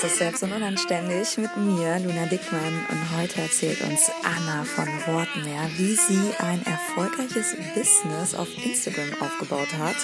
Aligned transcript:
Das 0.00 0.12
ist 0.12 0.18
selbst 0.18 0.44
und 0.44 0.52
unanständig 0.52 1.38
mit 1.38 1.56
mir, 1.56 1.98
Luna 1.98 2.26
Dickmann. 2.26 2.86
Und 2.88 3.18
heute 3.18 3.40
erzählt 3.40 3.80
uns 3.80 4.08
Anna 4.22 4.62
von 4.62 4.86
Wortmeer, 5.12 5.68
wie 5.76 5.96
sie 5.96 6.32
ein 6.38 6.64
erfolgreiches 6.64 7.56
Business 7.74 8.32
auf 8.32 8.46
Instagram 8.64 9.20
aufgebaut 9.20 9.66
hat. 9.76 9.96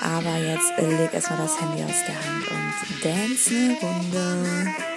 Aber 0.00 0.36
jetzt 0.36 0.72
leg 0.78 1.12
erstmal 1.12 1.40
das 1.40 1.60
Handy 1.60 1.82
aus 1.82 2.04
der 2.06 2.14
Hand 2.14 2.46
und 2.48 3.04
dance 3.04 3.50
eine 3.50 3.76
Runde. 3.80 4.93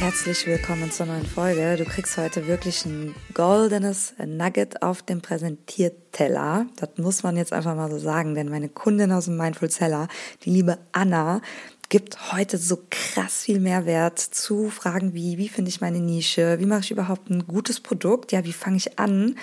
Herzlich 0.00 0.46
willkommen 0.46 0.90
zur 0.90 1.04
neuen 1.04 1.26
Folge. 1.26 1.76
Du 1.76 1.84
kriegst 1.84 2.16
heute 2.16 2.46
wirklich 2.46 2.86
ein 2.86 3.14
goldenes 3.34 4.14
Nugget 4.24 4.82
auf 4.82 5.02
dem 5.02 5.20
Präsentierteller. 5.20 6.64
Das 6.76 6.88
muss 6.96 7.22
man 7.22 7.36
jetzt 7.36 7.52
einfach 7.52 7.76
mal 7.76 7.90
so 7.90 7.98
sagen, 7.98 8.34
denn 8.34 8.48
meine 8.48 8.70
Kundin 8.70 9.12
aus 9.12 9.26
dem 9.26 9.36
Mindful 9.36 9.70
Seller, 9.70 10.08
die 10.42 10.50
liebe 10.50 10.78
Anna, 10.92 11.42
gibt 11.90 12.32
heute 12.32 12.56
so 12.56 12.78
krass 12.88 13.42
viel 13.42 13.60
Mehrwert 13.60 14.18
zu 14.18 14.70
Fragen 14.70 15.12
wie, 15.12 15.36
wie 15.36 15.50
finde 15.50 15.68
ich 15.68 15.82
meine 15.82 16.00
Nische, 16.00 16.58
wie 16.60 16.66
mache 16.66 16.80
ich 16.80 16.90
überhaupt 16.90 17.28
ein 17.28 17.46
gutes 17.46 17.80
Produkt, 17.80 18.32
ja, 18.32 18.42
wie 18.46 18.54
fange 18.54 18.78
ich 18.78 18.98
an 18.98 19.36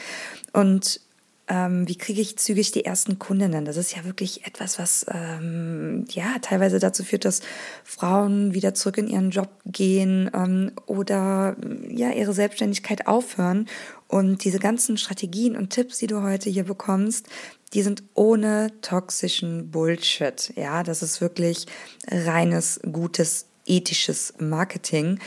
und 0.54 1.02
ähm, 1.50 1.88
wie 1.88 1.98
kriege 1.98 2.22
ich 2.22 2.38
zügig 2.38 2.72
die 2.72 2.86
ersten 2.86 3.20
Kundinnen? 3.20 3.64
Das 3.64 3.78
ist 3.78 3.96
ja 3.96 4.04
wirklich 4.04 4.46
etwas, 4.46 4.78
was 4.80 5.06
ähm, 5.10 6.06
ja 6.12 6.36
teilweise 6.42 6.80
dazu 6.80 7.04
führt, 7.04 7.26
dass 7.26 7.42
Frauen 7.84 8.54
wieder 8.54 8.74
zurück 8.74 8.98
in 8.98 9.08
ihren 9.08 9.32
Job 9.32 9.50
gehen 9.66 10.30
ähm, 10.34 10.72
oder 10.86 11.56
ja 11.90 12.12
ihre 12.12 12.34
Selbstständigkeit 12.34 13.08
aufhören. 13.08 13.68
Und 14.08 14.44
diese 14.44 14.60
ganzen 14.60 14.98
Strategien 14.98 15.56
und 15.56 15.70
Tipps, 15.70 15.98
die 16.00 16.08
du 16.08 16.22
heute 16.22 16.50
hier 16.50 16.66
bekommst, 16.66 17.28
die 17.74 17.82
sind 17.82 18.04
ohne 18.14 18.72
toxischen 18.82 19.72
Bullshit. 19.72 20.54
Ja, 20.56 20.84
das 20.84 21.02
ist 21.02 21.22
wirklich 21.22 21.66
reines, 22.10 22.80
gutes 22.92 23.48
ethisches 23.66 24.34
Marketing. 24.40 25.20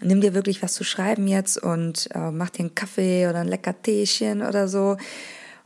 Nimm 0.00 0.20
dir 0.20 0.34
wirklich 0.34 0.62
was 0.62 0.74
zu 0.74 0.84
schreiben 0.84 1.26
jetzt 1.26 1.62
und 1.62 2.08
äh, 2.14 2.30
mach 2.30 2.50
dir 2.50 2.60
einen 2.60 2.74
Kaffee 2.74 3.26
oder 3.28 3.40
ein 3.40 3.48
lecker 3.48 3.74
Teechen 3.80 4.42
oder 4.42 4.68
so 4.68 4.96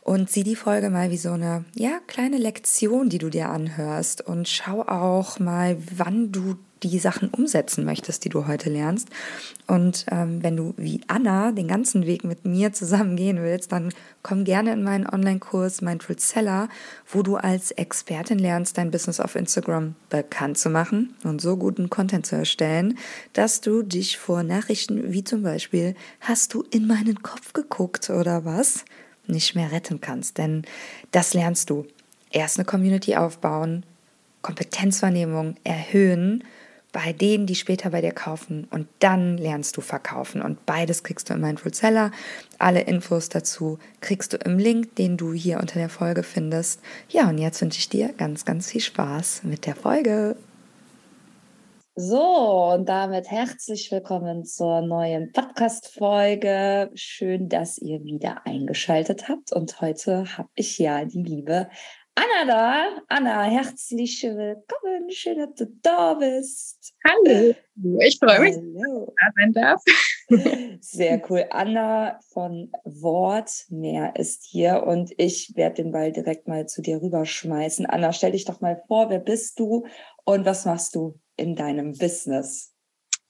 und 0.02 0.30
sieh 0.30 0.44
die 0.44 0.56
Folge 0.56 0.90
mal 0.90 1.10
wie 1.10 1.16
so 1.16 1.30
eine 1.32 1.64
ja, 1.74 2.00
kleine 2.06 2.38
Lektion, 2.38 3.08
die 3.08 3.18
du 3.18 3.30
dir 3.30 3.48
anhörst 3.50 4.26
und 4.26 4.48
schau 4.48 4.82
auch 4.82 5.38
mal, 5.38 5.76
wann 5.96 6.32
du 6.32 6.56
die 6.82 6.98
Sachen 6.98 7.28
umsetzen 7.28 7.84
möchtest, 7.84 8.24
die 8.24 8.28
du 8.28 8.46
heute 8.46 8.70
lernst. 8.70 9.08
Und 9.66 10.06
ähm, 10.10 10.42
wenn 10.42 10.56
du 10.56 10.74
wie 10.76 11.00
Anna 11.08 11.52
den 11.52 11.68
ganzen 11.68 12.06
Weg 12.06 12.24
mit 12.24 12.44
mir 12.44 12.72
zusammen 12.72 13.16
gehen 13.16 13.42
willst, 13.42 13.72
dann 13.72 13.92
komm 14.22 14.44
gerne 14.44 14.72
in 14.72 14.82
meinen 14.82 15.06
Online-Kurs 15.06 15.82
Mindful 15.82 16.18
Seller, 16.18 16.68
wo 17.06 17.22
du 17.22 17.36
als 17.36 17.70
Expertin 17.70 18.38
lernst, 18.38 18.78
dein 18.78 18.90
Business 18.90 19.20
auf 19.20 19.36
Instagram 19.36 19.94
bekannt 20.08 20.58
zu 20.58 20.70
machen 20.70 21.14
und 21.24 21.40
so 21.40 21.56
guten 21.56 21.90
Content 21.90 22.26
zu 22.26 22.36
erstellen, 22.36 22.98
dass 23.32 23.60
du 23.60 23.82
dich 23.82 24.18
vor 24.18 24.42
Nachrichten 24.42 25.12
wie 25.12 25.24
zum 25.24 25.42
Beispiel, 25.42 25.94
hast 26.20 26.54
du 26.54 26.64
in 26.70 26.86
meinen 26.86 27.22
Kopf 27.22 27.52
geguckt 27.52 28.10
oder 28.10 28.44
was? 28.44 28.84
Nicht 29.30 29.54
mehr 29.54 29.72
retten 29.72 30.00
kannst. 30.00 30.38
Denn 30.38 30.62
das 31.10 31.34
lernst 31.34 31.70
du. 31.70 31.86
Erst 32.30 32.58
eine 32.58 32.64
Community 32.64 33.16
aufbauen, 33.16 33.84
Kompetenzwahrnehmung 34.42 35.56
erhöhen 35.64 36.44
bei 36.92 37.12
denen, 37.12 37.46
die 37.46 37.54
später 37.54 37.90
bei 37.90 38.00
dir 38.00 38.12
kaufen 38.12 38.66
und 38.70 38.88
dann 38.98 39.36
lernst 39.36 39.76
du 39.76 39.80
verkaufen 39.80 40.42
und 40.42 40.66
beides 40.66 41.02
kriegst 41.02 41.30
du 41.30 41.34
im 41.34 41.40
Mindful 41.40 41.72
Seller. 41.72 42.10
Alle 42.58 42.80
Infos 42.80 43.28
dazu 43.28 43.78
kriegst 44.00 44.32
du 44.32 44.36
im 44.38 44.58
Link, 44.58 44.96
den 44.96 45.16
du 45.16 45.32
hier 45.32 45.60
unter 45.60 45.78
der 45.78 45.88
Folge 45.88 46.22
findest. 46.22 46.80
Ja, 47.08 47.28
und 47.28 47.38
jetzt 47.38 47.60
wünsche 47.60 47.78
ich 47.78 47.88
dir 47.88 48.12
ganz, 48.12 48.44
ganz 48.44 48.70
viel 48.70 48.80
Spaß 48.80 49.42
mit 49.44 49.66
der 49.66 49.76
Folge. 49.76 50.36
So, 51.96 52.72
und 52.72 52.88
damit 52.88 53.28
herzlich 53.32 53.90
willkommen 53.90 54.44
zur 54.44 54.80
neuen 54.80 55.32
Podcast-Folge. 55.32 56.88
Schön, 56.94 57.48
dass 57.48 57.78
ihr 57.78 58.04
wieder 58.04 58.46
eingeschaltet 58.46 59.28
habt. 59.28 59.52
Und 59.52 59.80
heute 59.80 60.38
habe 60.38 60.48
ich 60.54 60.78
ja 60.78 61.04
die 61.04 61.22
liebe 61.22 61.68
Anna 62.14 62.46
da. 62.46 63.02
Anna, 63.08 63.42
herzlich 63.42 64.22
willkommen. 64.22 65.10
Schön, 65.10 65.38
dass 65.38 65.54
du 65.56 65.66
da 65.82 66.14
bist. 66.14 66.94
Hallo. 67.04 67.54
Ich 67.98 68.18
freue 68.20 68.40
mich, 68.40 68.54
Hallo. 68.56 69.06
dass 69.06 69.08
ich 69.08 69.14
da 69.16 69.32
sein 69.36 69.52
darf. 69.52 70.78
Sehr 70.80 71.20
cool. 71.28 71.46
Anna 71.50 72.20
von 72.32 72.70
Wortmeer 72.84 74.14
ist 74.14 74.44
hier 74.44 74.84
und 74.86 75.12
ich 75.16 75.54
werde 75.56 75.82
den 75.82 75.90
Ball 75.90 76.12
direkt 76.12 76.46
mal 76.46 76.66
zu 76.66 76.82
dir 76.82 77.02
rüberschmeißen. 77.02 77.84
Anna, 77.86 78.12
stell 78.12 78.30
dich 78.30 78.44
doch 78.44 78.60
mal 78.60 78.80
vor, 78.86 79.10
wer 79.10 79.18
bist 79.18 79.58
du 79.58 79.86
und 80.24 80.46
was 80.46 80.64
machst 80.64 80.94
du 80.94 81.18
in 81.40 81.56
deinem 81.56 81.96
Business? 81.96 82.72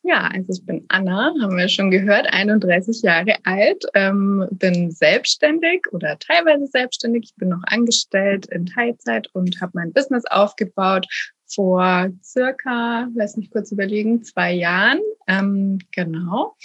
Ja, 0.03 0.31
also 0.33 0.53
ich 0.55 0.65
bin 0.65 0.87
Anna, 0.89 1.35
haben 1.43 1.59
wir 1.59 1.69
schon 1.69 1.91
gehört, 1.91 2.27
31 2.33 3.03
Jahre 3.03 3.37
alt, 3.45 3.85
ähm, 3.95 4.49
bin 4.51 4.91
selbstständig 4.91 5.83
oder 5.93 6.19
teilweise 6.19 6.67
selbstständig. 6.67 7.25
Ich 7.25 7.35
bin 7.37 7.51
noch 7.51 7.63
angestellt 7.65 8.47
in 8.47 8.65
Teilzeit 8.65 9.29
und 9.35 9.61
habe 9.61 9.73
mein 9.75 9.93
Business 9.93 10.25
aufgebaut 10.25 11.07
vor 11.47 12.09
circa, 12.23 13.09
lass 13.15 13.37
mich 13.37 13.51
kurz 13.51 13.73
überlegen, 13.73 14.23
zwei 14.23 14.53
Jahren. 14.53 15.01
Ähm, 15.27 15.79
genau. 15.91 16.57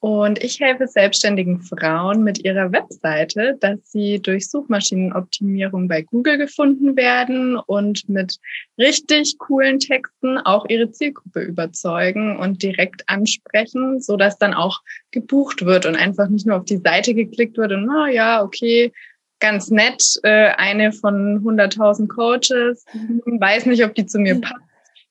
Und 0.00 0.44
ich 0.44 0.60
helfe 0.60 0.86
selbstständigen 0.86 1.60
Frauen 1.60 2.22
mit 2.22 2.44
ihrer 2.44 2.70
Webseite, 2.70 3.56
dass 3.58 3.80
sie 3.82 4.20
durch 4.22 4.48
Suchmaschinenoptimierung 4.48 5.88
bei 5.88 6.02
Google 6.02 6.38
gefunden 6.38 6.96
werden 6.96 7.56
und 7.56 8.08
mit 8.08 8.38
richtig 8.78 9.38
coolen 9.38 9.80
Texten 9.80 10.38
auch 10.38 10.66
ihre 10.68 10.92
Zielgruppe 10.92 11.40
überzeugen 11.40 12.36
und 12.36 12.62
direkt 12.62 13.08
ansprechen, 13.08 14.00
so 14.00 14.16
dass 14.16 14.38
dann 14.38 14.54
auch 14.54 14.82
gebucht 15.10 15.64
wird 15.64 15.84
und 15.84 15.96
einfach 15.96 16.28
nicht 16.28 16.46
nur 16.46 16.58
auf 16.58 16.64
die 16.64 16.76
Seite 16.78 17.12
geklickt 17.12 17.56
wird 17.56 17.72
und 17.72 17.86
na 17.86 18.08
ja, 18.08 18.44
okay, 18.44 18.92
ganz 19.40 19.68
nett, 19.68 20.02
äh, 20.22 20.50
eine 20.56 20.92
von 20.92 21.42
100.000 21.42 22.06
Coaches, 22.06 22.84
weiß 23.26 23.66
nicht, 23.66 23.84
ob 23.84 23.96
die 23.96 24.06
zu 24.06 24.20
mir 24.20 24.40
passt. 24.40 24.62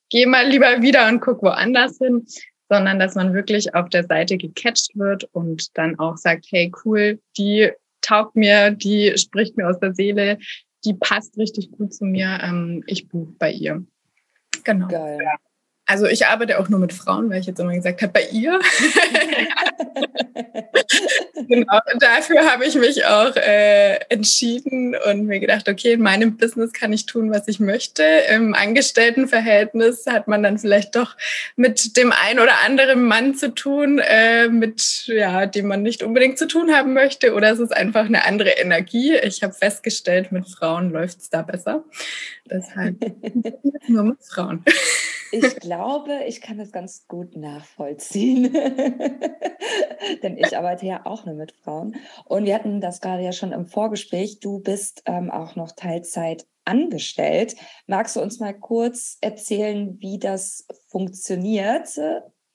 Geh 0.09 0.25
mal 0.25 0.47
lieber 0.47 0.81
wieder 0.81 1.09
und 1.09 1.19
guck 1.19 1.43
woanders 1.43 1.97
hin, 1.97 2.25
sondern 2.69 2.99
dass 2.99 3.15
man 3.15 3.33
wirklich 3.33 3.73
auf 3.75 3.89
der 3.89 4.05
Seite 4.05 4.37
gecatcht 4.37 4.91
wird 4.95 5.23
und 5.31 5.77
dann 5.77 5.97
auch 5.99 6.17
sagt, 6.17 6.47
hey, 6.49 6.71
cool, 6.83 7.19
die 7.37 7.71
taugt 8.01 8.35
mir, 8.35 8.71
die 8.71 9.17
spricht 9.17 9.57
mir 9.57 9.69
aus 9.69 9.79
der 9.79 9.93
Seele, 9.93 10.37
die 10.85 10.93
passt 10.93 11.37
richtig 11.37 11.71
gut 11.71 11.93
zu 11.93 12.05
mir, 12.05 12.39
ähm, 12.43 12.83
ich 12.87 13.07
buche 13.07 13.33
bei 13.37 13.51
ihr. 13.51 13.83
Genau. 14.63 14.87
Geil. 14.87 15.19
Also 15.85 16.05
ich 16.05 16.25
arbeite 16.27 16.59
auch 16.59 16.67
nur 16.67 16.79
mit 16.79 16.91
Frauen, 16.91 17.29
weil 17.29 17.39
ich 17.39 17.45
jetzt 17.45 17.59
immer 17.59 17.73
gesagt 17.73 18.01
habe, 18.01 18.11
bei 18.11 18.27
ihr. 18.31 18.59
genau, 21.47 21.79
dafür 21.99 22.51
habe 22.51 22.65
ich 22.65 22.75
mich 22.75 23.05
auch 23.05 23.35
äh, 23.35 23.95
entschieden 24.09 24.95
und 24.95 25.25
mir 25.25 25.39
gedacht, 25.39 25.69
okay, 25.69 25.93
in 25.93 26.01
meinem 26.01 26.37
Business 26.37 26.73
kann 26.73 26.93
ich 26.93 27.05
tun, 27.05 27.31
was 27.31 27.47
ich 27.47 27.59
möchte. 27.59 28.03
Im 28.29 28.53
Angestelltenverhältnis 28.53 30.05
hat 30.07 30.27
man 30.27 30.43
dann 30.43 30.57
vielleicht 30.57 30.95
doch 30.95 31.15
mit 31.55 31.97
dem 31.97 32.11
ein 32.11 32.39
oder 32.39 32.63
anderen 32.65 33.03
Mann 33.03 33.35
zu 33.35 33.53
tun, 33.53 33.99
äh, 33.99 34.47
mit 34.49 35.07
ja, 35.07 35.45
dem 35.45 35.67
man 35.67 35.83
nicht 35.83 36.03
unbedingt 36.03 36.37
zu 36.37 36.47
tun 36.47 36.71
haben 36.71 36.93
möchte, 36.93 37.33
oder 37.33 37.51
es 37.51 37.59
ist 37.59 37.75
einfach 37.75 38.05
eine 38.05 38.25
andere 38.25 38.51
Energie. 38.51 39.15
Ich 39.15 39.43
habe 39.43 39.53
festgestellt, 39.53 40.31
mit 40.31 40.47
Frauen 40.47 40.91
läuft 40.91 41.19
es 41.19 41.29
da 41.29 41.41
besser. 41.41 41.83
Deshalb 42.49 42.95
nur 43.87 44.03
mit 44.03 44.23
Frauen. 44.23 44.63
Ich 45.31 45.55
glaube, 45.57 46.23
ich 46.27 46.41
kann 46.41 46.57
das 46.57 46.71
ganz 46.71 47.07
gut 47.07 47.35
nachvollziehen. 47.35 48.53
Denn 50.23 50.37
ich 50.37 50.57
arbeite 50.57 50.85
ja 50.85 51.05
auch 51.05 51.25
nur 51.25 51.35
mit 51.35 51.51
Frauen. 51.51 51.95
Und 52.25 52.45
wir 52.45 52.55
hatten 52.55 52.81
das 52.81 53.01
gerade 53.01 53.23
ja 53.23 53.31
schon 53.31 53.51
im 53.51 53.65
Vorgespräch. 53.65 54.39
Du 54.39 54.59
bist 54.59 55.03
ähm, 55.05 55.29
auch 55.31 55.55
noch 55.55 55.71
Teilzeit 55.71 56.45
angestellt. 56.65 57.55
Magst 57.87 58.15
du 58.15 58.21
uns 58.21 58.39
mal 58.39 58.53
kurz 58.53 59.17
erzählen, 59.21 59.97
wie 59.99 60.19
das 60.19 60.65
funktioniert, 60.87 61.89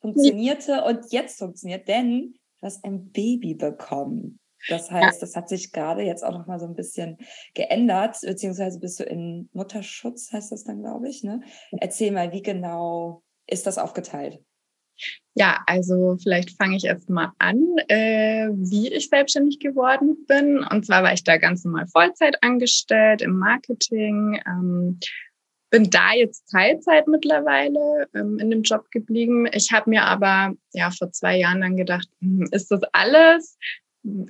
funktionierte 0.01 0.85
und 0.85 1.11
jetzt 1.11 1.39
funktioniert? 1.39 1.89
Denn 1.89 2.35
du 2.61 2.67
hast 2.67 2.85
ein 2.85 3.11
Baby 3.11 3.55
bekommen. 3.55 4.39
Das 4.69 4.91
heißt, 4.91 5.23
das 5.23 5.37
hat 5.37 5.49
sich 5.49 5.73
gerade 5.73 6.03
jetzt 6.03 6.25
auch 6.25 6.33
noch 6.33 6.47
mal 6.47 6.61
so 6.61 6.67
ein 6.67 6.75
bisschen 6.75 7.19
geändert, 7.55 8.19
beziehungsweise 8.23 8.79
bist 8.79 9.01
du 9.01 9.05
in 9.05 9.49
Mutterschutz, 9.53 10.33
heißt 10.33 10.53
das 10.53 10.65
dann, 10.65 10.83
glaube 10.83 11.09
ich. 11.09 11.23
Ne? 11.25 11.41
Erzähl 11.81 12.13
mal, 12.13 12.33
wie 12.33 12.43
genau 12.43 13.23
ist 13.47 13.67
das 13.67 13.79
aufgeteilt? 13.79 14.41
Ja, 15.35 15.63
also 15.67 16.17
vielleicht 16.23 16.57
fange 16.57 16.77
ich 16.77 16.85
erst 16.85 17.09
mal 17.09 17.33
an, 17.39 17.61
äh, 17.89 18.49
wie 18.53 18.93
ich 18.93 19.09
selbstständig 19.09 19.61
geworden 19.61 20.27
bin. 20.27 20.59
Und 20.59 20.85
zwar 20.85 21.03
war 21.03 21.13
ich 21.13 21.25
da 21.25 21.39
ganz 21.39 21.65
normal 21.65 21.87
Vollzeit 21.89 22.37
angestellt 22.43 23.23
im 23.23 23.39
Marketing. 23.39 24.41
Ähm, 24.47 25.01
bin 25.71 25.89
da 25.89 26.13
jetzt 26.13 26.51
Teilzeit 26.51 27.09
mittlerweile 27.09 28.07
ähm, 28.15 28.39
in 28.39 28.51
dem 28.51 28.63
Job 28.63 28.91
geblieben. 28.91 29.49
Ich 29.53 29.73
habe 29.73 29.89
mir 29.89 30.03
aber 30.03 30.55
ja 30.75 30.91
vor 30.91 31.11
zwei 31.13 31.39
Jahren 31.39 31.63
dann 31.63 31.79
gedacht, 31.79 32.09
hm, 32.21 32.47
ist 32.51 32.71
das 32.71 32.83
alles? 32.93 33.57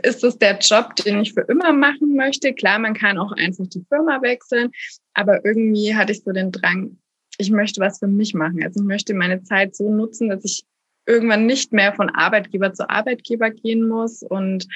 Ist 0.02 0.22
das 0.22 0.38
der 0.38 0.58
Job, 0.58 0.96
den 0.96 1.22
ich 1.22 1.32
für 1.32 1.42
immer 1.42 1.72
machen 1.72 2.14
möchte? 2.14 2.52
Klar, 2.52 2.78
man 2.78 2.94
kann 2.94 3.18
auch 3.18 3.32
einfach 3.32 3.66
die 3.66 3.84
Firma 3.88 4.20
wechseln, 4.20 4.70
aber 5.14 5.44
irgendwie 5.44 5.94
hatte 5.94 6.12
ich 6.12 6.22
so 6.22 6.32
den 6.32 6.52
Drang, 6.52 6.98
ich 7.38 7.50
möchte 7.50 7.80
was 7.80 7.98
für 7.98 8.06
mich 8.06 8.34
machen. 8.34 8.62
Also 8.62 8.80
ich 8.80 8.86
möchte 8.86 9.14
meine 9.14 9.42
Zeit 9.42 9.74
so 9.74 9.90
nutzen, 9.90 10.28
dass 10.28 10.44
ich 10.44 10.64
irgendwann 11.06 11.46
nicht 11.46 11.72
mehr 11.72 11.94
von 11.94 12.10
Arbeitgeber 12.10 12.72
zu 12.74 12.88
Arbeitgeber 12.88 13.50
gehen 13.50 13.88
muss 13.88 14.22
und 14.22 14.68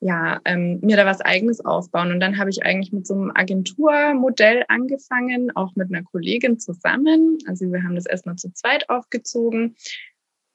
ja, 0.00 0.38
ähm, 0.44 0.80
mir 0.82 0.98
da 0.98 1.06
was 1.06 1.22
eigenes 1.22 1.64
aufbauen. 1.64 2.12
Und 2.12 2.20
dann 2.20 2.36
habe 2.36 2.50
ich 2.50 2.62
eigentlich 2.62 2.92
mit 2.92 3.06
so 3.06 3.14
einem 3.14 3.32
Agenturmodell 3.34 4.64
angefangen, 4.68 5.50
auch 5.56 5.74
mit 5.76 5.88
einer 5.88 6.04
Kollegin 6.04 6.58
zusammen. 6.58 7.38
Also 7.46 7.72
wir 7.72 7.82
haben 7.82 7.94
das 7.94 8.04
erstmal 8.04 8.36
zu 8.36 8.52
zweit 8.52 8.90
aufgezogen, 8.90 9.76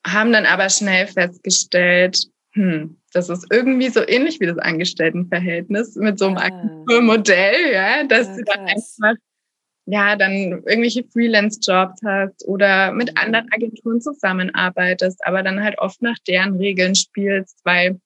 haben 0.05 0.31
dann 0.31 0.45
aber 0.45 0.69
schnell 0.69 1.07
festgestellt, 1.07 2.27
hm, 2.53 2.98
das 3.13 3.29
ist 3.29 3.47
irgendwie 3.51 3.89
so 3.89 4.01
ähnlich 4.07 4.39
wie 4.39 4.45
das 4.45 4.57
Angestelltenverhältnis 4.57 5.95
mit 5.95 6.19
so 6.19 6.27
einem 6.27 6.37
ah. 6.37 6.43
Agenturmodell, 6.43 7.73
ja, 7.73 8.03
dass 8.03 8.27
ja, 8.27 8.35
du 8.35 8.43
dann 8.43 8.65
einfach 8.67 9.15
ja, 9.91 10.15
dann 10.15 10.61
irgendwelche 10.67 11.03
Freelance-Jobs 11.03 12.01
hast 12.05 12.47
oder 12.47 12.91
mit 12.91 13.17
anderen 13.17 13.51
Agenturen 13.51 13.99
zusammenarbeitest, 14.01 15.25
aber 15.25 15.41
dann 15.41 15.63
halt 15.63 15.79
oft 15.79 16.03
nach 16.03 16.17
deren 16.27 16.57
Regeln 16.57 16.93
spielst, 16.93 17.59
weil 17.63 17.99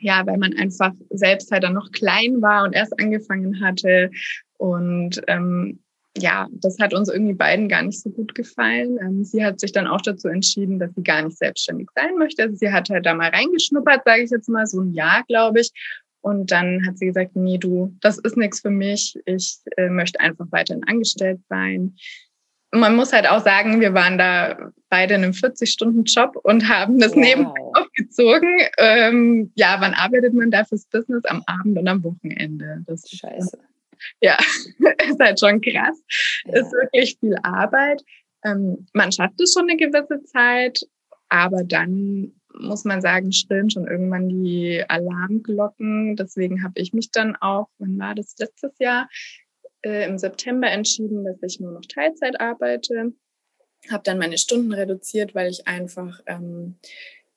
ja, 0.00 0.26
weil 0.26 0.38
man 0.38 0.54
einfach 0.54 0.92
selbst 1.10 1.52
halt 1.52 1.62
dann 1.62 1.74
noch 1.74 1.92
klein 1.92 2.42
war 2.42 2.64
und 2.64 2.72
erst 2.72 2.98
angefangen 3.00 3.60
hatte. 3.60 4.10
Und 4.58 5.22
ähm, 5.28 5.83
ja, 6.16 6.48
das 6.52 6.78
hat 6.80 6.94
uns 6.94 7.08
irgendwie 7.08 7.34
beiden 7.34 7.68
gar 7.68 7.82
nicht 7.82 8.00
so 8.00 8.10
gut 8.10 8.34
gefallen. 8.34 8.98
Ähm, 9.00 9.24
sie 9.24 9.44
hat 9.44 9.60
sich 9.60 9.72
dann 9.72 9.86
auch 9.86 10.00
dazu 10.00 10.28
entschieden, 10.28 10.78
dass 10.78 10.94
sie 10.94 11.02
gar 11.02 11.22
nicht 11.22 11.36
selbstständig 11.36 11.88
sein 11.94 12.16
möchte. 12.16 12.42
Also 12.42 12.56
sie 12.56 12.72
hat 12.72 12.88
halt 12.90 13.06
da 13.06 13.14
mal 13.14 13.30
reingeschnuppert, 13.30 14.02
sage 14.04 14.22
ich 14.22 14.30
jetzt 14.30 14.48
mal, 14.48 14.66
so 14.66 14.80
ein 14.80 14.92
Jahr, 14.92 15.24
glaube 15.26 15.60
ich. 15.60 15.70
Und 16.20 16.50
dann 16.50 16.86
hat 16.86 16.98
sie 16.98 17.06
gesagt, 17.06 17.36
nee, 17.36 17.58
du, 17.58 17.94
das 18.00 18.18
ist 18.18 18.36
nichts 18.36 18.60
für 18.60 18.70
mich. 18.70 19.18
Ich 19.26 19.58
äh, 19.76 19.88
möchte 19.88 20.20
einfach 20.20 20.46
weiterhin 20.50 20.84
angestellt 20.84 21.40
sein 21.48 21.96
man 22.74 22.96
muss 22.96 23.12
halt 23.12 23.28
auch 23.28 23.42
sagen, 23.42 23.80
wir 23.80 23.94
waren 23.94 24.18
da 24.18 24.72
beide 24.90 25.14
in 25.14 25.24
einem 25.24 25.32
40-Stunden-Job 25.32 26.36
und 26.42 26.68
haben 26.68 26.98
das 26.98 27.12
wow. 27.12 27.22
nebenbei 27.22 27.60
aufgezogen. 27.74 28.50
Ähm, 28.78 29.52
ja, 29.54 29.76
wann 29.80 29.94
arbeitet 29.94 30.34
man 30.34 30.50
da 30.50 30.64
fürs 30.64 30.86
Business? 30.86 31.24
Am 31.24 31.42
Abend 31.46 31.78
und 31.78 31.88
am 31.88 32.02
Wochenende. 32.04 32.82
Das 32.86 33.08
Scheiße. 33.08 33.58
Ja, 34.20 34.36
ist 35.08 35.20
halt 35.20 35.40
schon 35.40 35.60
krass. 35.60 36.02
Ja. 36.44 36.60
Ist 36.60 36.72
wirklich 36.72 37.16
viel 37.20 37.36
Arbeit. 37.42 38.02
Ähm, 38.44 38.86
man 38.92 39.12
schafft 39.12 39.40
es 39.40 39.52
schon 39.52 39.68
eine 39.68 39.76
gewisse 39.76 40.22
Zeit, 40.24 40.80
aber 41.28 41.64
dann 41.64 42.32
muss 42.56 42.84
man 42.84 43.00
sagen, 43.00 43.32
schrillen 43.32 43.70
schon 43.70 43.86
irgendwann 43.86 44.28
die 44.28 44.82
Alarmglocken. 44.86 46.16
Deswegen 46.16 46.62
habe 46.62 46.74
ich 46.76 46.92
mich 46.92 47.10
dann 47.10 47.36
auch, 47.36 47.68
wann 47.78 47.98
war 47.98 48.14
das 48.14 48.36
letztes 48.38 48.78
Jahr, 48.78 49.08
äh, 49.82 50.06
im 50.06 50.18
September 50.18 50.70
entschieden, 50.70 51.24
dass 51.24 51.42
ich 51.42 51.60
nur 51.60 51.72
noch 51.72 51.84
Teilzeit 51.86 52.40
arbeite. 52.40 53.12
Habe 53.90 54.02
dann 54.04 54.18
meine 54.18 54.38
Stunden 54.38 54.72
reduziert, 54.72 55.34
weil 55.34 55.50
ich 55.50 55.66
einfach 55.66 56.20
ähm, 56.26 56.76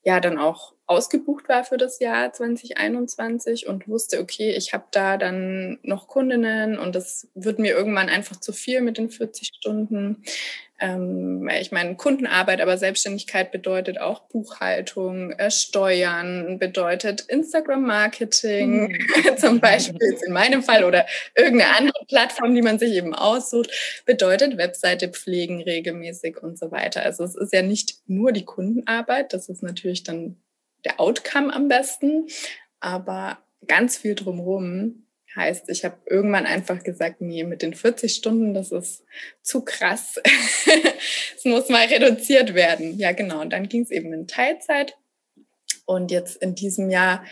ja 0.03 0.19
dann 0.19 0.37
auch 0.37 0.76
ausgebucht 0.87 1.49
war 1.49 1.65
für 1.65 1.77
das 1.77 1.99
Jahr 1.99 2.31
2021 2.31 3.67
und 3.67 3.87
wusste, 3.89 4.21
okay, 4.21 4.51
ich 4.51 4.73
habe 4.73 4.85
da 4.91 5.17
dann 5.17 5.79
noch 5.83 6.07
Kundinnen 6.07 6.79
und 6.79 6.95
das 6.95 7.27
wird 7.35 7.59
mir 7.59 7.75
irgendwann 7.75 8.07
einfach 8.07 8.37
zu 8.37 8.53
viel 8.53 8.81
mit 8.81 8.97
den 8.97 9.09
40 9.09 9.51
Stunden. 9.53 10.23
Ähm, 10.79 11.49
ich 11.59 11.71
meine, 11.71 11.95
Kundenarbeit, 11.95 12.61
aber 12.61 12.77
Selbstständigkeit 12.77 13.51
bedeutet 13.51 13.99
auch 13.99 14.21
Buchhaltung, 14.29 15.31
äh, 15.31 15.51
Steuern, 15.51 16.57
bedeutet 16.57 17.21
Instagram-Marketing 17.21 18.87
mhm. 18.89 19.37
zum 19.37 19.59
Beispiel 19.59 20.17
in 20.25 20.31
meinem 20.31 20.63
Fall 20.63 20.85
oder 20.85 21.05
irgendeine 21.35 21.75
andere 21.75 22.05
Plattform, 22.07 22.55
die 22.55 22.61
man 22.61 22.79
sich 22.79 22.93
eben 22.93 23.13
aussucht, 23.13 24.03
bedeutet 24.05 24.57
Webseite 24.57 25.09
pflegen 25.09 25.61
regelmäßig 25.61 26.41
und 26.41 26.57
so 26.57 26.71
weiter. 26.71 27.03
Also 27.03 27.25
es 27.25 27.35
ist 27.35 27.51
ja 27.51 27.61
nicht 27.61 27.97
nur 28.05 28.31
die 28.31 28.45
Kundenarbeit, 28.45 29.33
das 29.33 29.49
ist 29.49 29.63
natürlich 29.63 30.03
dann 30.03 30.37
der 30.85 30.99
Outcome 30.99 31.53
am 31.53 31.67
besten, 31.67 32.27
aber 32.79 33.39
ganz 33.67 33.97
viel 33.97 34.15
drumherum 34.15 35.07
heißt, 35.35 35.69
ich 35.69 35.85
habe 35.85 35.97
irgendwann 36.05 36.45
einfach 36.45 36.83
gesagt, 36.83 37.21
nee, 37.21 37.43
mit 37.43 37.61
den 37.61 37.73
40 37.73 38.13
Stunden, 38.13 38.53
das 38.53 38.71
ist 38.71 39.03
zu 39.41 39.63
krass. 39.63 40.19
Es 41.37 41.45
muss 41.45 41.69
mal 41.69 41.85
reduziert 41.85 42.55
werden. 42.55 42.97
Ja, 42.97 43.11
genau. 43.11 43.41
Und 43.41 43.51
dann 43.51 43.69
ging 43.69 43.83
es 43.83 43.91
eben 43.91 44.11
in 44.11 44.27
Teilzeit. 44.27 44.97
Und 45.85 46.09
jetzt 46.09 46.37
in 46.37 46.55
diesem 46.55 46.89
Jahr 46.89 47.23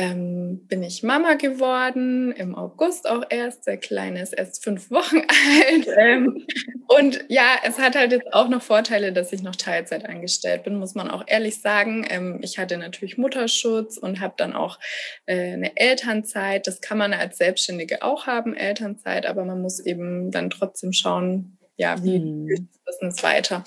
ähm, 0.00 0.66
bin 0.66 0.82
ich 0.82 1.02
Mama 1.02 1.34
geworden, 1.34 2.32
im 2.32 2.54
August 2.54 3.06
auch 3.06 3.22
erst. 3.28 3.66
Der 3.66 3.76
Kleine 3.76 4.22
ist 4.22 4.32
erst 4.32 4.64
fünf 4.64 4.90
Wochen 4.90 5.18
alt. 5.18 5.88
Ähm, 5.94 6.46
und 6.88 7.22
ja, 7.28 7.58
es 7.64 7.78
hat 7.78 7.96
halt 7.96 8.12
jetzt 8.12 8.32
auch 8.32 8.48
noch 8.48 8.62
Vorteile, 8.62 9.12
dass 9.12 9.30
ich 9.30 9.42
noch 9.42 9.56
Teilzeit 9.56 10.06
angestellt 10.06 10.62
bin, 10.62 10.78
muss 10.78 10.94
man 10.94 11.10
auch 11.10 11.24
ehrlich 11.26 11.60
sagen. 11.60 12.06
Ähm, 12.08 12.38
ich 12.40 12.58
hatte 12.58 12.78
natürlich 12.78 13.18
Mutterschutz 13.18 13.98
und 13.98 14.20
habe 14.20 14.32
dann 14.38 14.54
auch 14.54 14.78
äh, 15.26 15.52
eine 15.52 15.76
Elternzeit. 15.76 16.66
Das 16.66 16.80
kann 16.80 16.96
man 16.96 17.12
als 17.12 17.36
Selbstständige 17.36 18.02
auch 18.02 18.26
haben, 18.26 18.54
Elternzeit, 18.56 19.26
aber 19.26 19.44
man 19.44 19.60
muss 19.60 19.80
eben 19.80 20.30
dann 20.30 20.48
trotzdem 20.48 20.94
schauen, 20.94 21.58
ja, 21.80 22.04
wie 22.04 22.18
mhm. 22.18 22.68
das 22.84 22.84
Business 22.84 23.22
weiter. 23.22 23.64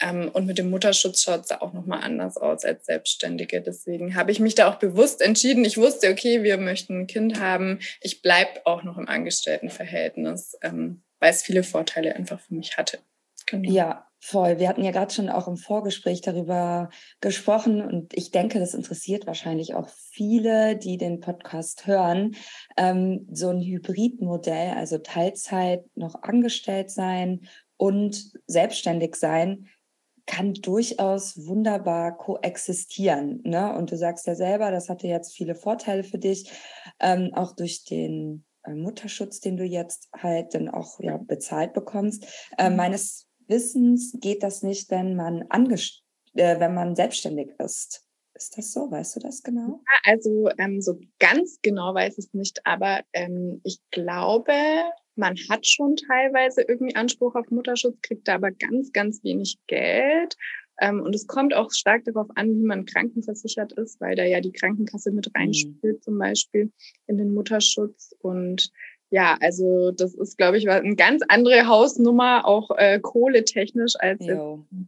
Ähm, 0.00 0.30
und 0.32 0.46
mit 0.46 0.56
dem 0.56 0.70
Mutterschutz 0.70 1.22
schaut 1.22 1.40
es 1.40 1.46
da 1.48 1.58
auch 1.58 1.72
nochmal 1.72 2.00
anders 2.02 2.36
aus 2.36 2.64
als 2.64 2.86
Selbstständige. 2.86 3.60
Deswegen 3.60 4.14
habe 4.14 4.30
ich 4.30 4.38
mich 4.38 4.54
da 4.54 4.70
auch 4.70 4.76
bewusst 4.76 5.20
entschieden. 5.20 5.64
Ich 5.64 5.76
wusste, 5.76 6.10
okay, 6.10 6.44
wir 6.44 6.58
möchten 6.58 7.00
ein 7.00 7.06
Kind 7.08 7.40
haben. 7.40 7.80
Ich 8.00 8.22
bleibe 8.22 8.64
auch 8.66 8.84
noch 8.84 8.98
im 8.98 9.08
Angestelltenverhältnis, 9.08 10.56
ähm, 10.62 11.02
weil 11.18 11.32
es 11.32 11.42
viele 11.42 11.64
Vorteile 11.64 12.14
einfach 12.14 12.38
für 12.38 12.54
mich 12.54 12.76
hatte. 12.76 13.00
Genau. 13.46 13.68
Ja, 13.68 14.06
voll. 14.26 14.58
Wir 14.58 14.68
hatten 14.68 14.82
ja 14.82 14.90
gerade 14.90 15.14
schon 15.14 15.28
auch 15.28 15.46
im 15.46 15.56
Vorgespräch 15.56 16.20
darüber 16.20 16.90
gesprochen 17.20 17.80
und 17.80 18.12
ich 18.12 18.32
denke, 18.32 18.58
das 18.58 18.74
interessiert 18.74 19.26
wahrscheinlich 19.26 19.74
auch 19.74 19.88
viele, 19.88 20.76
die 20.76 20.96
den 20.98 21.20
Podcast 21.20 21.86
hören. 21.86 22.34
Ähm, 22.76 23.28
so 23.30 23.50
ein 23.50 23.60
Hybridmodell, 23.60 24.72
also 24.76 24.98
Teilzeit 24.98 25.84
noch 25.94 26.22
angestellt 26.22 26.90
sein 26.90 27.42
und 27.76 28.32
selbstständig 28.46 29.14
sein, 29.14 29.68
kann 30.26 30.54
durchaus 30.54 31.46
wunderbar 31.46 32.16
koexistieren. 32.16 33.42
Ne? 33.44 33.72
Und 33.76 33.92
du 33.92 33.96
sagst 33.96 34.26
ja 34.26 34.34
selber, 34.34 34.72
das 34.72 34.88
hatte 34.88 35.06
jetzt 35.06 35.36
viele 35.36 35.54
Vorteile 35.54 36.02
für 36.02 36.18
dich, 36.18 36.50
ähm, 36.98 37.30
auch 37.32 37.54
durch 37.54 37.84
den 37.84 38.44
äh, 38.64 38.72
Mutterschutz, 38.72 39.38
den 39.38 39.56
du 39.56 39.64
jetzt 39.64 40.08
halt 40.12 40.52
dann 40.54 40.68
auch 40.68 40.98
ja, 40.98 41.16
bezahlt 41.16 41.74
bekommst. 41.74 42.26
Äh, 42.58 42.70
meines 42.70 43.25
Wissens 43.48 44.16
geht 44.20 44.42
das 44.42 44.62
nicht, 44.62 44.90
wenn 44.90 45.16
man 45.16 45.44
angest 45.48 46.06
äh, 46.36 46.60
wenn 46.60 46.74
man 46.74 46.94
selbstständig 46.94 47.50
ist. 47.58 48.02
Ist 48.34 48.58
das 48.58 48.72
so? 48.72 48.90
Weißt 48.90 49.16
du 49.16 49.20
das 49.20 49.42
genau? 49.42 49.80
Also 50.04 50.50
ähm, 50.58 50.82
so 50.82 51.00
ganz 51.18 51.58
genau 51.62 51.94
weiß 51.94 52.18
ich 52.18 52.26
es 52.26 52.34
nicht, 52.34 52.60
aber 52.64 53.00
ähm, 53.14 53.60
ich 53.64 53.78
glaube, 53.90 54.52
man 55.14 55.36
hat 55.48 55.66
schon 55.66 55.96
teilweise 55.96 56.62
irgendwie 56.62 56.94
Anspruch 56.94 57.34
auf 57.34 57.50
Mutterschutz, 57.50 57.96
kriegt 58.02 58.28
da 58.28 58.34
aber 58.34 58.50
ganz, 58.50 58.92
ganz 58.92 59.24
wenig 59.24 59.56
Geld. 59.66 60.36
Ähm, 60.78 61.00
und 61.00 61.14
es 61.14 61.26
kommt 61.26 61.54
auch 61.54 61.72
stark 61.72 62.04
darauf 62.04 62.28
an, 62.34 62.54
wie 62.54 62.66
man 62.66 62.84
krankenversichert 62.84 63.72
ist, 63.72 63.98
weil 64.02 64.14
da 64.14 64.24
ja 64.24 64.42
die 64.42 64.52
Krankenkasse 64.52 65.10
mit 65.10 65.28
mhm. 65.28 65.40
reinspielt, 65.40 65.96
mhm. 65.96 66.02
zum 66.02 66.18
Beispiel 66.18 66.70
in 67.06 67.16
den 67.16 67.32
Mutterschutz. 67.32 68.14
Und 68.20 68.70
ja, 69.10 69.36
also 69.40 69.92
das 69.92 70.14
ist, 70.14 70.36
glaube 70.36 70.58
ich, 70.58 70.68
eine 70.68 70.96
ganz 70.96 71.22
andere 71.28 71.66
Hausnummer, 71.66 72.46
auch 72.46 72.70
äh, 72.76 72.98
kohletechnisch 73.00 73.94
als, 73.98 74.26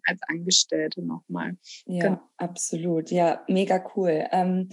als 0.06 0.20
Angestellte 0.26 1.02
nochmal. 1.02 1.56
Ja, 1.86 2.02
genau. 2.02 2.20
absolut. 2.36 3.10
Ja, 3.10 3.42
mega 3.46 3.84
cool. 3.94 4.26
Ähm, 4.32 4.70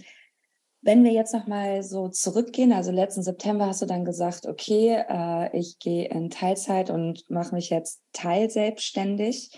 wenn 0.81 1.03
wir 1.03 1.11
jetzt 1.11 1.33
nochmal 1.33 1.81
so 1.81 2.09
zurückgehen, 2.09 2.71
also 2.71 2.91
letzten 2.91 3.23
September 3.23 3.65
hast 3.65 3.81
du 3.81 3.87
dann 3.87 4.05
gesagt, 4.05 4.45
okay, 4.45 5.03
äh, 5.09 5.57
ich 5.57 5.79
gehe 5.79 6.07
in 6.09 6.29
Teilzeit 6.29 6.89
und 6.89 7.27
mache 7.29 7.55
mich 7.55 7.71
jetzt 7.71 8.01
teilselbstständig. 8.13 9.51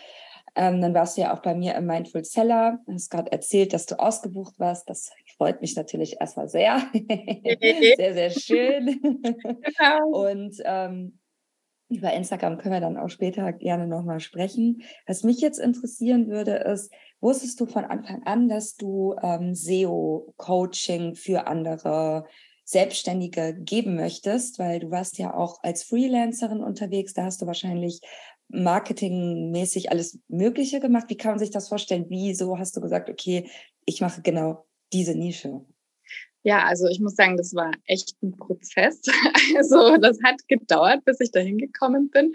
Ähm, 0.55 0.81
dann 0.81 0.93
warst 0.93 1.17
du 1.17 1.21
ja 1.21 1.33
auch 1.33 1.41
bei 1.41 1.53
mir 1.53 1.75
im 1.75 1.85
Mindful 1.85 2.23
Seller, 2.23 2.79
hast 2.91 3.11
gerade 3.11 3.31
erzählt, 3.31 3.73
dass 3.73 3.85
du 3.85 3.99
ausgebucht 3.99 4.57
warst. 4.57 4.89
Das 4.89 5.11
freut 5.37 5.61
mich 5.61 5.75
natürlich 5.75 6.19
erstmal 6.19 6.49
sehr. 6.49 6.81
sehr, 7.97 8.13
sehr 8.13 8.29
schön. 8.31 8.99
Genau. 9.01 10.29
Und 10.29 10.57
ähm, 10.65 11.19
über 11.89 12.13
Instagram 12.13 12.57
können 12.57 12.73
wir 12.73 12.81
dann 12.81 12.97
auch 12.97 13.09
später 13.09 13.53
gerne 13.53 13.87
nochmal 13.87 14.19
sprechen. 14.19 14.81
Was 15.05 15.23
mich 15.23 15.39
jetzt 15.39 15.59
interessieren 15.59 16.27
würde, 16.27 16.55
ist, 16.55 16.91
wusstest 17.21 17.59
du 17.59 17.65
von 17.65 17.85
Anfang 17.85 18.23
an, 18.23 18.49
dass 18.49 18.75
du 18.75 19.15
ähm, 19.21 19.55
SEO-Coaching 19.55 21.15
für 21.15 21.47
andere 21.47 22.25
Selbstständige 22.65 23.55
geben 23.57 23.95
möchtest, 23.95 24.59
weil 24.59 24.79
du 24.79 24.91
warst 24.91 25.17
ja 25.17 25.33
auch 25.33 25.63
als 25.63 25.83
Freelancerin 25.83 26.61
unterwegs, 26.61 27.13
da 27.13 27.23
hast 27.23 27.41
du 27.41 27.45
wahrscheinlich 27.45 28.01
marketingmäßig 28.49 29.89
alles 29.89 30.19
Mögliche 30.27 30.81
gemacht. 30.81 31.05
Wie 31.07 31.17
kann 31.17 31.31
man 31.31 31.39
sich 31.39 31.49
das 31.49 31.69
vorstellen? 31.69 32.05
Wieso 32.09 32.57
hast 32.57 32.75
du 32.75 32.81
gesagt, 32.81 33.09
okay, 33.09 33.49
ich 33.85 34.01
mache 34.01 34.21
genau 34.21 34.66
diese 34.93 35.15
Nische? 35.15 35.65
Ja, 36.43 36.65
also 36.65 36.87
ich 36.87 36.99
muss 36.99 37.15
sagen, 37.15 37.35
das 37.35 37.53
war 37.55 37.71
echt 37.85 38.15
ein 38.23 38.35
Prozess. 38.37 39.01
Also 39.57 39.97
das 39.97 40.17
hat 40.23 40.47
gedauert, 40.47 41.03
bis 41.05 41.19
ich 41.19 41.31
dahin 41.31 41.57
gekommen 41.57 42.09
bin. 42.09 42.33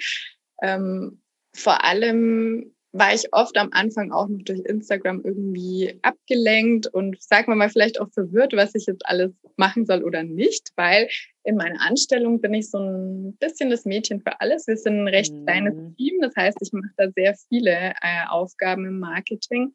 Ähm, 0.62 1.23
vor 1.54 1.85
allem 1.85 2.75
war 2.92 3.14
ich 3.14 3.32
oft 3.32 3.56
am 3.56 3.71
Anfang 3.73 4.12
auch 4.12 4.28
noch 4.28 4.42
durch 4.42 4.61
Instagram 4.61 5.23
irgendwie 5.25 5.99
abgelenkt 6.02 6.87
und 6.88 7.23
sagen 7.23 7.50
wir 7.50 7.56
mal 7.56 7.71
vielleicht 7.71 8.00
auch 8.00 8.11
verwirrt, 8.12 8.52
was 8.54 8.75
ich 8.75 8.87
jetzt 8.87 9.06
alles 9.06 9.32
machen 9.56 9.87
soll 9.87 10.02
oder 10.02 10.23
nicht, 10.23 10.73
weil 10.76 11.09
in 11.44 11.56
meiner 11.56 11.80
Anstellung 11.80 12.40
bin 12.40 12.52
ich 12.54 12.71
so 12.71 12.78
ein 12.78 13.37
bisschen 13.38 13.71
das 13.71 13.87
Mädchen 13.87 14.21
für 14.21 14.40
alles. 14.40 14.66
Wir 14.66 14.76
sind 14.76 15.00
ein 15.00 15.09
recht 15.09 15.32
mhm. 15.32 15.47
kleines 15.47 15.75
Team, 15.97 16.21
das 16.21 16.37
heißt, 16.37 16.59
ich 16.61 16.73
mache 16.73 16.92
da 16.99 17.11
sehr 17.11 17.35
viele 17.49 17.94
äh, 18.02 18.26
Aufgaben 18.28 18.85
im 18.85 18.99
Marketing. 18.99 19.75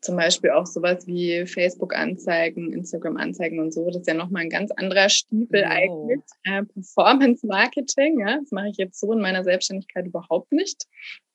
Zum 0.00 0.16
Beispiel 0.16 0.50
auch 0.50 0.66
sowas 0.66 1.06
wie 1.06 1.46
Facebook-Anzeigen, 1.46 2.72
Instagram-Anzeigen 2.72 3.60
und 3.60 3.72
so. 3.72 3.86
Das 3.86 3.98
ist 3.98 4.06
ja 4.06 4.14
nochmal 4.14 4.42
ein 4.42 4.50
ganz 4.50 4.70
anderer 4.72 5.08
Stiefel 5.08 5.62
wow. 5.62 5.70
eigentlich. 5.70 6.20
Äh, 6.44 6.62
Performance-Marketing, 6.64 8.20
ja, 8.20 8.38
das 8.38 8.50
mache 8.50 8.68
ich 8.68 8.76
jetzt 8.78 8.98
so 8.98 9.12
in 9.12 9.20
meiner 9.20 9.44
Selbstständigkeit 9.44 10.06
überhaupt 10.06 10.52
nicht. 10.52 10.86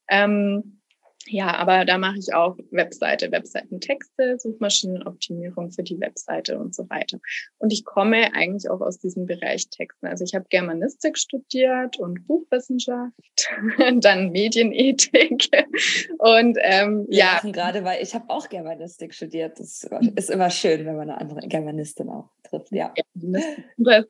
Ähm, 0.10 0.80
ja, 1.28 1.56
aber 1.56 1.86
da 1.86 1.98
mache 1.98 2.20
ich 2.20 2.34
auch 2.34 2.58
Webseite, 2.72 3.32
Webseitentexte, 3.32 4.38
Suchmaschinenoptimierung 4.40 5.72
für 5.72 5.84
die 5.84 6.00
Webseite 6.00 6.60
und 6.60 6.76
so 6.76 6.90
weiter. 6.90 7.20
Und 7.58 7.74
ich 7.74 7.84
komme 7.84 8.34
eigentlich 8.34 8.70
auch 8.70 8.82
aus 8.82 9.00
diesem 9.00 9.26
Bereich 9.26 9.70
Texten. 9.70 10.08
Also 10.08 10.24
ich 10.24 10.36
habe 10.36 10.46
Germanistik 10.50 11.18
studiert 11.18 11.98
und 11.98 12.28
Buchwissenschaft, 12.28 13.14
dann 14.02 14.32
Medienethik 14.32 15.50
und 16.20 16.58
ähm, 16.62 17.08
ja. 17.10 17.42
ja. 17.44 17.52
Gerade 17.52 17.84
weil 17.84 18.04
ich 18.04 18.14
habe 18.14 18.30
auch 18.30 18.50
Germanistik 18.50 19.14
studiert. 19.14 19.60
Das 19.60 19.88
ist 20.16 20.30
immer 20.30 20.50
schön, 20.50 20.86
wenn 20.86 20.96
man 20.96 21.10
eine 21.10 21.20
andere 21.20 21.48
Germanistin 21.48 22.10
auch 22.10 22.30
trifft. 22.44 22.72
Ja. 22.72 22.94
ja 22.96 23.04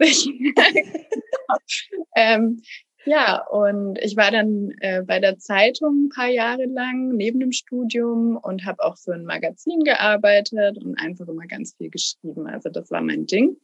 ähm, 2.16 2.62
ja, 3.06 3.46
und 3.48 4.00
ich 4.00 4.18
war 4.18 4.32
dann 4.32 4.72
äh, 4.80 5.04
bei 5.04 5.20
der 5.20 5.38
Zeitung 5.38 6.06
ein 6.06 6.10
paar 6.10 6.30
Jahre 6.30 6.66
lang 6.66 7.10
neben 7.10 7.40
dem 7.40 7.52
Studium 7.52 8.38
und 8.38 8.66
habe 8.66 8.84
auch 8.84 8.98
für 8.98 9.14
ein 9.14 9.26
Magazin 9.26 9.80
gearbeitet 9.82 10.84
und 10.84 10.96
einfach 11.00 11.28
immer 11.28 11.46
ganz 11.48 11.76
viel 11.78 11.90
geschrieben. 11.90 12.48
Also 12.48 12.70
das 12.70 12.92
war 12.92 13.02
mein 13.02 13.26
Ding. 13.26 13.58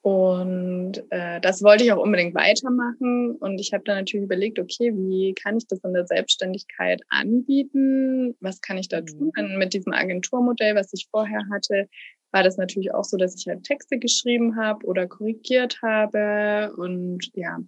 Und 0.00 1.02
äh, 1.10 1.40
das 1.40 1.62
wollte 1.62 1.84
ich 1.84 1.92
auch 1.92 2.02
unbedingt 2.02 2.34
weitermachen. 2.34 3.32
Und 3.32 3.60
ich 3.60 3.72
habe 3.72 3.84
dann 3.84 3.98
natürlich 3.98 4.24
überlegt, 4.24 4.58
okay, 4.58 4.92
wie 4.94 5.34
kann 5.34 5.56
ich 5.56 5.66
das 5.66 5.82
in 5.82 5.92
der 5.92 6.06
Selbstständigkeit 6.06 7.02
anbieten? 7.08 8.36
Was 8.40 8.60
kann 8.60 8.78
ich 8.78 8.88
da 8.88 9.00
tun? 9.00 9.32
Und 9.36 9.52
mhm. 9.52 9.58
mit 9.58 9.74
diesem 9.74 9.92
Agenturmodell, 9.92 10.76
was 10.76 10.92
ich 10.92 11.08
vorher 11.10 11.42
hatte, 11.52 11.88
war 12.30 12.42
das 12.42 12.56
natürlich 12.56 12.94
auch 12.94 13.04
so, 13.04 13.16
dass 13.16 13.34
ich 13.34 13.46
halt 13.48 13.64
Texte 13.64 13.98
geschrieben 13.98 14.56
habe 14.56 14.86
oder 14.86 15.06
korrigiert 15.06 15.80
habe. 15.82 16.72
Und 16.76 17.30
ja, 17.34 17.58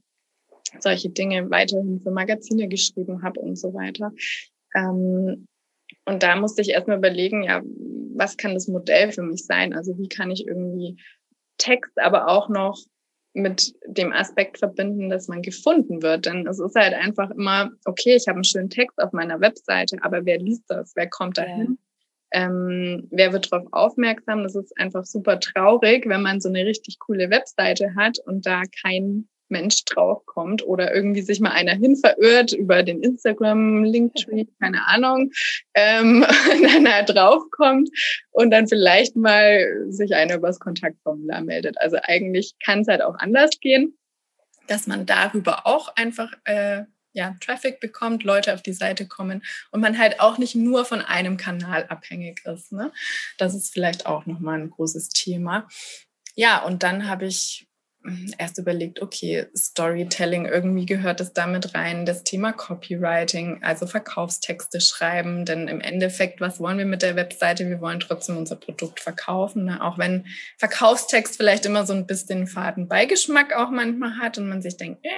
solche 0.78 1.10
Dinge 1.10 1.50
weiterhin 1.50 2.00
für 2.00 2.10
Magazine 2.10 2.68
geschrieben 2.68 3.22
habe 3.22 3.40
und 3.40 3.56
so 3.56 3.74
weiter. 3.74 4.12
Ähm, 4.74 5.46
und 6.04 6.22
da 6.22 6.36
musste 6.36 6.62
ich 6.62 6.70
erstmal 6.70 6.98
überlegen, 6.98 7.42
ja, 7.42 7.62
was 8.14 8.36
kann 8.36 8.54
das 8.54 8.68
Modell 8.68 9.12
für 9.12 9.22
mich 9.22 9.44
sein? 9.44 9.74
Also 9.74 9.98
wie 9.98 10.08
kann 10.08 10.30
ich 10.30 10.46
irgendwie 10.46 10.96
Text, 11.58 11.98
aber 11.98 12.28
auch 12.28 12.48
noch 12.48 12.78
mit 13.32 13.74
dem 13.86 14.12
Aspekt 14.12 14.58
verbinden, 14.58 15.08
dass 15.08 15.28
man 15.28 15.42
gefunden 15.42 16.02
wird. 16.02 16.26
Denn 16.26 16.46
es 16.46 16.58
ist 16.58 16.74
halt 16.74 16.94
einfach 16.94 17.30
immer, 17.30 17.70
okay, 17.84 18.16
ich 18.16 18.26
habe 18.26 18.36
einen 18.36 18.44
schönen 18.44 18.70
Text 18.70 19.00
auf 19.00 19.12
meiner 19.12 19.40
Webseite, 19.40 19.98
aber 20.02 20.24
wer 20.24 20.38
liest 20.38 20.64
das? 20.68 20.92
Wer 20.96 21.08
kommt 21.08 21.38
da 21.38 21.42
hin? 21.42 21.78
Ja. 22.32 22.46
Ähm, 22.46 23.08
wer 23.10 23.32
wird 23.32 23.52
darauf 23.52 23.68
aufmerksam? 23.72 24.42
Das 24.42 24.54
ist 24.54 24.76
einfach 24.78 25.04
super 25.04 25.38
traurig, 25.38 26.08
wenn 26.08 26.22
man 26.22 26.40
so 26.40 26.48
eine 26.48 26.64
richtig 26.64 26.98
coole 26.98 27.30
Webseite 27.30 27.94
hat 27.96 28.18
und 28.24 28.46
da 28.46 28.62
kein 28.82 29.28
Mensch 29.50 29.84
draufkommt 29.84 30.62
oder 30.64 30.94
irgendwie 30.94 31.22
sich 31.22 31.40
mal 31.40 31.50
einer 31.50 31.74
hin 31.74 31.96
verirrt 31.96 32.52
über 32.52 32.82
den 32.82 33.02
Instagram-Linktree, 33.02 34.46
keine 34.60 34.86
Ahnung, 34.86 35.30
ähm, 35.74 36.24
dann 36.62 36.84
da 36.84 37.02
draufkommt 37.02 37.90
und 38.30 38.50
dann 38.50 38.68
vielleicht 38.68 39.16
mal 39.16 39.86
sich 39.88 40.14
einer 40.14 40.36
übers 40.36 40.58
Kontaktformular 40.58 41.42
meldet. 41.42 41.80
Also 41.80 41.98
eigentlich 42.02 42.54
kann 42.64 42.80
es 42.80 42.88
halt 42.88 43.02
auch 43.02 43.16
anders 43.18 43.60
gehen, 43.60 43.96
dass 44.66 44.86
man 44.86 45.06
darüber 45.06 45.66
auch 45.66 45.94
einfach 45.96 46.32
äh, 46.44 46.84
ja, 47.12 47.36
Traffic 47.40 47.80
bekommt, 47.80 48.22
Leute 48.22 48.54
auf 48.54 48.62
die 48.62 48.72
Seite 48.72 49.06
kommen 49.06 49.42
und 49.70 49.80
man 49.80 49.98
halt 49.98 50.20
auch 50.20 50.38
nicht 50.38 50.54
nur 50.54 50.84
von 50.84 51.00
einem 51.00 51.36
Kanal 51.36 51.86
abhängig 51.88 52.44
ist. 52.44 52.72
Ne? 52.72 52.92
Das 53.36 53.54
ist 53.54 53.72
vielleicht 53.72 54.06
auch 54.06 54.26
nochmal 54.26 54.60
ein 54.60 54.70
großes 54.70 55.08
Thema. 55.08 55.68
Ja, 56.36 56.62
und 56.64 56.82
dann 56.82 57.08
habe 57.08 57.26
ich 57.26 57.66
erst 58.38 58.58
überlegt, 58.58 59.02
okay, 59.02 59.46
Storytelling, 59.54 60.46
irgendwie 60.46 60.86
gehört 60.86 61.20
es 61.20 61.32
damit 61.32 61.74
rein, 61.74 62.06
das 62.06 62.24
Thema 62.24 62.52
Copywriting, 62.52 63.62
also 63.62 63.86
Verkaufstexte 63.86 64.80
schreiben, 64.80 65.44
denn 65.44 65.68
im 65.68 65.80
Endeffekt, 65.80 66.40
was 66.40 66.60
wollen 66.60 66.78
wir 66.78 66.86
mit 66.86 67.02
der 67.02 67.16
Webseite? 67.16 67.68
Wir 67.68 67.80
wollen 67.80 68.00
trotzdem 68.00 68.38
unser 68.38 68.56
Produkt 68.56 69.00
verkaufen, 69.00 69.66
ne? 69.66 69.82
auch 69.84 69.98
wenn 69.98 70.26
Verkaufstext 70.58 71.36
vielleicht 71.36 71.66
immer 71.66 71.84
so 71.84 71.92
ein 71.92 72.06
bisschen 72.06 72.46
faden 72.46 72.88
Beigeschmack 72.88 73.54
auch 73.54 73.70
manchmal 73.70 74.16
hat 74.16 74.38
und 74.38 74.48
man 74.48 74.62
sich 74.62 74.76
denkt, 74.76 75.04
äh, 75.04 75.08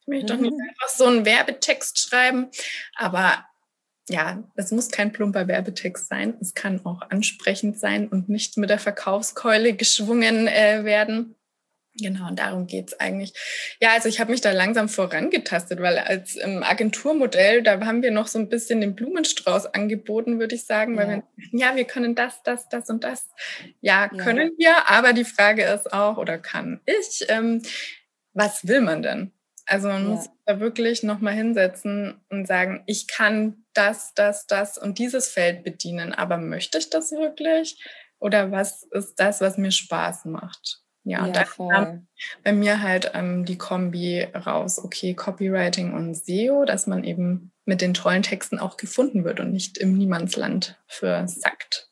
ich 0.00 0.06
möchte 0.08 0.34
doch 0.34 0.40
nicht 0.40 0.54
mhm. 0.54 0.68
einfach 0.68 0.88
so 0.88 1.04
einen 1.04 1.24
Werbetext 1.24 2.00
schreiben, 2.00 2.48
aber 2.96 3.44
ja, 4.08 4.42
es 4.54 4.70
muss 4.70 4.90
kein 4.90 5.12
plumper 5.12 5.48
Werbetext 5.48 6.08
sein. 6.08 6.34
Es 6.38 6.52
kann 6.52 6.84
auch 6.84 7.00
ansprechend 7.08 7.78
sein 7.78 8.06
und 8.08 8.28
nicht 8.28 8.58
mit 8.58 8.68
der 8.68 8.78
Verkaufskeule 8.78 9.74
geschwungen 9.74 10.46
äh, 10.46 10.84
werden. 10.84 11.36
Genau, 11.96 12.26
und 12.26 12.40
darum 12.40 12.66
geht's 12.66 12.98
eigentlich. 12.98 13.32
Ja, 13.80 13.92
also 13.92 14.08
ich 14.08 14.18
habe 14.18 14.32
mich 14.32 14.40
da 14.40 14.50
langsam 14.50 14.88
vorangetastet, 14.88 15.80
weil 15.80 15.98
als 15.98 16.34
im 16.34 16.64
Agenturmodell, 16.64 17.62
da 17.62 17.80
haben 17.86 18.02
wir 18.02 18.10
noch 18.10 18.26
so 18.26 18.38
ein 18.40 18.48
bisschen 18.48 18.80
den 18.80 18.96
Blumenstrauß 18.96 19.66
angeboten, 19.66 20.40
würde 20.40 20.56
ich 20.56 20.64
sagen, 20.64 20.96
weil 20.96 21.08
ja. 21.08 21.22
wir, 21.36 21.60
ja, 21.60 21.76
wir 21.76 21.84
können 21.84 22.16
das, 22.16 22.42
das, 22.42 22.68
das 22.68 22.90
und 22.90 23.04
das. 23.04 23.28
Ja, 23.80 24.08
können 24.08 24.54
ja. 24.58 24.74
wir, 24.74 24.90
aber 24.90 25.12
die 25.12 25.24
Frage 25.24 25.62
ist 25.62 25.92
auch, 25.92 26.16
oder 26.16 26.38
kann 26.38 26.80
ich, 26.84 27.26
ähm, 27.28 27.62
was 28.32 28.66
will 28.66 28.80
man 28.80 29.02
denn? 29.02 29.30
Also 29.66 29.86
man 29.86 30.02
ja. 30.02 30.08
muss 30.10 30.28
da 30.46 30.58
wirklich 30.58 31.04
nochmal 31.04 31.34
hinsetzen 31.34 32.20
und 32.28 32.46
sagen, 32.46 32.82
ich 32.86 33.06
kann 33.06 33.64
das, 33.72 34.14
das, 34.14 34.48
das 34.48 34.78
und 34.78 34.98
dieses 34.98 35.28
Feld 35.28 35.62
bedienen, 35.62 36.12
aber 36.12 36.38
möchte 36.38 36.78
ich 36.78 36.90
das 36.90 37.12
wirklich? 37.12 37.80
Oder 38.18 38.50
was 38.50 38.82
ist 38.90 39.14
das, 39.20 39.40
was 39.40 39.58
mir 39.58 39.70
Spaß 39.70 40.24
macht? 40.24 40.83
Ja, 41.04 41.26
ja 41.26 41.32
da 41.32 41.44
kam 41.44 42.06
bei 42.42 42.52
mir 42.52 42.82
halt 42.82 43.12
ähm, 43.14 43.44
die 43.44 43.58
Kombi 43.58 44.26
raus, 44.34 44.82
okay, 44.82 45.14
Copywriting 45.14 45.92
und 45.92 46.14
SEO, 46.14 46.64
dass 46.64 46.86
man 46.86 47.04
eben 47.04 47.52
mit 47.66 47.80
den 47.80 47.94
tollen 47.94 48.22
Texten 48.22 48.58
auch 48.58 48.76
gefunden 48.76 49.24
wird 49.24 49.40
und 49.40 49.52
nicht 49.52 49.78
im 49.78 49.96
Niemandsland 49.96 50.78
versackt. 50.86 51.90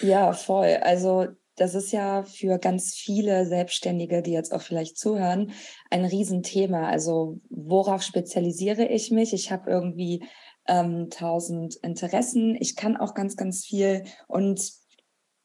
Ja, 0.00 0.32
voll. 0.32 0.78
Also 0.82 1.28
das 1.56 1.74
ist 1.74 1.92
ja 1.92 2.24
für 2.24 2.58
ganz 2.58 2.94
viele 2.94 3.46
Selbstständige, 3.46 4.22
die 4.22 4.32
jetzt 4.32 4.52
auch 4.52 4.62
vielleicht 4.62 4.98
zuhören, 4.98 5.52
ein 5.90 6.04
Riesenthema. 6.04 6.88
Also 6.88 7.40
worauf 7.48 8.02
spezialisiere 8.02 8.86
ich 8.86 9.10
mich? 9.10 9.32
Ich 9.32 9.52
habe 9.52 9.70
irgendwie 9.70 10.24
ähm, 10.66 11.10
tausend 11.10 11.76
Interessen. 11.76 12.56
Ich 12.58 12.76
kann 12.76 12.96
auch 12.96 13.14
ganz, 13.14 13.36
ganz 13.36 13.64
viel 13.64 14.04
und 14.26 14.60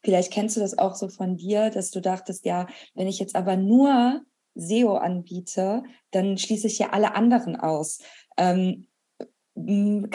Vielleicht 0.02 0.32
kennst 0.32 0.56
du 0.56 0.60
das 0.60 0.78
auch 0.78 0.94
so 0.94 1.08
von 1.08 1.36
dir, 1.36 1.70
dass 1.70 1.90
du 1.90 2.00
dachtest, 2.00 2.44
ja, 2.46 2.66
wenn 2.94 3.08
ich 3.08 3.18
jetzt 3.18 3.36
aber 3.36 3.56
nur 3.56 4.22
SEO 4.54 4.94
anbiete, 4.94 5.82
dann 6.10 6.38
schließe 6.38 6.66
ich 6.66 6.78
ja 6.78 6.90
alle 6.90 7.14
anderen 7.14 7.56
aus. 7.56 8.00
Ähm, 8.36 8.86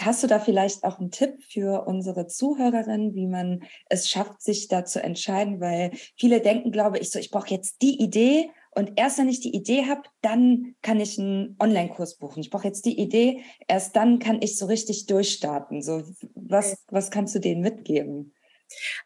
hast 0.02 0.24
du 0.24 0.28
da 0.28 0.40
vielleicht 0.40 0.84
auch 0.84 1.00
einen 1.00 1.12
Tipp 1.12 1.42
für 1.44 1.86
unsere 1.86 2.28
Zuhörerinnen, 2.28 3.14
wie 3.14 3.28
man 3.28 3.64
es 3.90 4.10
schafft, 4.10 4.42
sich 4.42 4.68
da 4.68 4.86
zu 4.86 5.04
entscheiden? 5.04 5.60
Weil 5.60 5.92
viele 6.18 6.42
denken, 6.42 6.72
glaube 6.72 6.98
ich, 7.00 7.12
so, 7.12 7.20
ich 7.20 7.32
brauche 7.32 7.50
jetzt 7.50 7.82
die 7.82 8.02
Idee 8.02 8.50
und 8.76 8.94
erst 8.98 9.18
wenn 9.20 9.30
ich 9.30 9.40
die 9.40 9.56
Idee 9.56 9.86
habe, 9.86 10.02
dann 10.22 10.76
kann 10.82 11.00
ich 11.00 11.18
einen 11.18 11.56
Online-Kurs 11.62 12.18
buchen. 12.18 12.42
Ich 12.42 12.50
brauche 12.50 12.68
jetzt 12.68 12.86
die 12.86 13.00
Idee, 13.00 13.42
erst 13.68 13.96
dann 13.96 14.20
kann 14.20 14.42
ich 14.42 14.58
so 14.58 14.66
richtig 14.66 15.06
durchstarten. 15.06 15.82
So, 15.82 16.04
was, 16.36 16.84
was 16.90 17.10
kannst 17.10 17.34
du 17.36 17.40
denen 17.40 17.62
mitgeben? 17.62 18.34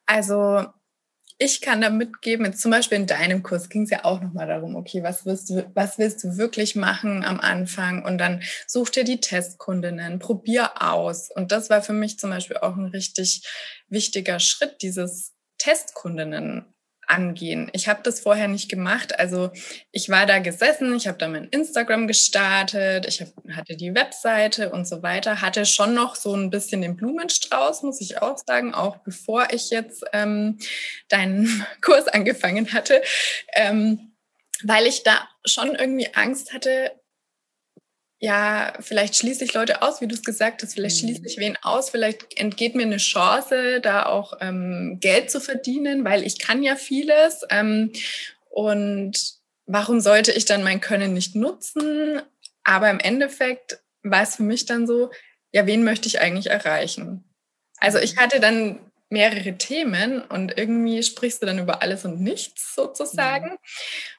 Also 0.06 0.66
ich 1.42 1.62
kann 1.62 1.80
da 1.80 1.90
mitgeben, 1.90 2.54
zum 2.54 2.72
Beispiel 2.72 2.98
in 2.98 3.08
deinem 3.08 3.44
Kurs 3.44 3.70
ging 3.70 3.84
es 3.84 3.92
ja 3.92 4.04
auch 4.04 4.22
nochmal 4.22 4.46
darum, 4.46 4.76
okay, 4.76 5.04
was 5.04 5.26
willst, 5.26 5.50
du, 5.50 5.72
was 5.74 5.98
willst 5.98 6.22
du 6.24 6.38
wirklich 6.38 6.76
machen 6.76 7.24
am 7.24 7.40
Anfang? 7.40 8.04
Und 8.04 8.18
dann 8.18 8.44
such 8.68 8.90
dir 8.90 9.06
die 9.06 9.22
Testkundinnen, 9.22 10.20
probier 10.20 10.82
aus. 10.82 11.32
Und 11.34 11.54
das 11.54 11.70
war 11.70 11.82
für 11.82 11.94
mich 11.94 12.20
zum 12.20 12.30
Beispiel 12.30 12.58
auch 12.58 12.76
ein 12.76 12.88
richtig 12.88 13.48
wichtiger 13.88 14.40
Schritt, 14.40 14.82
dieses 14.82 15.34
Testkundinnen 15.60 16.74
angehen. 17.10 17.70
Ich 17.74 17.88
habe 17.88 18.02
das 18.04 18.20
vorher 18.20 18.48
nicht 18.48 18.70
gemacht. 18.70 19.20
Also 19.20 19.52
ich 19.92 20.10
war 20.10 20.26
da 20.26 20.40
gesessen, 20.40 20.96
ich 20.96 21.08
habe 21.08 21.18
da 21.18 21.28
mein 21.28 21.46
Instagram 21.46 22.08
gestartet, 22.08 23.08
ich 23.08 23.22
hab, 23.22 23.30
hatte 23.56 23.76
die 23.76 23.96
Webseite 23.96 24.72
und 24.72 24.88
so 24.88 25.02
weiter, 25.02 25.42
hatte 25.42 25.66
schon 25.66 25.94
noch 25.94 26.16
so 26.16 26.36
ein 26.36 26.50
bisschen 26.50 26.82
den 26.82 26.96
Blumenstrauß, 26.96 27.84
muss 27.84 28.02
ich 28.02 28.22
auch 28.22 28.38
sagen, 28.38 28.74
auch 28.74 28.98
bevor 28.98 29.48
ich 29.52 29.70
jetzt 29.70 30.04
ähm, 30.14 30.60
deinen 31.10 31.66
Kurs 31.82 32.08
angefangen 32.08 32.72
hatte, 32.74 33.02
ähm, 33.54 34.14
weil 34.64 34.86
ich 34.86 35.04
da 35.04 35.28
schon 35.46 35.76
irgendwie 35.76 36.14
Angst 36.14 36.54
hatte, 36.54 36.92
ja, 38.22 38.74
vielleicht 38.82 39.16
schließe 39.16 39.46
ich 39.46 39.54
Leute 39.54 39.82
aus, 39.82 40.02
wie 40.02 40.08
du 40.08 40.14
es 40.14 40.24
gesagt 40.24 40.62
hast, 40.62 40.74
vielleicht 40.74 41.00
schließe 41.00 41.22
mhm. 41.22 41.28
ich 41.28 41.38
wen 41.38 41.58
aus, 41.62 41.90
vielleicht 41.90 42.38
entgeht 42.38 42.76
mir 42.76 42.84
eine 42.84 42.98
Chance, 42.98 43.80
da 43.82 44.06
auch 44.06 44.34
ähm, 44.42 44.98
Geld 45.00 45.32
zu 45.32 45.40
verdienen, 45.40 46.04
weil 46.04 46.26
ich 46.26 46.38
kann 46.38 46.62
ja 46.62 46.76
vieles. 46.76 47.46
Ähm, 47.50 47.94
und 48.50 49.36
warum 49.66 50.02
sollte 50.02 50.34
ich 50.34 50.44
dann 50.44 50.64
mein 50.64 50.82
Können 50.82 51.14
nicht 51.14 51.36
nutzen? 51.36 52.22
Aber 52.66 52.90
im 52.90 53.00
Endeffekt 53.00 53.80
war 54.04 54.24
es 54.24 54.36
für 54.36 54.44
mich 54.44 54.66
dann 54.66 54.86
so, 54.86 55.12
ja, 55.54 55.66
wen 55.66 55.86
möchte 55.86 56.10
ich 56.10 56.20
eigentlich 56.20 56.48
erreichen? 56.48 57.24
Also 57.78 58.00
ich 58.00 58.16
mhm. 58.16 58.20
hatte 58.20 58.42
dann 58.42 58.80
mehrere 59.10 59.58
Themen 59.58 60.22
und 60.24 60.58
irgendwie 60.58 61.02
sprichst 61.04 61.42
du 61.42 61.46
dann 61.46 61.58
über 61.58 61.82
alles 61.82 62.04
und 62.04 62.20
nichts 62.20 62.76
sozusagen. 62.76 63.52
Mhm. 63.52 63.58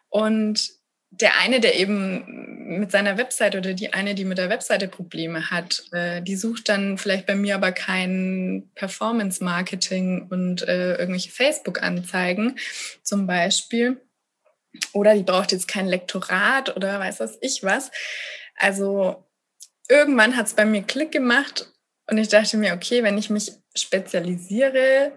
Und 0.08 0.79
der 1.10 1.38
eine, 1.38 1.60
der 1.60 1.74
eben 1.78 2.78
mit 2.78 2.92
seiner 2.92 3.18
Webseite 3.18 3.58
oder 3.58 3.74
die 3.74 3.92
eine, 3.92 4.14
die 4.14 4.24
mit 4.24 4.38
der 4.38 4.48
Webseite 4.48 4.86
Probleme 4.86 5.50
hat, 5.50 5.82
äh, 5.92 6.22
die 6.22 6.36
sucht 6.36 6.68
dann 6.68 6.98
vielleicht 6.98 7.26
bei 7.26 7.34
mir 7.34 7.56
aber 7.56 7.72
kein 7.72 8.70
Performance-Marketing 8.76 10.28
und 10.30 10.62
äh, 10.62 10.94
irgendwelche 10.94 11.30
Facebook-Anzeigen 11.30 12.56
zum 13.02 13.26
Beispiel. 13.26 14.00
Oder 14.92 15.16
die 15.16 15.24
braucht 15.24 15.50
jetzt 15.50 15.66
kein 15.66 15.88
Lektorat 15.88 16.76
oder 16.76 17.00
weiß 17.00 17.18
was 17.18 17.38
ich 17.40 17.64
was. 17.64 17.90
Also 18.54 19.24
irgendwann 19.88 20.36
hat 20.36 20.46
es 20.46 20.54
bei 20.54 20.64
mir 20.64 20.82
Klick 20.82 21.10
gemacht 21.10 21.72
und 22.08 22.18
ich 22.18 22.28
dachte 22.28 22.56
mir, 22.56 22.74
okay, 22.74 23.02
wenn 23.02 23.18
ich 23.18 23.30
mich 23.30 23.52
spezialisiere, 23.74 25.12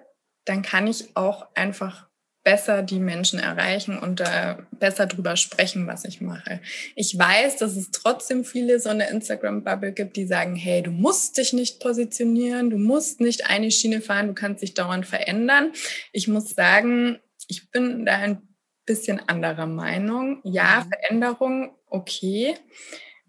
dann 0.45 0.63
kann 0.63 0.87
ich 0.87 1.15
auch 1.15 1.47
einfach 1.55 2.07
besser 2.43 2.83
die 2.83 2.99
Menschen 2.99 3.39
erreichen 3.39 3.97
und 3.97 4.19
äh, 4.19 4.55
besser 4.71 5.05
drüber 5.05 5.37
sprechen, 5.37 5.87
was 5.87 6.03
ich 6.05 6.19
mache. 6.19 6.59
Ich 6.95 7.17
weiß, 7.17 7.57
dass 7.57 7.75
es 7.75 7.91
trotzdem 7.91 8.43
viele 8.43 8.79
so 8.79 8.89
eine 8.89 9.09
Instagram-Bubble 9.09 9.93
gibt, 9.93 10.17
die 10.17 10.25
sagen, 10.25 10.55
hey, 10.55 10.81
du 10.81 10.91
musst 10.91 11.37
dich 11.37 11.53
nicht 11.53 11.79
positionieren, 11.79 12.69
du 12.69 12.77
musst 12.77 13.21
nicht 13.21 13.49
eine 13.49 13.71
Schiene 13.71 14.01
fahren, 14.01 14.27
du 14.27 14.33
kannst 14.33 14.61
dich 14.61 14.73
dauernd 14.73 15.05
verändern. 15.05 15.71
Ich 16.11 16.27
muss 16.27 16.49
sagen, 16.49 17.19
ich 17.47 17.71
bin 17.71 18.05
da 18.05 18.17
ein 18.17 18.41
bisschen 18.85 19.21
anderer 19.27 19.67
Meinung. 19.67 20.41
Ja, 20.43 20.83
mhm. 20.83 20.89
Veränderung, 20.89 21.75
okay. 21.87 22.55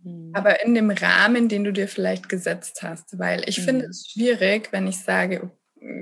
Mhm. 0.03 0.33
Aber 0.35 0.65
in 0.65 0.75
dem 0.75 0.91
Rahmen, 0.91 1.49
den 1.49 1.63
du 1.63 1.73
dir 1.73 1.87
vielleicht 1.87 2.29
gesetzt 2.29 2.83
hast, 2.83 3.19
weil 3.19 3.49
ich 3.49 3.61
mhm. 3.61 3.63
finde 3.63 3.87
es 3.87 4.11
schwierig, 4.11 4.73
wenn 4.73 4.89
ich 4.89 4.99
sage, 4.99 5.53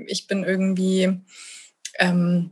ich 0.07 0.27
bin 0.27 0.43
irgendwie 0.43 1.21
ähm, 1.99 2.51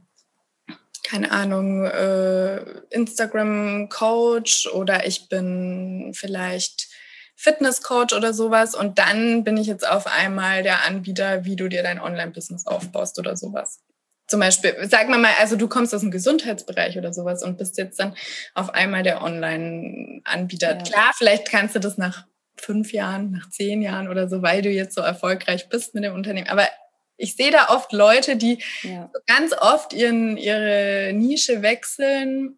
keine 1.03 1.31
Ahnung, 1.31 1.85
äh, 1.85 2.63
Instagram-Coach 2.89 4.67
oder 4.73 5.05
ich 5.05 5.29
bin 5.29 6.11
vielleicht 6.13 6.89
Fitness-Coach 7.35 8.13
oder 8.13 8.33
sowas 8.33 8.75
und 8.75 8.99
dann 8.99 9.43
bin 9.43 9.57
ich 9.57 9.67
jetzt 9.67 9.87
auf 9.87 10.05
einmal 10.05 10.61
der 10.61 10.85
Anbieter, 10.85 11.43
wie 11.43 11.55
du 11.55 11.69
dir 11.69 11.81
dein 11.81 11.99
Online-Business 11.99 12.67
aufbaust 12.67 13.17
oder 13.17 13.35
sowas. 13.35 13.79
Zum 14.27 14.39
Beispiel, 14.39 14.75
sag 14.83 15.09
mal 15.09 15.17
mal, 15.17 15.33
also 15.39 15.55
du 15.55 15.67
kommst 15.67 15.93
aus 15.93 16.01
dem 16.01 16.11
Gesundheitsbereich 16.11 16.97
oder 16.97 17.11
sowas 17.13 17.43
und 17.43 17.57
bist 17.57 17.77
jetzt 17.77 17.99
dann 17.99 18.15
auf 18.53 18.73
einmal 18.73 19.03
der 19.03 19.23
Online-Anbieter. 19.23 20.77
Ja. 20.77 20.83
Klar, 20.83 21.11
vielleicht 21.17 21.49
kannst 21.49 21.75
du 21.75 21.79
das 21.79 21.97
nach 21.97 22.25
fünf 22.55 22.93
Jahren, 22.93 23.31
nach 23.31 23.49
zehn 23.49 23.81
Jahren 23.81 24.07
oder 24.07 24.29
so, 24.29 24.41
weil 24.41 24.61
du 24.61 24.69
jetzt 24.69 24.95
so 24.95 25.01
erfolgreich 25.01 25.67
bist 25.67 25.95
mit 25.95 26.03
dem 26.03 26.13
Unternehmen. 26.13 26.47
Aber 26.47 26.67
ich 27.21 27.35
sehe 27.35 27.51
da 27.51 27.69
oft 27.69 27.93
Leute, 27.93 28.35
die 28.35 28.61
ja. 28.83 29.11
ganz 29.27 29.53
oft 29.53 29.93
ihren, 29.93 30.37
ihre 30.37 31.11
Nische 31.13 31.61
wechseln. 31.61 32.57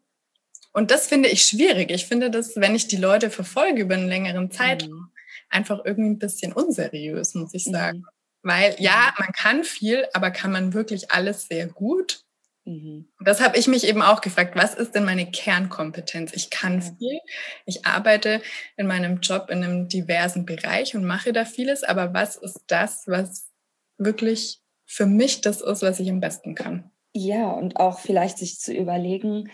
Und 0.71 0.89
das 0.91 1.07
finde 1.07 1.29
ich 1.29 1.43
schwierig. 1.43 1.91
Ich 1.91 2.05
finde 2.07 2.31
das, 2.31 2.55
wenn 2.55 2.75
ich 2.75 2.87
die 2.87 2.97
Leute 2.97 3.29
verfolge 3.29 3.81
über 3.81 3.95
einen 3.95 4.07
längeren 4.07 4.49
Zeitraum, 4.51 4.91
mhm. 4.91 5.11
einfach 5.49 5.81
irgendwie 5.83 6.11
ein 6.11 6.19
bisschen 6.19 6.53
unseriös, 6.53 7.35
muss 7.35 7.53
ich 7.53 7.65
sagen. 7.65 7.99
Mhm. 7.99 8.07
Weil 8.41 8.75
ja, 8.79 9.13
man 9.17 9.31
kann 9.31 9.63
viel, 9.63 10.05
aber 10.13 10.31
kann 10.31 10.51
man 10.51 10.73
wirklich 10.73 11.11
alles 11.11 11.47
sehr 11.47 11.67
gut? 11.67 12.23
Mhm. 12.65 13.09
Das 13.19 13.41
habe 13.41 13.57
ich 13.57 13.67
mich 13.67 13.85
eben 13.85 14.01
auch 14.01 14.21
gefragt, 14.21 14.55
was 14.55 14.73
ist 14.73 14.95
denn 14.95 15.05
meine 15.05 15.29
Kernkompetenz? 15.29 16.31
Ich 16.33 16.49
kann 16.49 16.81
viel, 16.81 17.19
ich 17.65 17.85
arbeite 17.85 18.41
in 18.77 18.87
meinem 18.87 19.19
Job 19.19 19.49
in 19.49 19.63
einem 19.63 19.87
diversen 19.89 20.45
Bereich 20.45 20.95
und 20.95 21.05
mache 21.05 21.33
da 21.33 21.45
vieles, 21.45 21.83
aber 21.83 22.13
was 22.13 22.37
ist 22.37 22.61
das, 22.67 23.03
was 23.05 23.52
wirklich 23.97 24.61
für 24.85 25.05
mich 25.05 25.41
das 25.41 25.61
ist, 25.61 25.81
was 25.81 25.99
ich 25.99 26.09
am 26.09 26.19
besten 26.19 26.55
kann. 26.55 26.91
Ja, 27.13 27.51
und 27.51 27.77
auch 27.77 27.99
vielleicht 27.99 28.37
sich 28.37 28.59
zu 28.59 28.73
überlegen, 28.73 29.49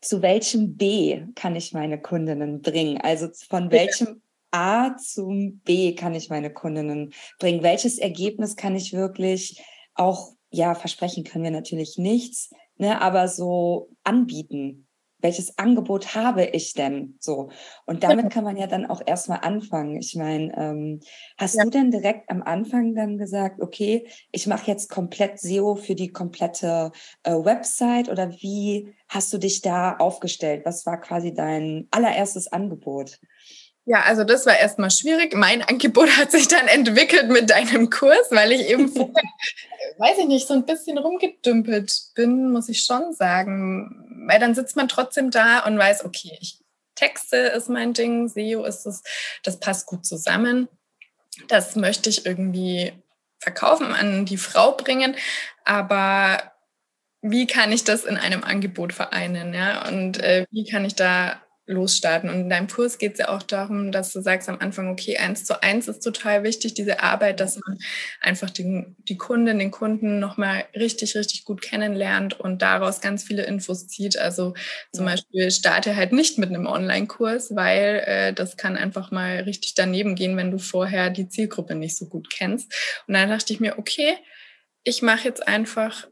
zu 0.00 0.22
welchem 0.22 0.76
B 0.76 1.26
kann 1.34 1.56
ich 1.56 1.72
meine 1.72 2.00
Kundinnen 2.00 2.62
bringen? 2.62 3.00
Also 3.00 3.28
von 3.48 3.70
welchem 3.70 4.22
A 4.50 4.96
zum 4.96 5.60
B 5.60 5.94
kann 5.94 6.14
ich 6.14 6.30
meine 6.30 6.52
Kundinnen 6.52 7.12
bringen? 7.38 7.62
Welches 7.62 7.98
Ergebnis 7.98 8.56
kann 8.56 8.76
ich 8.76 8.92
wirklich 8.92 9.62
auch, 9.94 10.32
ja, 10.50 10.74
versprechen 10.74 11.24
können 11.24 11.44
wir 11.44 11.50
natürlich 11.50 11.98
nichts, 11.98 12.50
ne, 12.76 13.00
aber 13.00 13.28
so 13.28 13.90
anbieten? 14.04 14.87
Welches 15.20 15.58
Angebot 15.58 16.14
habe 16.14 16.44
ich 16.44 16.74
denn 16.74 17.16
so? 17.20 17.50
Und 17.86 18.04
damit 18.04 18.30
kann 18.30 18.44
man 18.44 18.56
ja 18.56 18.66
dann 18.66 18.86
auch 18.86 19.02
erstmal 19.04 19.40
anfangen. 19.40 19.96
Ich 19.96 20.14
meine, 20.14 20.56
ähm, 20.56 21.00
hast 21.36 21.56
ja. 21.56 21.64
du 21.64 21.70
denn 21.70 21.90
direkt 21.90 22.30
am 22.30 22.42
Anfang 22.42 22.94
dann 22.94 23.18
gesagt, 23.18 23.60
okay, 23.60 24.06
ich 24.30 24.46
mache 24.46 24.70
jetzt 24.70 24.88
komplett 24.90 25.40
SEO 25.40 25.74
für 25.74 25.94
die 25.94 26.08
komplette 26.08 26.92
äh, 27.24 27.32
Website 27.32 28.08
oder 28.08 28.30
wie 28.32 28.94
hast 29.08 29.32
du 29.32 29.38
dich 29.38 29.60
da 29.60 29.96
aufgestellt? 29.96 30.62
Was 30.64 30.86
war 30.86 31.00
quasi 31.00 31.34
dein 31.34 31.88
allererstes 31.90 32.52
Angebot? 32.52 33.20
Ja, 33.88 34.02
also 34.02 34.22
das 34.22 34.44
war 34.44 34.54
erstmal 34.54 34.90
schwierig. 34.90 35.34
Mein 35.34 35.62
Angebot 35.62 36.10
hat 36.18 36.30
sich 36.30 36.46
dann 36.46 36.68
entwickelt 36.68 37.30
mit 37.30 37.48
deinem 37.48 37.88
Kurs, 37.88 38.30
weil 38.30 38.52
ich 38.52 38.68
eben 38.68 38.90
vorher, 38.90 39.14
weiß 39.96 40.18
ich 40.18 40.26
nicht, 40.26 40.46
so 40.46 40.52
ein 40.52 40.66
bisschen 40.66 40.98
rumgedümpelt 40.98 42.10
bin, 42.14 42.52
muss 42.52 42.68
ich 42.68 42.82
schon 42.82 43.14
sagen. 43.14 44.26
Weil 44.28 44.40
dann 44.40 44.54
sitzt 44.54 44.76
man 44.76 44.88
trotzdem 44.88 45.30
da 45.30 45.60
und 45.60 45.78
weiß, 45.78 46.04
okay, 46.04 46.36
ich 46.38 46.58
Texte 46.96 47.36
ist 47.36 47.70
mein 47.70 47.94
Ding, 47.94 48.28
SEO 48.28 48.64
ist 48.64 48.84
es, 48.84 49.02
das 49.42 49.58
passt 49.58 49.86
gut 49.86 50.04
zusammen. 50.04 50.68
Das 51.46 51.74
möchte 51.74 52.10
ich 52.10 52.26
irgendwie 52.26 52.92
verkaufen, 53.38 53.94
an 53.94 54.26
die 54.26 54.36
Frau 54.36 54.72
bringen. 54.72 55.16
Aber 55.64 56.42
wie 57.22 57.46
kann 57.46 57.72
ich 57.72 57.84
das 57.84 58.04
in 58.04 58.18
einem 58.18 58.44
Angebot 58.44 58.92
vereinen? 58.92 59.54
Ja? 59.54 59.88
Und 59.88 60.20
äh, 60.20 60.44
wie 60.50 60.64
kann 60.64 60.84
ich 60.84 60.94
da 60.94 61.40
losstarten. 61.68 62.30
Und 62.30 62.40
in 62.40 62.48
deinem 62.48 62.66
Kurs 62.66 62.98
geht 62.98 63.12
es 63.12 63.18
ja 63.18 63.28
auch 63.28 63.42
darum, 63.42 63.92
dass 63.92 64.12
du 64.12 64.20
sagst 64.20 64.48
am 64.48 64.58
Anfang, 64.58 64.90
okay, 64.90 65.18
eins 65.18 65.44
zu 65.44 65.62
eins 65.62 65.86
ist 65.86 66.00
total 66.00 66.42
wichtig, 66.42 66.74
diese 66.74 67.00
Arbeit, 67.00 67.40
dass 67.40 67.60
man 67.64 67.78
einfach 68.20 68.50
den, 68.50 68.96
die 69.00 69.16
Kundin, 69.16 69.58
den 69.58 69.70
Kunden 69.70 70.18
nochmal 70.18 70.64
richtig, 70.74 71.14
richtig 71.14 71.44
gut 71.44 71.62
kennenlernt 71.62 72.38
und 72.40 72.62
daraus 72.62 73.00
ganz 73.00 73.22
viele 73.22 73.44
Infos 73.44 73.86
zieht. 73.86 74.18
Also 74.18 74.54
zum. 74.92 75.04
Beispiel 75.08 75.50
starte 75.50 75.96
halt 75.96 76.12
nicht 76.12 76.38
mit 76.38 76.48
einem 76.50 76.66
Online-Kurs, 76.66 77.54
weil 77.54 78.02
äh, 78.06 78.32
das 78.32 78.56
kann 78.56 78.76
einfach 78.76 79.10
mal 79.10 79.40
richtig 79.40 79.74
daneben 79.74 80.14
gehen, 80.14 80.36
wenn 80.36 80.50
du 80.50 80.58
vorher 80.58 81.10
die 81.10 81.28
Zielgruppe 81.28 81.74
nicht 81.74 81.96
so 81.96 82.06
gut 82.08 82.30
kennst. 82.30 82.72
Und 83.06 83.14
dann 83.14 83.28
dachte 83.28 83.52
ich 83.52 83.60
mir, 83.60 83.78
okay, 83.78 84.16
ich 84.84 85.02
mache 85.02 85.24
jetzt 85.24 85.46
einfach 85.46 86.06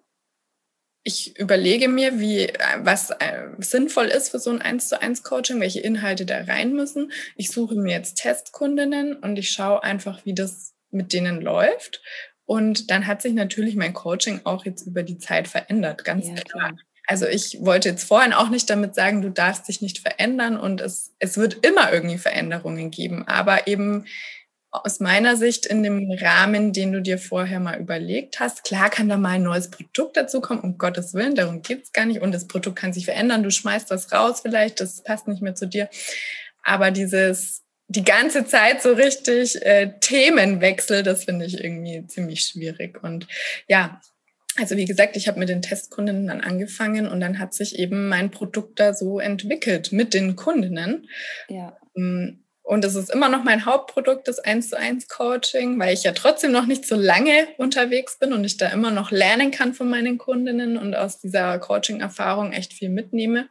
ich 1.07 1.38
überlege 1.38 1.87
mir, 1.87 2.19
wie, 2.19 2.53
was 2.81 3.11
äh, 3.11 3.47
sinnvoll 3.59 4.07
ist 4.07 4.31
für 4.31 4.40
so 4.40 4.51
ein 4.51 4.61
1 4.61 4.88
zu 4.88 5.01
1 5.01 5.23
Coaching, 5.23 5.61
welche 5.61 5.79
Inhalte 5.79 6.27
da 6.27 6.40
rein 6.40 6.73
müssen. 6.73 7.12
Ich 7.37 7.53
suche 7.53 7.77
mir 7.77 7.92
jetzt 7.92 8.16
Testkundinnen 8.16 9.14
und 9.14 9.38
ich 9.38 9.51
schaue 9.51 9.85
einfach, 9.85 10.27
wie 10.27 10.35
das 10.35 10.75
mit 10.90 11.12
denen 11.12 11.40
läuft. 11.40 12.03
Und 12.45 12.90
dann 12.90 13.07
hat 13.07 13.23
sich 13.23 13.35
natürlich 13.35 13.77
mein 13.77 13.95
Coaching 13.95 14.40
auch 14.42 14.64
jetzt 14.64 14.85
über 14.85 15.05
die 15.05 15.19
Zeit 15.19 15.47
verändert, 15.47 16.05
ganz 16.05 16.27
ja, 16.27 16.35
klar. 16.35 16.77
Also 17.07 17.29
ich 17.29 17.59
wollte 17.61 17.90
jetzt 17.90 18.03
vorhin 18.03 18.33
auch 18.33 18.49
nicht 18.49 18.69
damit 18.69 18.97
sagen, 18.97 19.23
du 19.23 19.31
darfst 19.31 19.69
dich 19.69 19.81
nicht 19.81 20.01
verändern 20.01 20.59
und 20.59 20.81
es, 20.81 21.14
es 21.21 21.37
wird 21.37 21.64
immer 21.64 21.92
irgendwie 21.92 22.19
Veränderungen 22.19 22.90
geben, 22.90 23.29
aber 23.29 23.69
eben 23.69 24.07
aus 24.84 25.00
meiner 25.00 25.36
Sicht 25.36 25.66
in 25.66 25.82
dem 25.82 26.10
Rahmen, 26.10 26.72
den 26.72 26.92
du 26.92 27.00
dir 27.00 27.18
vorher 27.18 27.60
mal 27.60 27.80
überlegt 27.80 28.40
hast. 28.40 28.64
Klar 28.64 28.90
kann 28.90 29.08
da 29.08 29.16
mal 29.16 29.36
ein 29.36 29.42
neues 29.42 29.70
Produkt 29.70 30.16
dazu 30.16 30.40
kommen, 30.40 30.60
um 30.60 30.78
Gottes 30.78 31.14
Willen, 31.14 31.34
darum 31.34 31.62
geht's 31.62 31.92
gar 31.92 32.06
nicht. 32.06 32.20
Und 32.20 32.32
das 32.32 32.46
Produkt 32.46 32.76
kann 32.76 32.92
sich 32.92 33.04
verändern, 33.04 33.42
du 33.42 33.50
schmeißt 33.50 33.90
was 33.90 34.12
raus 34.12 34.40
vielleicht, 34.40 34.80
das 34.80 35.02
passt 35.02 35.28
nicht 35.28 35.42
mehr 35.42 35.54
zu 35.54 35.66
dir. 35.66 35.88
Aber 36.62 36.90
dieses, 36.90 37.62
die 37.88 38.04
ganze 38.04 38.44
Zeit 38.44 38.82
so 38.82 38.92
richtig 38.92 39.62
äh, 39.62 39.92
Themenwechsel, 40.00 41.02
das 41.02 41.24
finde 41.24 41.46
ich 41.46 41.62
irgendwie 41.62 42.06
ziemlich 42.06 42.42
schwierig. 42.42 43.02
Und 43.02 43.26
ja, 43.68 44.00
also 44.58 44.76
wie 44.76 44.86
gesagt, 44.86 45.16
ich 45.16 45.28
habe 45.28 45.38
mit 45.38 45.48
den 45.48 45.62
Testkundinnen 45.62 46.26
dann 46.26 46.40
angefangen 46.40 47.08
und 47.08 47.20
dann 47.20 47.38
hat 47.38 47.54
sich 47.54 47.78
eben 47.78 48.08
mein 48.08 48.30
Produkt 48.30 48.80
da 48.80 48.94
so 48.94 49.20
entwickelt 49.20 49.92
mit 49.92 50.14
den 50.14 50.34
Kundinnen. 50.34 51.08
Ja. 51.48 51.76
Mm, 51.94 52.40
und 52.66 52.85
es 52.85 52.96
ist 52.96 53.11
immer 53.11 53.29
noch 53.29 53.44
mein 53.44 53.64
Hauptprodukt, 53.64 54.26
das 54.26 54.40
1 54.40 54.70
zu 54.70 54.76
1 54.76 55.07
Coaching, 55.07 55.79
weil 55.79 55.94
ich 55.94 56.02
ja 56.02 56.11
trotzdem 56.11 56.50
noch 56.50 56.66
nicht 56.66 56.85
so 56.85 56.96
lange 56.96 57.46
unterwegs 57.59 58.18
bin 58.18 58.33
und 58.33 58.42
ich 58.42 58.57
da 58.57 58.66
immer 58.70 58.90
noch 58.90 59.12
lernen 59.12 59.52
kann 59.52 59.72
von 59.72 59.88
meinen 59.88 60.18
Kundinnen 60.18 60.76
und 60.76 60.96
aus 60.96 61.20
dieser 61.20 61.61
Coaching-Erfahrung 61.61 62.52
echt 62.52 62.72
viel 62.72 62.88
mitnehme. 62.88 63.48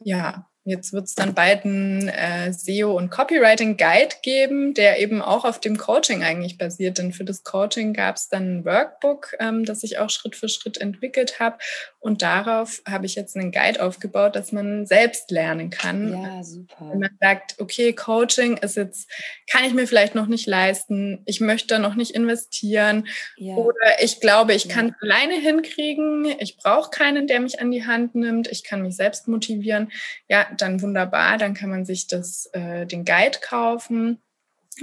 Ja, 0.00 0.46
Jetzt 0.68 0.92
wird 0.92 1.04
es 1.04 1.14
dann 1.14 1.32
bald 1.32 1.64
einen 1.64 2.08
äh, 2.08 2.52
SEO- 2.52 2.96
und 2.96 3.08
Copywriting-Guide 3.08 4.16
geben, 4.20 4.74
der 4.74 4.98
eben 4.98 5.22
auch 5.22 5.44
auf 5.44 5.60
dem 5.60 5.78
Coaching 5.78 6.24
eigentlich 6.24 6.58
basiert. 6.58 6.98
Denn 6.98 7.12
für 7.12 7.24
das 7.24 7.44
Coaching 7.44 7.92
gab 7.92 8.16
es 8.16 8.28
dann 8.28 8.58
ein 8.58 8.64
Workbook, 8.64 9.36
ähm, 9.38 9.64
das 9.64 9.84
ich 9.84 9.98
auch 9.98 10.10
Schritt 10.10 10.34
für 10.34 10.48
Schritt 10.48 10.78
entwickelt 10.78 11.38
habe. 11.38 11.58
Und 12.00 12.22
darauf 12.22 12.82
habe 12.84 13.06
ich 13.06 13.14
jetzt 13.14 13.36
einen 13.36 13.52
Guide 13.52 13.80
aufgebaut, 13.80 14.34
dass 14.34 14.50
man 14.50 14.86
selbst 14.86 15.30
lernen 15.30 15.70
kann. 15.70 16.12
Ja, 16.12 16.42
super. 16.42 16.90
Wenn 16.90 16.98
man 16.98 17.16
sagt, 17.20 17.60
okay, 17.60 17.92
Coaching 17.92 18.56
ist 18.56 18.76
jetzt, 18.76 19.08
kann 19.48 19.64
ich 19.64 19.72
mir 19.72 19.86
vielleicht 19.86 20.16
noch 20.16 20.26
nicht 20.26 20.48
leisten, 20.48 21.22
ich 21.26 21.40
möchte 21.40 21.68
da 21.68 21.78
noch 21.78 21.94
nicht 21.94 22.10
investieren. 22.10 23.06
Ja. 23.36 23.54
Oder 23.54 24.02
ich 24.02 24.20
glaube, 24.20 24.52
ich 24.54 24.64
ja. 24.64 24.74
kann 24.74 24.88
es 24.88 24.94
alleine 25.00 25.34
hinkriegen, 25.34 26.26
ich 26.40 26.56
brauche 26.56 26.90
keinen, 26.90 27.28
der 27.28 27.38
mich 27.38 27.60
an 27.60 27.70
die 27.70 27.86
Hand 27.86 28.16
nimmt, 28.16 28.48
ich 28.48 28.64
kann 28.64 28.82
mich 28.82 28.96
selbst 28.96 29.28
motivieren. 29.28 29.92
Ja, 30.28 30.46
dann 30.62 30.82
wunderbar, 30.82 31.38
dann 31.38 31.54
kann 31.54 31.70
man 31.70 31.84
sich 31.84 32.06
das, 32.06 32.48
äh, 32.52 32.86
den 32.86 33.04
Guide 33.04 33.38
kaufen 33.40 34.22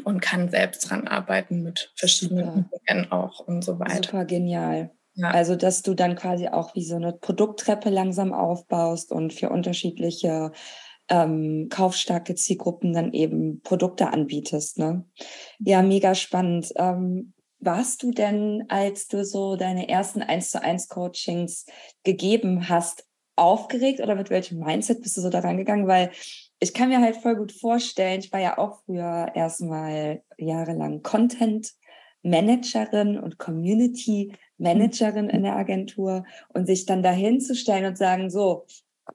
und 0.03 0.21
kann 0.21 0.49
selbst 0.49 0.89
dran 0.89 1.07
arbeiten 1.07 1.61
mit 1.61 1.91
verschiedenen 1.95 2.69
Übungen 2.71 3.11
auch 3.11 3.39
und 3.39 3.63
so 3.63 3.79
weiter. 3.79 4.03
Super 4.03 4.25
genial. 4.25 4.91
Ja. 5.15 5.29
Also, 5.29 5.55
dass 5.55 5.83
du 5.83 5.93
dann 5.93 6.15
quasi 6.15 6.47
auch 6.47 6.73
wie 6.75 6.83
so 6.83 6.95
eine 6.95 7.13
Produkttreppe 7.13 7.89
langsam 7.89 8.33
aufbaust 8.33 9.11
und 9.11 9.31
für 9.31 9.49
unterschiedliche 9.49 10.51
ähm, 11.09 11.67
kaufstarke 11.69 12.33
Zielgruppen 12.35 12.93
dann 12.93 13.13
eben 13.13 13.61
Produkte 13.61 14.07
anbietest. 14.07 14.79
Ne? 14.79 15.05
Ja, 15.59 15.81
mega 15.83 16.15
spannend. 16.15 16.71
Ähm, 16.77 17.33
warst 17.59 18.03
du 18.03 18.11
denn, 18.11 18.65
als 18.69 19.07
du 19.07 19.23
so 19.23 19.55
deine 19.55 19.87
ersten 19.87 20.21
1 20.21 20.51
zu 20.51 20.61
1 20.61 20.87
Coachings 20.89 21.65
gegeben 22.03 22.69
hast, 22.69 23.05
aufgeregt 23.35 23.99
oder 23.99 24.15
mit 24.15 24.29
welchem 24.29 24.59
Mindset 24.59 25.01
bist 25.01 25.17
du 25.17 25.21
so 25.21 25.29
da 25.29 25.39
rangegangen? 25.39 25.87
Weil 25.87 26.11
ich 26.59 26.73
kann 26.73 26.89
mir 26.89 27.01
halt 27.01 27.17
voll 27.17 27.35
gut 27.35 27.51
vorstellen, 27.51 28.19
ich 28.19 28.31
war 28.31 28.39
ja 28.39 28.57
auch 28.57 28.83
früher 28.85 29.31
erstmal 29.33 30.23
jahrelang 30.37 31.01
Content 31.01 31.73
Managerin 32.23 33.19
und 33.19 33.37
Community 33.37 34.33
Managerin 34.57 35.29
in 35.29 35.43
der 35.43 35.57
Agentur 35.57 36.23
und 36.49 36.67
sich 36.67 36.85
dann 36.85 37.03
dahin 37.03 37.41
zu 37.41 37.53
und 37.85 37.97
sagen, 37.97 38.29
so, 38.29 38.65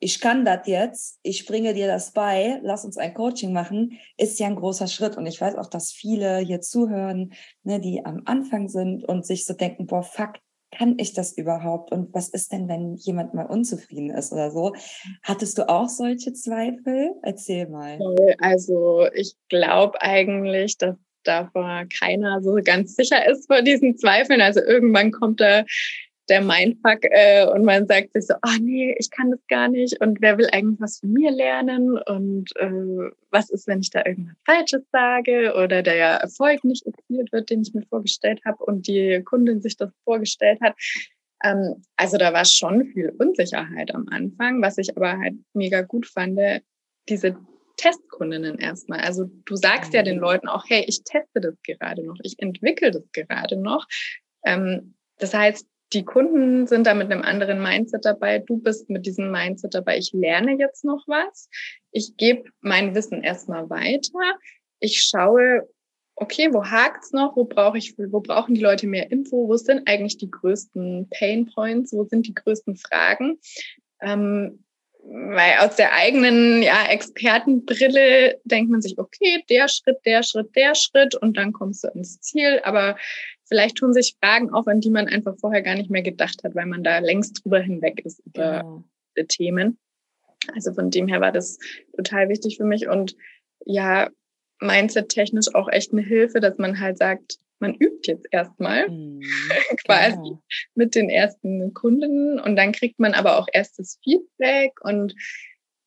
ich 0.01 0.21
kann 0.21 0.45
das 0.45 0.67
jetzt, 0.67 1.19
ich 1.23 1.47
bringe 1.47 1.73
dir 1.73 1.87
das 1.87 2.13
bei, 2.13 2.61
lass 2.63 2.85
uns 2.85 2.99
ein 2.99 3.15
Coaching 3.15 3.53
machen, 3.53 3.99
ist 4.19 4.39
ja 4.39 4.47
ein 4.47 4.57
großer 4.57 4.87
Schritt. 4.87 5.17
Und 5.17 5.27
ich 5.27 5.41
weiß 5.41 5.57
auch, 5.57 5.71
dass 5.71 5.91
viele 5.91 6.39
hier 6.39 6.61
zuhören, 6.61 7.33
ne, 7.63 7.81
die 7.81 8.05
am 8.05 8.23
Anfang 8.27 8.69
sind 8.69 9.05
und 9.05 9.25
sich 9.27 9.47
so 9.47 9.55
denken, 9.55 9.87
boah, 9.87 10.03
fuck, 10.03 10.35
kann 10.71 10.95
ich 10.99 11.13
das 11.13 11.37
überhaupt? 11.37 11.93
Und 11.93 12.13
was 12.15 12.29
ist 12.29 12.53
denn, 12.53 12.69
wenn 12.69 12.95
jemand 12.95 13.35
mal 13.35 13.47
unzufrieden 13.47 14.11
ist 14.11 14.33
oder 14.33 14.51
so? 14.51 14.75
Hattest 15.23 15.59
du 15.59 15.69
auch 15.69 15.89
solche 15.89 16.33
Zweifel? 16.33 17.13
Erzähl 17.23 17.69
mal. 17.69 17.99
Also 18.41 19.07
ich 19.15 19.35
glaube 19.49 20.01
eigentlich, 20.03 20.77
dass 20.79 20.97
davor 21.25 21.85
keiner 21.99 22.43
so 22.43 22.59
ganz 22.65 22.97
sicher 22.97 23.27
ist 23.29 23.47
vor 23.47 23.63
diesen 23.63 23.97
Zweifeln. 23.99 24.41
Also 24.41 24.61
irgendwann 24.61 25.13
kommt 25.13 25.41
da 25.41 25.65
der 26.29 26.43
Mindfuck 26.43 27.01
äh, 27.03 27.47
und 27.47 27.65
man 27.65 27.87
sagt 27.87 28.13
sich 28.13 28.27
so, 28.27 28.35
ah 28.43 28.55
oh, 28.55 28.59
nee, 28.61 28.95
ich 28.99 29.11
kann 29.11 29.31
das 29.31 29.41
gar 29.49 29.69
nicht 29.69 30.01
und 30.01 30.21
wer 30.21 30.39
will 30.39 30.49
eigentlich 30.53 30.81
was 30.81 30.99
von 30.99 31.13
mir 31.13 31.31
lernen 31.31 31.99
und 31.99 32.55
äh, 32.57 33.11
was 33.31 33.51
ist, 33.51 33.67
wenn 33.67 33.81
ich 33.81 33.91
da 33.91 34.05
irgendwas 34.05 34.37
Falsches 34.45 34.83
sage 34.93 35.55
oder 35.55 35.83
der 35.83 35.95
Erfolg 35.95 36.65
nicht 36.65 36.87
erzielt 36.87 37.33
wird, 37.33 37.51
den 37.51 37.63
ich 37.63 37.75
mir 37.75 37.87
vorgestellt 37.87 38.41
habe 38.45 38.65
und 38.65 38.87
die 38.87 39.23
Kundin 39.25 39.61
sich 39.61 39.77
das 39.77 39.91
vorgestellt 40.05 40.61
hat. 40.61 40.75
Ähm, 41.43 41.83
also 41.97 42.19
da 42.19 42.33
war 42.33 42.45
schon 42.45 42.87
viel 42.87 43.15
Unsicherheit 43.19 43.95
am 43.95 44.07
Anfang, 44.11 44.61
was 44.63 44.79
ich 44.79 44.97
aber 44.97 45.19
halt 45.19 45.35
mega 45.55 45.83
gut 45.83 46.07
fand, 46.07 46.39
diese 47.09 47.37
Testkundinnen 47.79 48.59
erstmal. 48.59 49.01
Also 49.01 49.31
du 49.47 49.57
sagst 49.57 49.95
ja 49.95 50.03
den 50.03 50.17
mhm. 50.17 50.23
Leuten 50.23 50.49
auch, 50.49 50.65
hey, 50.69 50.85
ich 50.87 51.03
teste 51.05 51.41
das 51.41 51.55
gerade 51.63 52.05
noch, 52.05 52.17
ich 52.23 52.35
entwickle 52.39 52.91
das 52.91 53.05
gerade 53.13 53.57
noch. 53.57 53.87
Ähm, 54.45 54.95
das 55.19 55.33
heißt, 55.33 55.67
die 55.93 56.05
Kunden 56.05 56.67
sind 56.67 56.87
da 56.87 56.95
mit 56.95 57.11
einem 57.11 57.23
anderen 57.23 57.63
Mindset 57.63 58.05
dabei. 58.05 58.41
Du 58.41 58.59
bist 58.59 58.91
mit 58.91 59.07
diesem 59.07 59.31
Mindset 59.31 59.75
dabei. 59.75 59.99
Ich 59.99 60.13
lerne 60.13 60.59
jetzt 60.59 60.85
noch 60.85 61.05
was. 61.07 61.49
Ich 61.91 62.17
gebe 62.17 62.51
mein 62.61 62.95
Wissen 62.95 63.23
erstmal 63.23 63.71
weiter. 63.71 64.39
Ich 64.81 65.03
schaue, 65.03 65.69
okay, 66.15 66.49
wo 66.53 66.65
hakt's 66.65 67.13
noch? 67.13 67.37
Wo 67.37 67.45
brauche 67.45 67.79
ich, 67.79 67.95
wo 67.97 68.21
brauchen 68.21 68.55
die 68.55 68.61
Leute 68.61 68.87
mehr 68.87 69.11
Info? 69.11 69.49
Wo 69.49 69.57
sind 69.57 69.89
eigentlich 69.89 70.19
die 70.19 70.31
größten 70.31 71.09
Pain 71.11 71.47
Points? 71.47 71.93
Wo 71.93 72.05
sind 72.05 72.27
die 72.27 72.35
größten 72.35 72.77
Fragen? 72.77 73.39
Ähm, 74.01 74.65
weil 75.01 75.59
aus 75.61 75.77
der 75.77 75.95
eigenen 75.95 76.63
ja, 76.63 76.87
Expertenbrille 76.87 78.41
denkt 78.45 78.71
man 78.71 78.83
sich, 78.83 78.99
okay, 78.99 79.43
der 79.49 79.69
Schritt, 79.69 79.99
der 80.05 80.23
Schritt, 80.23 80.55
der 80.55 80.75
Schritt 80.75 81.15
und 81.15 81.37
dann 81.37 81.53
kommst 81.53 81.85
du 81.85 81.89
ins 81.89 82.21
Ziel. 82.21 82.61
Aber 82.65 82.97
vielleicht 83.49 83.77
tun 83.77 83.93
sich 83.93 84.17
Fragen 84.21 84.51
auf, 84.51 84.67
an 84.67 84.81
die 84.81 84.91
man 84.91 85.09
einfach 85.09 85.37
vorher 85.39 85.63
gar 85.63 85.75
nicht 85.75 85.91
mehr 85.91 86.03
gedacht 86.03 86.43
hat, 86.45 86.55
weil 86.55 86.67
man 86.67 86.85
da 86.85 86.99
längst 86.99 87.43
drüber 87.43 87.61
hinweg 87.61 88.05
ist 88.05 88.21
über 88.27 88.61
genau. 88.61 88.85
die 89.17 89.27
Themen. 89.27 89.79
Also 90.55 90.73
von 90.73 90.91
dem 90.91 91.09
her 91.09 91.21
war 91.21 91.33
das 91.33 91.59
total 91.97 92.29
wichtig 92.29 92.57
für 92.57 92.65
mich 92.65 92.89
und 92.89 93.17
ja, 93.65 94.09
mindset-technisch 94.61 95.55
auch 95.55 95.69
echt 95.69 95.93
eine 95.93 96.03
Hilfe, 96.03 96.41
dass 96.41 96.59
man 96.59 96.79
halt 96.81 96.99
sagt, 96.99 97.39
man 97.61 97.75
übt 97.75 98.11
jetzt 98.11 98.27
erstmal 98.31 98.89
mhm, 98.89 99.21
quasi 99.85 100.17
genau. 100.17 100.43
mit 100.75 100.95
den 100.95 101.11
ersten 101.11 101.75
Kunden 101.75 102.39
und 102.39 102.57
dann 102.57 102.73
kriegt 102.73 102.99
man 102.99 103.15
aber 103.15 103.39
auch 103.39 103.49
erstes 103.53 103.99
Feedback 104.03 104.73
und 104.83 105.15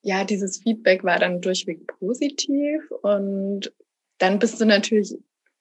ja, 0.04 0.24
dieses 0.24 0.62
Feedback 0.62 1.04
war 1.04 1.20
dann 1.20 1.42
durchweg 1.42 1.86
positiv 1.88 2.82
und 3.04 3.72
dann 4.18 4.40
bist 4.40 4.60
du 4.60 4.66
natürlich 4.66 5.16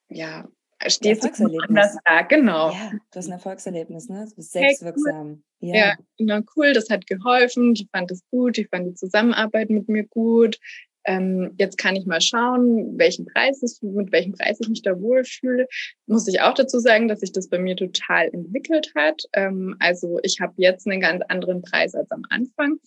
ja 0.09 0.49
stehst 0.87 1.25
du 1.25 1.59
anders 1.69 1.97
da, 2.05 2.23
genau. 2.23 2.71
Ja, 2.71 2.93
das 3.11 3.25
ist 3.25 3.31
ein 3.31 3.35
Erfolgserlebnis, 3.35 4.09
ne? 4.09 4.27
Du 4.29 4.37
bist 4.37 4.53
selbstwirksam. 4.53 5.43
Hey, 5.61 5.69
cool. 5.69 5.69
Ja. 5.69 5.75
ja, 5.75 5.97
na 6.19 6.43
cool, 6.57 6.73
das 6.73 6.89
hat 6.89 7.07
geholfen, 7.07 7.75
die 7.75 7.89
fand 7.93 8.11
es 8.11 8.23
gut, 8.31 8.57
die 8.57 8.65
fand 8.65 8.87
die 8.87 8.95
Zusammenarbeit 8.95 9.71
mit 9.71 9.89
mir 9.89 10.05
gut. 10.05 10.59
Ähm, 11.05 11.55
jetzt 11.59 11.79
kann 11.79 11.97
ich 11.97 12.07
mal 12.07 12.21
schauen, 12.21 12.99
welchen 12.99 13.27
Preis 13.27 13.63
ist, 13.63 13.83
mit 13.83 14.13
welchem 14.13 14.33
Preis 14.33 14.59
ich 14.61 14.69
mich 14.69 14.83
da 14.83 15.01
wohlfühle. 15.01 15.67
Muss 16.07 16.29
ich 16.29 16.41
auch 16.43 16.55
dazu 16.55 16.79
sagen, 16.79 17.09
dass 17.09 17.21
sich 17.21 17.33
das 17.33 17.49
bei 17.49 17.59
mir 17.59 17.77
total 17.77 18.29
entwickelt 18.29 18.93
hat. 18.95 19.23
Ähm, 19.33 19.77
also 19.81 20.19
ich 20.23 20.41
habe 20.41 20.55
jetzt 20.57 20.87
einen 20.87 21.01
ganz 21.01 21.23
anderen 21.29 21.63
Preis 21.63 21.95
als 21.95 22.11
am 22.11 22.23
Anfang. 22.29 22.79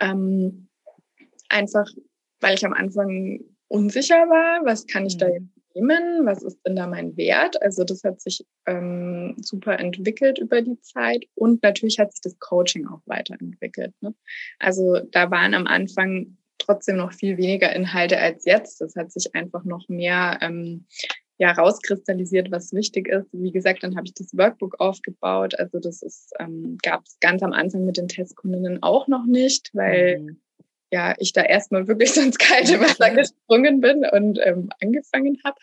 Ähm, 0.00 0.68
einfach, 1.48 1.88
weil 2.40 2.54
ich 2.54 2.66
am 2.66 2.72
Anfang 2.72 3.40
unsicher 3.68 4.28
war, 4.28 4.64
was 4.64 4.86
kann 4.86 5.06
ich 5.06 5.16
da 5.16 5.26
mhm. 5.28 5.32
jetzt 5.32 5.55
nehmen? 5.76 6.26
Was 6.26 6.42
ist 6.42 6.58
denn 6.66 6.76
da 6.76 6.86
mein 6.86 7.16
Wert? 7.16 7.60
Also 7.62 7.84
das 7.84 8.02
hat 8.02 8.20
sich 8.20 8.44
ähm, 8.66 9.36
super 9.40 9.78
entwickelt 9.78 10.38
über 10.38 10.62
die 10.62 10.80
Zeit 10.80 11.24
und 11.34 11.62
natürlich 11.62 11.98
hat 11.98 12.12
sich 12.12 12.22
das 12.22 12.38
Coaching 12.38 12.86
auch 12.86 13.02
weiterentwickelt. 13.06 13.94
Ne? 14.00 14.14
Also 14.58 15.00
da 15.10 15.30
waren 15.30 15.54
am 15.54 15.66
Anfang 15.66 16.36
trotzdem 16.58 16.96
noch 16.96 17.12
viel 17.12 17.36
weniger 17.36 17.74
Inhalte 17.74 18.18
als 18.18 18.44
jetzt. 18.44 18.80
Das 18.80 18.96
hat 18.96 19.12
sich 19.12 19.34
einfach 19.34 19.64
noch 19.64 19.88
mehr 19.88 20.38
ähm, 20.40 20.86
ja 21.38 21.52
rauskristallisiert, 21.52 22.50
was 22.50 22.72
wichtig 22.72 23.08
ist. 23.08 23.28
Wie 23.32 23.52
gesagt, 23.52 23.82
dann 23.82 23.96
habe 23.96 24.06
ich 24.06 24.14
das 24.14 24.36
Workbook 24.36 24.80
aufgebaut. 24.80 25.58
Also 25.58 25.78
das 25.78 26.30
ähm, 26.38 26.78
gab 26.82 27.04
es 27.04 27.18
ganz 27.20 27.42
am 27.42 27.52
Anfang 27.52 27.84
mit 27.84 27.98
den 27.98 28.08
Testkundinnen 28.08 28.82
auch 28.82 29.06
noch 29.06 29.26
nicht, 29.26 29.70
weil 29.74 30.20
mhm 30.20 30.40
ja, 30.96 31.14
ich 31.18 31.34
da 31.34 31.42
erstmal 31.42 31.88
wirklich 31.88 32.16
ins 32.16 32.38
kalte 32.38 32.80
Wasser 32.80 33.10
gesprungen 33.10 33.80
bin 33.80 34.06
und 34.10 34.38
ähm, 34.42 34.70
angefangen 34.80 35.38
habe. 35.44 35.58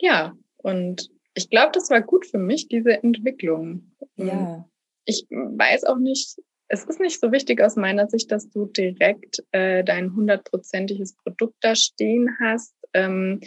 Ja, 0.00 0.36
und 0.58 1.10
ich 1.32 1.48
glaube, 1.48 1.72
das 1.72 1.88
war 1.88 2.02
gut 2.02 2.26
für 2.26 2.38
mich, 2.38 2.68
diese 2.68 3.02
Entwicklung. 3.02 3.92
Ja. 4.16 4.68
Ich 5.06 5.26
weiß 5.30 5.84
auch 5.84 5.96
nicht, 5.96 6.36
es 6.68 6.84
ist 6.84 7.00
nicht 7.00 7.20
so 7.20 7.32
wichtig 7.32 7.62
aus 7.62 7.76
meiner 7.76 8.06
Sicht, 8.08 8.30
dass 8.30 8.50
du 8.50 8.66
direkt 8.66 9.42
äh, 9.52 9.82
dein 9.82 10.14
hundertprozentiges 10.14 11.14
Produkt 11.14 11.56
da 11.60 11.74
stehen 11.74 12.36
hast. 12.38 12.74
Ähm, 12.92 13.40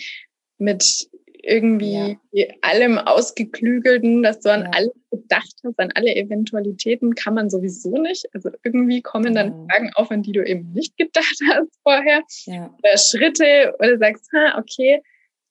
mit 0.57 1.09
irgendwie 1.47 2.17
ja. 2.31 2.45
allem 2.61 2.97
Ausgeklügelten, 2.97 4.21
dass 4.21 4.41
du 4.41 4.51
an 4.51 4.63
ja. 4.63 4.71
alles 4.73 4.93
gedacht 5.09 5.53
hast, 5.63 5.79
an 5.79 5.91
alle 5.95 6.15
Eventualitäten, 6.15 7.15
kann 7.15 7.33
man 7.33 7.49
sowieso 7.49 7.91
nicht. 7.91 8.27
Also 8.33 8.49
irgendwie 8.63 9.01
kommen 9.01 9.33
dann 9.33 9.47
ja. 9.47 9.65
Fragen 9.69 9.91
auf, 9.95 10.11
an 10.11 10.23
die 10.23 10.33
du 10.33 10.45
eben 10.45 10.71
nicht 10.73 10.97
gedacht 10.97 11.39
hast 11.49 11.71
vorher. 11.83 12.21
Oder 12.47 12.97
Schritte 12.97 13.75
oder 13.79 13.97
sagst, 13.97 14.29
ha, 14.33 14.59
okay, 14.59 15.01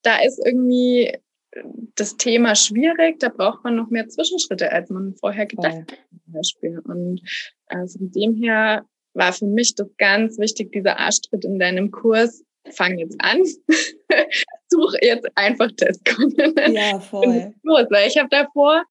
da 0.02 0.22
ist 0.22 0.40
irgendwie 0.44 1.12
das 1.94 2.16
Thema 2.16 2.54
schwierig. 2.54 3.18
Da 3.20 3.30
braucht 3.30 3.64
man 3.64 3.76
noch 3.76 3.88
mehr 3.88 4.09
Zwischenschritte, 4.09 4.70
als 4.70 4.90
man 4.90 5.14
vorher 5.14 5.46
gedacht 5.46 5.92
hat, 5.92 5.98
zum 6.24 6.32
Beispiel. 6.32 6.78
Und 6.80 7.22
äh, 7.68 7.87
von 7.87 8.11
dem 8.12 8.35
her 8.35 8.85
war 9.14 9.32
für 9.32 9.46
mich 9.46 9.74
das 9.74 9.88
ganz 9.96 10.38
wichtig, 10.38 10.72
dieser 10.72 10.98
Arschtritt 10.98 11.44
in 11.44 11.59
deinem 11.59 11.90
Kurs. 11.90 12.44
Fang 12.72 12.98
jetzt 12.98 13.16
an. 13.18 13.42
Such 14.68 14.94
jetzt 15.00 15.26
einfach 15.35 15.70
Testkunden. 15.76 16.55
Ja, 16.74 16.98
voll. 17.00 17.55
Los, 17.62 17.87
weil 17.90 18.09
ich 18.09 18.18
habe 18.18 18.29
davor 18.31 18.83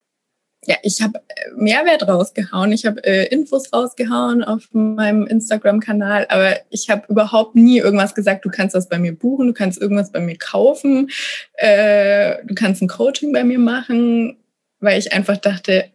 ja, 0.68 0.76
ich 0.82 1.02
habe 1.02 1.20
äh, 1.28 1.52
Mehrwert 1.56 2.08
rausgehauen. 2.08 2.72
Ich 2.72 2.86
habe 2.86 3.04
äh, 3.04 3.28
Infos 3.28 3.72
rausgehauen 3.72 4.44
auf 4.44 4.68
meinem 4.72 5.28
Instagram-Kanal, 5.28 6.26
aber 6.30 6.60
ich 6.70 6.90
habe 6.90 7.04
überhaupt 7.08 7.56
nie 7.56 7.78
irgendwas 7.78 8.16
gesagt, 8.16 8.46
du 8.46 8.50
kannst 8.50 8.76
das 8.76 8.90
bei 8.90 8.98
mir 8.98 9.14
buchen, 9.14 9.48
du 9.48 9.54
kannst 9.54 9.80
irgendwas 9.80 10.12
bei 10.12 10.20
mir 10.20 10.38
kaufen, 10.38 11.10
äh, 11.54 12.38
du 12.46 12.56
kannst 12.56 12.82
ein 12.82 12.88
Coaching 12.88 13.32
bei 13.32 13.44
mir 13.44 13.60
machen, 13.60 14.38
weil 14.80 15.00
ich 15.00 15.14
einfach 15.14 15.38
dachte, 15.38 15.86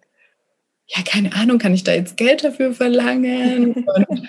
ja, 0.87 1.03
keine 1.05 1.35
Ahnung, 1.35 1.59
kann 1.59 1.75
ich 1.75 1.85
da 1.85 1.93
jetzt 1.93 2.17
Geld 2.17 2.45
dafür 2.45 2.73
verlangen? 2.73 3.75
Und 3.95 4.29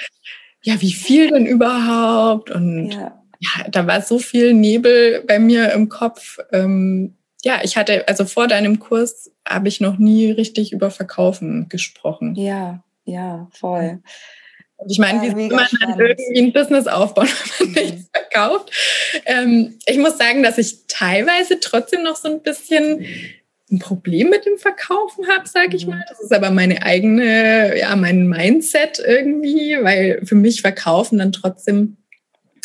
ja, 0.63 0.79
wie 0.81 0.93
viel 0.93 1.29
denn 1.29 1.45
überhaupt? 1.45 2.51
Und 2.51 2.91
ja, 2.91 3.20
ja 3.41 3.67
da 3.69 3.88
war 3.88 4.01
so 4.01 4.19
viel 4.19 4.54
Nebel 4.54 5.23
bei 5.27 5.39
mir 5.39 5.71
im 5.73 5.89
Kopf. 5.89 6.38
Ähm, 6.51 7.15
ja, 7.43 7.62
ich 7.63 7.75
hatte, 7.75 8.08
also 8.08 8.25
vor 8.25 8.47
deinem 8.47 8.80
Kurs 8.80 9.32
habe 9.47 9.67
ich 9.67 9.82
noch 9.82 9.97
nie 9.97 10.32
richtig 10.32 10.71
über 10.71 10.91
Verkaufen 10.91 11.67
gesprochen. 11.69 12.36
Ja, 12.36 12.84
ja, 13.04 13.47
voll. 13.51 13.99
Und 14.77 14.91
ich 14.91 14.99
meine, 14.99 15.25
ja, 15.25 15.36
wie 15.36 15.49
soll 15.49 15.58
man 15.58 15.67
dann 15.80 15.99
irgendwie 15.99 16.39
ein 16.39 16.54
Business 16.54 16.88
aufbauen, 16.88 17.27
wenn 17.60 17.67
man 17.67 17.75
mhm. 17.75 17.82
nichts 17.82 18.10
verkauft? 18.13 18.71
Ähm, 19.25 19.77
ich 19.86 19.97
muss 19.97 20.17
sagen, 20.17 20.43
dass 20.43 20.58
ich 20.58 20.88
teilweise 20.88 21.60
trotzdem 21.60 22.04
noch 22.04 22.15
so 22.15 22.30
ein 22.30 22.41
bisschen 22.41 23.06
ein 23.71 23.80
Problem 23.80 24.30
mit 24.30 24.45
dem 24.45 24.58
Verkaufen 24.58 25.27
habe, 25.27 25.47
sage 25.47 25.75
ich 25.75 25.86
mhm. 25.86 25.93
mal. 25.93 26.06
Das 26.10 26.19
ist 26.19 26.34
aber 26.34 26.51
meine 26.51 26.84
eigene, 26.84 27.77
ja, 27.77 27.95
mein 27.95 28.27
Mindset 28.27 28.99
irgendwie, 28.99 29.77
weil 29.82 30.21
für 30.25 30.36
mich 30.36 30.62
Verkaufen 30.62 31.19
dann 31.19 31.32
trotzdem 31.32 31.97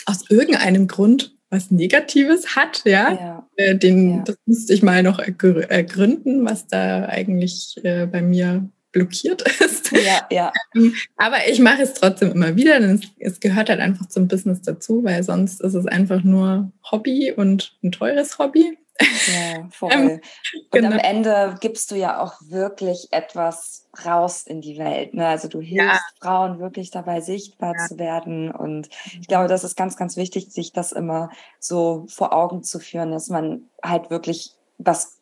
aus 0.06 0.30
irgendeinem 0.30 0.86
Grund 0.86 1.36
was 1.50 1.70
Negatives 1.70 2.56
hat, 2.56 2.82
ja. 2.84 3.12
ja. 3.12 3.48
Äh, 3.56 3.76
den, 3.76 4.16
ja. 4.16 4.22
Das 4.24 4.36
müsste 4.46 4.74
ich 4.74 4.82
mal 4.82 5.02
noch 5.02 5.18
ergründen, 5.18 6.44
was 6.44 6.66
da 6.66 7.06
eigentlich 7.06 7.76
äh, 7.84 8.06
bei 8.06 8.20
mir 8.20 8.68
blockiert 8.92 9.42
ist. 9.60 9.92
Ja, 9.92 10.26
ja. 10.30 10.52
Ähm, 10.74 10.94
aber 11.16 11.48
ich 11.48 11.60
mache 11.60 11.82
es 11.82 11.94
trotzdem 11.94 12.32
immer 12.32 12.56
wieder, 12.56 12.80
denn 12.80 12.96
es, 12.96 13.02
es, 13.18 13.40
gehört 13.40 13.68
halt 13.68 13.80
einfach 13.80 14.08
zum 14.08 14.26
Business 14.26 14.62
dazu, 14.62 15.04
weil 15.04 15.22
sonst 15.22 15.60
ist 15.60 15.74
es 15.74 15.86
einfach 15.86 16.24
nur 16.24 16.72
Hobby 16.90 17.32
und 17.32 17.76
ein 17.82 17.92
teures 17.92 18.38
Hobby. 18.38 18.76
Ja, 19.00 19.68
voll. 19.70 19.92
Ähm, 19.92 20.10
und 20.10 20.70
genau. 20.70 20.92
am 20.92 20.98
Ende 20.98 21.56
gibst 21.60 21.90
du 21.90 21.96
ja 21.96 22.20
auch 22.20 22.34
wirklich 22.46 23.08
etwas 23.10 23.88
raus 24.04 24.42
in 24.42 24.60
die 24.60 24.78
Welt. 24.78 25.14
Ne? 25.14 25.26
Also 25.26 25.48
du 25.48 25.60
hilfst 25.60 25.86
ja. 25.86 26.00
Frauen 26.20 26.58
wirklich 26.58 26.90
dabei, 26.90 27.20
sichtbar 27.20 27.74
ja. 27.76 27.86
zu 27.86 27.98
werden. 27.98 28.50
Und 28.50 28.88
ich 29.20 29.28
glaube, 29.28 29.48
das 29.48 29.64
ist 29.64 29.76
ganz, 29.76 29.96
ganz 29.96 30.16
wichtig, 30.16 30.50
sich 30.50 30.72
das 30.72 30.92
immer 30.92 31.30
so 31.58 32.06
vor 32.08 32.32
Augen 32.32 32.62
zu 32.62 32.78
führen, 32.78 33.12
dass 33.12 33.28
man 33.28 33.68
halt 33.82 34.10
wirklich 34.10 34.52
was 34.78 35.18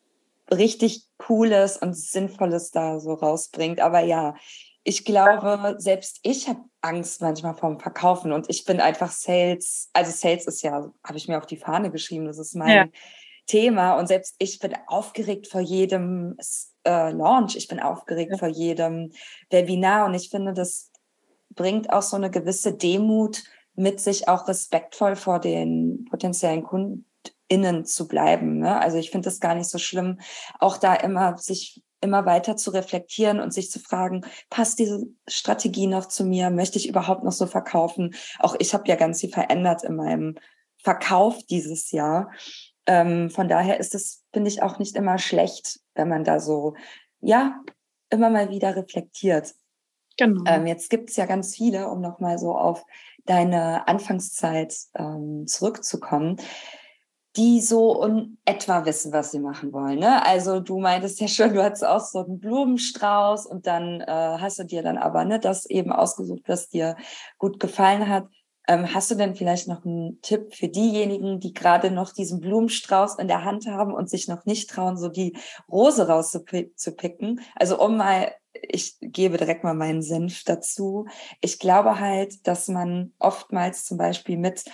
richtig 0.52 1.04
Cooles 1.18 1.76
und 1.76 1.94
Sinnvolles 1.94 2.70
da 2.70 3.00
so 3.00 3.14
rausbringt. 3.14 3.80
Aber 3.80 4.00
ja, 4.00 4.34
ich 4.82 5.04
glaube, 5.04 5.76
selbst 5.78 6.20
ich 6.22 6.48
habe 6.48 6.60
Angst 6.82 7.22
manchmal 7.22 7.54
vorm 7.54 7.80
Verkaufen 7.80 8.32
und 8.32 8.50
ich 8.50 8.64
bin 8.64 8.80
einfach 8.80 9.10
Sales. 9.10 9.88
Also 9.94 10.12
Sales 10.12 10.46
ist 10.46 10.62
ja, 10.62 10.90
habe 11.02 11.16
ich 11.16 11.26
mir 11.26 11.38
auf 11.38 11.46
die 11.46 11.56
Fahne 11.56 11.90
geschrieben, 11.90 12.26
das 12.26 12.38
ist 12.38 12.54
mein 12.54 12.68
ja. 12.68 12.86
Thema. 13.46 13.98
Und 13.98 14.06
selbst 14.06 14.34
ich 14.38 14.58
bin 14.58 14.74
aufgeregt 14.86 15.48
vor 15.48 15.60
jedem 15.60 16.36
äh, 16.86 17.10
Launch, 17.10 17.56
ich 17.56 17.68
bin 17.68 17.80
aufgeregt 17.80 18.32
ja. 18.32 18.38
vor 18.38 18.48
jedem 18.48 19.12
Webinar. 19.50 20.06
Und 20.06 20.14
ich 20.14 20.30
finde, 20.30 20.52
das 20.52 20.90
bringt 21.50 21.92
auch 21.92 22.02
so 22.02 22.16
eine 22.16 22.30
gewisse 22.30 22.74
Demut 22.74 23.42
mit 23.74 24.00
sich, 24.00 24.28
auch 24.28 24.48
respektvoll 24.48 25.16
vor 25.16 25.40
den 25.40 26.06
potenziellen 26.08 26.62
KundInnen 26.62 27.84
zu 27.84 28.08
bleiben. 28.08 28.58
Ne? 28.58 28.80
Also 28.80 28.98
ich 28.98 29.10
finde 29.10 29.28
es 29.28 29.40
gar 29.40 29.54
nicht 29.54 29.68
so 29.68 29.78
schlimm, 29.78 30.20
auch 30.58 30.76
da 30.76 30.94
immer 30.94 31.36
sich 31.38 31.82
immer 32.04 32.26
weiter 32.26 32.56
zu 32.56 32.70
reflektieren 32.70 33.40
und 33.40 33.52
sich 33.52 33.70
zu 33.70 33.80
fragen, 33.80 34.26
passt 34.50 34.78
diese 34.78 35.06
Strategie 35.26 35.86
noch 35.86 36.06
zu 36.06 36.24
mir? 36.24 36.50
Möchte 36.50 36.78
ich 36.78 36.86
überhaupt 36.86 37.24
noch 37.24 37.32
so 37.32 37.46
verkaufen? 37.46 38.14
Auch 38.38 38.54
ich 38.58 38.74
habe 38.74 38.86
ja 38.88 38.94
ganz 38.94 39.20
viel 39.20 39.30
verändert 39.30 39.82
in 39.84 39.96
meinem 39.96 40.34
Verkauf 40.76 41.42
dieses 41.46 41.90
Jahr. 41.90 42.30
Ähm, 42.86 43.30
von 43.30 43.48
daher 43.48 43.80
ist 43.80 43.94
es, 43.94 44.24
finde 44.32 44.48
ich, 44.48 44.62
auch 44.62 44.78
nicht 44.78 44.96
immer 44.96 45.18
schlecht, 45.18 45.80
wenn 45.94 46.08
man 46.08 46.24
da 46.24 46.40
so, 46.40 46.74
ja, 47.20 47.60
immer 48.10 48.30
mal 48.30 48.50
wieder 48.50 48.76
reflektiert. 48.76 49.54
Genau. 50.16 50.42
Ähm, 50.46 50.66
jetzt 50.66 50.90
gibt 50.90 51.10
es 51.10 51.16
ja 51.16 51.26
ganz 51.26 51.54
viele, 51.56 51.88
um 51.88 52.00
nochmal 52.00 52.38
so 52.38 52.56
auf 52.56 52.84
deine 53.24 53.88
Anfangszeit 53.88 54.74
ähm, 54.94 55.46
zurückzukommen, 55.46 56.36
die 57.36 57.60
so 57.60 58.04
in 58.04 58.38
etwa 58.44 58.84
wissen, 58.84 59.12
was 59.12 59.32
sie 59.32 59.40
machen 59.40 59.72
wollen. 59.72 59.98
Ne? 59.98 60.24
Also 60.24 60.60
du 60.60 60.78
meintest 60.78 61.20
ja 61.20 61.26
schon, 61.26 61.54
du 61.54 61.64
hattest 61.64 61.84
auch 61.84 62.00
so 62.00 62.24
einen 62.24 62.38
Blumenstrauß 62.38 63.46
und 63.46 63.66
dann 63.66 64.00
äh, 64.02 64.06
hast 64.06 64.58
du 64.60 64.64
dir 64.64 64.82
dann 64.82 64.98
aber 64.98 65.24
ne, 65.24 65.40
das 65.40 65.66
eben 65.66 65.90
ausgesucht, 65.90 66.42
was 66.46 66.68
dir 66.68 66.96
gut 67.38 67.58
gefallen 67.58 68.08
hat. 68.08 68.28
Ähm, 68.66 68.94
hast 68.94 69.10
du 69.10 69.14
denn 69.14 69.34
vielleicht 69.34 69.68
noch 69.68 69.84
einen 69.84 70.20
Tipp 70.22 70.54
für 70.54 70.68
diejenigen, 70.68 71.38
die 71.38 71.52
gerade 71.52 71.90
noch 71.90 72.12
diesen 72.12 72.40
Blumenstrauß 72.40 73.18
in 73.18 73.28
der 73.28 73.44
Hand 73.44 73.66
haben 73.66 73.92
und 73.92 74.08
sich 74.08 74.26
noch 74.26 74.46
nicht 74.46 74.70
trauen, 74.70 74.96
so 74.96 75.08
die 75.08 75.36
Rose 75.70 76.08
rauszupicken? 76.08 77.40
Also 77.56 77.78
um 77.78 77.98
mal, 77.98 78.32
ich 78.54 78.96
gebe 79.00 79.36
direkt 79.36 79.64
mal 79.64 79.74
meinen 79.74 80.00
Senf 80.00 80.44
dazu. 80.44 81.06
Ich 81.40 81.58
glaube 81.58 82.00
halt, 82.00 82.46
dass 82.46 82.68
man 82.68 83.12
oftmals 83.18 83.84
zum 83.84 83.98
Beispiel 83.98 84.38
mit 84.38 84.64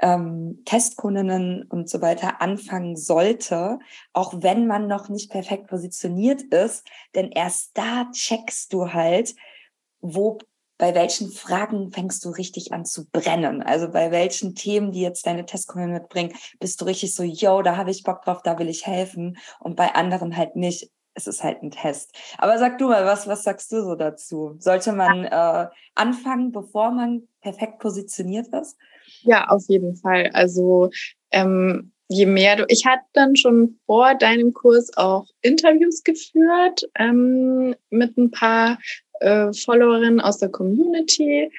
ähm, 0.00 0.62
Testkundinnen 0.64 1.64
und 1.64 1.90
so 1.90 2.00
weiter 2.00 2.40
anfangen 2.40 2.96
sollte, 2.96 3.78
auch 4.12 4.34
wenn 4.42 4.66
man 4.66 4.86
noch 4.86 5.08
nicht 5.08 5.30
perfekt 5.30 5.66
positioniert 5.66 6.42
ist, 6.42 6.86
denn 7.14 7.30
erst 7.30 7.76
da 7.76 8.10
checkst 8.10 8.72
du 8.72 8.92
halt, 8.92 9.34
wo 10.00 10.38
bei 10.78 10.94
welchen 10.94 11.30
Fragen 11.30 11.92
fängst 11.92 12.24
du 12.24 12.30
richtig 12.30 12.72
an 12.72 12.84
zu 12.84 13.08
brennen? 13.10 13.62
Also 13.62 13.90
bei 13.90 14.10
welchen 14.10 14.54
Themen, 14.54 14.92
die 14.92 15.02
jetzt 15.02 15.26
deine 15.26 15.46
Testkunden 15.46 15.92
mitbringen, 15.92 16.34
bist 16.58 16.80
du 16.80 16.84
richtig 16.84 17.14
so, 17.14 17.22
yo, 17.22 17.62
da 17.62 17.76
habe 17.76 17.90
ich 17.90 18.02
Bock 18.02 18.22
drauf, 18.22 18.42
da 18.42 18.58
will 18.58 18.68
ich 18.68 18.86
helfen. 18.86 19.38
Und 19.60 19.76
bei 19.76 19.94
anderen 19.94 20.36
halt 20.36 20.56
nicht. 20.56 20.90
Es 21.16 21.28
ist 21.28 21.44
halt 21.44 21.62
ein 21.62 21.70
Test. 21.70 22.12
Aber 22.38 22.58
sag 22.58 22.78
du 22.78 22.88
mal, 22.88 23.04
was, 23.06 23.28
was 23.28 23.44
sagst 23.44 23.70
du 23.70 23.84
so 23.84 23.94
dazu? 23.94 24.56
Sollte 24.58 24.92
man 24.92 25.24
äh, 25.24 25.68
anfangen, 25.94 26.50
bevor 26.50 26.90
man 26.90 27.28
perfekt 27.40 27.78
positioniert 27.78 28.48
ist? 28.48 28.76
Ja, 29.22 29.46
auf 29.46 29.62
jeden 29.68 29.94
Fall. 29.94 30.30
Also 30.32 30.90
ähm, 31.30 31.92
je 32.08 32.26
mehr 32.26 32.56
du, 32.56 32.64
ich 32.68 32.84
hatte 32.84 33.04
dann 33.12 33.36
schon 33.36 33.78
vor 33.86 34.14
deinem 34.16 34.52
Kurs 34.52 34.96
auch 34.96 35.26
Interviews 35.40 36.02
geführt 36.02 36.82
ähm, 36.96 37.74
mit 37.90 38.16
ein 38.16 38.30
paar 38.30 38.78
äh, 39.20 39.52
Followerin 39.52 40.20
aus 40.20 40.38
der 40.38 40.48
Community. 40.48 41.50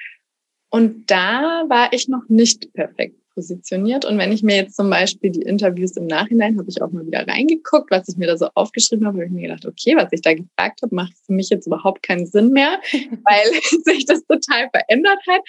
Und 0.70 1.10
da 1.10 1.64
war 1.68 1.92
ich 1.92 2.08
noch 2.08 2.28
nicht 2.28 2.72
perfekt 2.72 3.16
positioniert. 3.36 4.04
Und 4.06 4.18
wenn 4.18 4.32
ich 4.32 4.42
mir 4.42 4.56
jetzt 4.56 4.76
zum 4.76 4.88
Beispiel 4.88 5.30
die 5.30 5.42
Interviews 5.42 5.96
im 5.96 6.06
Nachhinein, 6.06 6.58
habe 6.58 6.68
ich 6.68 6.80
auch 6.80 6.90
mal 6.90 7.06
wieder 7.06 7.28
reingeguckt, 7.28 7.90
was 7.90 8.08
ich 8.08 8.16
mir 8.16 8.26
da 8.26 8.36
so 8.36 8.48
aufgeschrieben 8.54 9.06
habe, 9.06 9.18
habe 9.18 9.26
ich 9.26 9.30
mir 9.30 9.42
gedacht, 9.42 9.66
okay, 9.66 9.94
was 9.94 10.10
ich 10.10 10.22
da 10.22 10.32
gefragt 10.32 10.80
habe, 10.82 10.94
macht 10.94 11.12
für 11.24 11.34
mich 11.34 11.50
jetzt 11.50 11.66
überhaupt 11.66 12.02
keinen 12.02 12.26
Sinn 12.26 12.50
mehr, 12.50 12.80
weil 12.92 13.60
sich 13.84 14.06
das 14.06 14.24
total 14.24 14.70
verändert 14.70 15.20
hat. 15.28 15.42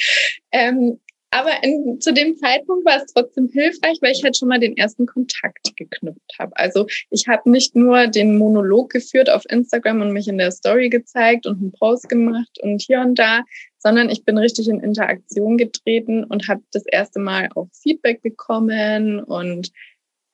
Ähm, 0.51 0.99
aber 1.29 1.61
in, 1.61 1.99
zu 1.99 2.13
dem 2.13 2.37
Zeitpunkt 2.37 2.85
war 2.85 2.97
es 2.97 3.13
trotzdem 3.13 3.49
hilfreich, 3.49 3.97
weil 4.01 4.13
ich 4.13 4.23
halt 4.23 4.37
schon 4.37 4.47
mal 4.47 4.59
den 4.59 4.77
ersten 4.77 5.05
Kontakt 5.05 5.75
geknüpft 5.75 6.33
habe. 6.39 6.55
Also 6.55 6.87
ich 7.09 7.27
habe 7.27 7.49
nicht 7.49 7.75
nur 7.75 8.07
den 8.07 8.37
Monolog 8.37 8.91
geführt 8.91 9.29
auf 9.29 9.43
Instagram 9.49 10.01
und 10.01 10.13
mich 10.13 10.27
in 10.27 10.37
der 10.37 10.51
Story 10.51 10.89
gezeigt 10.89 11.45
und 11.45 11.59
einen 11.59 11.71
Post 11.73 12.07
gemacht 12.07 12.59
und 12.61 12.81
hier 12.81 13.01
und 13.01 13.19
da, 13.19 13.43
sondern 13.77 14.09
ich 14.09 14.23
bin 14.23 14.37
richtig 14.37 14.69
in 14.69 14.79
Interaktion 14.79 15.57
getreten 15.57 16.23
und 16.23 16.47
habe 16.47 16.61
das 16.71 16.85
erste 16.85 17.19
Mal 17.19 17.49
auch 17.55 17.67
Feedback 17.73 18.21
bekommen 18.21 19.19
und 19.21 19.71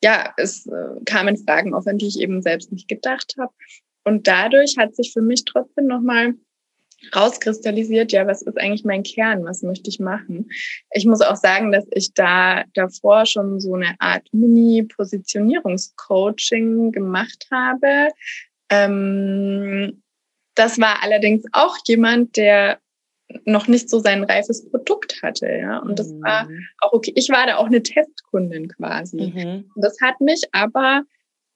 ja, 0.02 0.34
es 0.36 0.66
äh, 0.66 1.00
kamen 1.06 1.36
Fragen 1.38 1.74
auf, 1.74 1.86
an 1.86 1.98
die 1.98 2.08
ich 2.08 2.20
eben 2.20 2.42
selbst 2.42 2.70
nicht 2.70 2.88
gedacht 2.88 3.34
habe. 3.38 3.52
Und 4.04 4.26
dadurch 4.26 4.76
hat 4.78 4.94
sich 4.94 5.12
für 5.12 5.22
mich 5.22 5.44
trotzdem 5.46 5.86
nochmal 5.86 6.34
rauskristallisiert, 7.14 8.12
ja, 8.12 8.26
was 8.26 8.40
ist 8.42 8.58
eigentlich 8.58 8.84
mein 8.84 9.02
Kern, 9.02 9.44
was 9.44 9.62
möchte 9.62 9.88
ich 9.90 10.00
machen. 10.00 10.48
Ich 10.92 11.04
muss 11.06 11.20
auch 11.20 11.36
sagen, 11.36 11.72
dass 11.72 11.84
ich 11.92 12.14
da 12.14 12.64
davor 12.74 13.26
schon 13.26 13.60
so 13.60 13.74
eine 13.74 13.94
Art 13.98 14.26
Mini-Positionierungscoaching 14.32 16.92
gemacht 16.92 17.46
habe. 17.50 18.08
Ähm, 18.70 20.00
das 20.54 20.78
war 20.78 21.02
allerdings 21.02 21.44
auch 21.52 21.76
jemand, 21.86 22.36
der 22.36 22.78
noch 23.44 23.68
nicht 23.68 23.90
so 23.90 23.98
sein 23.98 24.24
reifes 24.24 24.70
Produkt 24.70 25.22
hatte, 25.22 25.50
ja. 25.50 25.78
Und 25.78 25.98
das 25.98 26.08
mhm. 26.08 26.22
war 26.22 26.48
auch 26.80 26.92
okay. 26.92 27.12
Ich 27.16 27.28
war 27.30 27.46
da 27.46 27.56
auch 27.56 27.66
eine 27.66 27.82
Testkundin 27.82 28.68
quasi. 28.68 29.16
Mhm. 29.16 29.70
Das 29.76 29.96
hat 30.00 30.20
mich 30.20 30.42
aber 30.52 31.02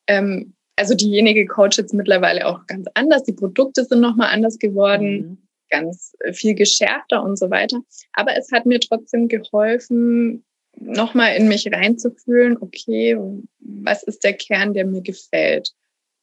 ähm, 0.06 0.54
also 0.78 0.94
diejenige 0.94 1.46
Coach 1.46 1.78
jetzt 1.78 1.94
mittlerweile 1.94 2.46
auch 2.46 2.66
ganz 2.66 2.86
anders. 2.94 3.24
Die 3.24 3.32
Produkte 3.32 3.84
sind 3.84 4.00
nochmal 4.00 4.30
anders 4.32 4.58
geworden, 4.58 5.16
mhm. 5.16 5.38
ganz 5.70 6.14
äh, 6.20 6.32
viel 6.32 6.54
geschärfter 6.54 7.22
und 7.22 7.38
so 7.38 7.50
weiter. 7.50 7.80
Aber 8.12 8.36
es 8.36 8.50
hat 8.52 8.66
mir 8.66 8.80
trotzdem 8.80 9.28
geholfen, 9.28 10.44
nochmal 10.80 11.36
in 11.36 11.48
mich 11.48 11.70
reinzufühlen, 11.72 12.56
okay, 12.60 13.18
was 13.58 14.02
ist 14.04 14.24
der 14.24 14.34
Kern, 14.34 14.74
der 14.74 14.86
mir 14.86 15.02
gefällt? 15.02 15.72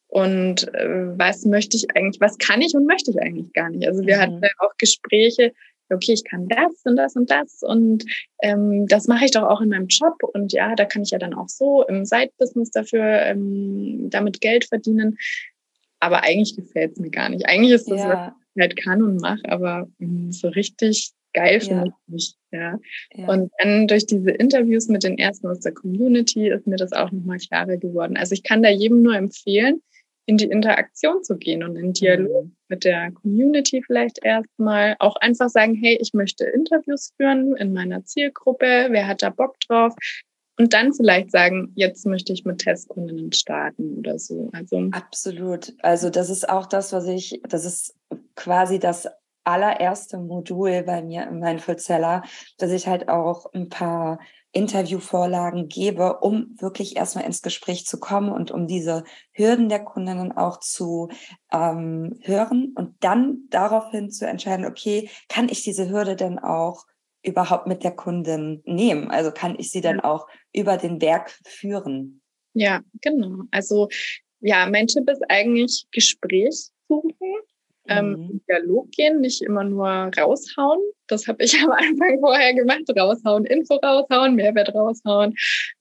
Und 0.08 0.72
äh, 0.74 1.18
was 1.18 1.44
möchte 1.44 1.76
ich 1.76 1.86
eigentlich, 1.94 2.20
was 2.20 2.38
kann 2.38 2.62
ich 2.62 2.74
und 2.74 2.86
möchte 2.86 3.10
ich 3.10 3.20
eigentlich 3.20 3.52
gar 3.52 3.70
nicht? 3.70 3.86
Also 3.86 4.06
wir 4.06 4.16
mhm. 4.16 4.20
hatten 4.20 4.40
auch 4.58 4.72
Gespräche, 4.78 5.52
okay, 5.90 6.12
ich 6.12 6.24
kann 6.24 6.48
das 6.48 6.82
und 6.84 6.96
das 6.96 7.16
und 7.16 7.30
das 7.30 7.62
und 7.62 8.04
ähm, 8.42 8.86
das 8.86 9.06
mache 9.06 9.24
ich 9.24 9.30
doch 9.30 9.44
auch 9.44 9.60
in 9.60 9.68
meinem 9.68 9.86
Job 9.88 10.14
und 10.22 10.52
ja, 10.52 10.74
da 10.74 10.84
kann 10.84 11.02
ich 11.02 11.10
ja 11.10 11.18
dann 11.18 11.34
auch 11.34 11.48
so 11.48 11.84
im 11.84 12.04
Side-Business 12.04 12.70
dafür 12.70 13.04
ähm, 13.04 14.08
damit 14.10 14.40
Geld 14.40 14.66
verdienen. 14.66 15.18
Aber 15.98 16.22
eigentlich 16.22 16.54
gefällt 16.56 16.92
es 16.92 16.98
mir 16.98 17.10
gar 17.10 17.30
nicht. 17.30 17.48
Eigentlich 17.48 17.72
ist 17.72 17.90
das, 17.90 18.00
ja. 18.00 18.08
was 18.08 18.32
ich 18.54 18.60
halt 18.60 18.76
kann 18.76 19.02
und 19.02 19.20
mache, 19.20 19.42
aber 19.48 19.88
mh, 19.98 20.08
hm, 20.08 20.32
so 20.32 20.48
richtig 20.48 21.12
geil 21.32 21.60
finde 21.60 21.86
ja. 21.86 21.86
ich 21.86 22.12
nicht. 22.12 22.36
Ja. 22.50 22.78
ja. 23.14 23.28
Und 23.28 23.50
dann 23.58 23.86
durch 23.86 24.06
diese 24.06 24.30
Interviews 24.30 24.88
mit 24.88 25.04
den 25.04 25.18
ersten 25.18 25.46
aus 25.46 25.60
der 25.60 25.72
Community 25.72 26.48
ist 26.48 26.66
mir 26.66 26.76
das 26.76 26.92
auch 26.92 27.12
nochmal 27.12 27.38
klarer 27.38 27.76
geworden. 27.76 28.16
Also 28.16 28.32
ich 28.32 28.42
kann 28.42 28.62
da 28.62 28.70
jedem 28.70 29.02
nur 29.02 29.14
empfehlen, 29.14 29.82
in 30.26 30.36
die 30.36 30.50
Interaktion 30.50 31.22
zu 31.22 31.36
gehen 31.36 31.62
und 31.62 31.76
in 31.76 31.92
Dialog 31.92 32.44
mhm. 32.44 32.56
mit 32.68 32.84
der 32.84 33.12
Community 33.12 33.82
vielleicht 33.82 34.24
erstmal. 34.24 34.96
Auch 34.98 35.16
einfach 35.16 35.48
sagen, 35.48 35.74
hey, 35.74 35.96
ich 36.00 36.12
möchte 36.14 36.44
Interviews 36.44 37.12
führen 37.16 37.56
in 37.56 37.72
meiner 37.72 38.04
Zielgruppe, 38.04 38.88
wer 38.90 39.06
hat 39.06 39.22
da 39.22 39.30
Bock 39.30 39.58
drauf? 39.60 39.94
Und 40.58 40.72
dann 40.72 40.92
vielleicht 40.92 41.30
sagen, 41.30 41.72
jetzt 41.74 42.06
möchte 42.06 42.32
ich 42.32 42.44
mit 42.44 42.58
Testkundinnen 42.58 43.32
starten 43.32 43.98
oder 43.98 44.18
so. 44.18 44.50
Also 44.52 44.88
Absolut. 44.90 45.74
Also 45.82 46.10
das 46.10 46.30
ist 46.30 46.48
auch 46.48 46.66
das, 46.66 46.92
was 46.92 47.06
ich, 47.06 47.40
das 47.48 47.64
ist 47.64 47.94
quasi 48.34 48.78
das 48.78 49.06
allererste 49.44 50.18
Modul 50.18 50.82
bei 50.82 51.02
mir 51.02 51.26
im 51.28 51.38
Mindful 51.38 51.78
Seller, 51.78 52.22
dass 52.58 52.72
ich 52.72 52.88
halt 52.88 53.08
auch 53.08 53.52
ein 53.52 53.68
paar 53.68 54.18
Interviewvorlagen 54.56 55.68
gebe, 55.68 56.18
um 56.20 56.56
wirklich 56.58 56.96
erstmal 56.96 57.26
ins 57.26 57.42
Gespräch 57.42 57.84
zu 57.86 58.00
kommen 58.00 58.32
und 58.32 58.50
um 58.50 58.66
diese 58.66 59.04
Hürden 59.32 59.68
der 59.68 59.84
Kundinnen 59.84 60.32
auch 60.32 60.60
zu 60.60 61.10
ähm, 61.52 62.18
hören 62.22 62.72
und 62.74 62.96
dann 63.00 63.46
daraufhin 63.50 64.10
zu 64.10 64.26
entscheiden, 64.26 64.64
okay, 64.64 65.10
kann 65.28 65.50
ich 65.50 65.62
diese 65.62 65.90
Hürde 65.90 66.16
denn 66.16 66.38
auch 66.38 66.86
überhaupt 67.22 67.66
mit 67.66 67.84
der 67.84 67.90
Kundin 67.90 68.62
nehmen? 68.64 69.10
Also 69.10 69.30
kann 69.30 69.56
ich 69.58 69.70
sie 69.70 69.82
dann 69.82 70.00
auch 70.00 70.26
über 70.54 70.78
den 70.78 70.98
Berg 70.98 71.38
führen? 71.44 72.22
Ja, 72.54 72.80
genau. 73.02 73.42
Also 73.50 73.88
ja, 74.40 74.66
mein 74.70 74.86
Tipp 74.86 75.08
ist 75.10 75.22
eigentlich 75.28 75.86
Gespräch 75.90 76.70
suchen 76.88 77.12
ähm, 77.88 78.10
mhm. 78.10 78.40
Dialog 78.48 78.90
gehen, 78.90 79.20
nicht 79.20 79.42
immer 79.42 79.64
nur 79.64 79.86
raushauen. 79.86 80.80
Das 81.06 81.26
habe 81.26 81.44
ich 81.44 81.54
am 81.62 81.70
Anfang 81.70 82.20
vorher 82.20 82.54
gemacht. 82.54 82.82
Raushauen, 82.96 83.44
Info 83.44 83.74
raushauen, 83.74 84.34
Mehrwert 84.34 84.74
raushauen 84.74 85.34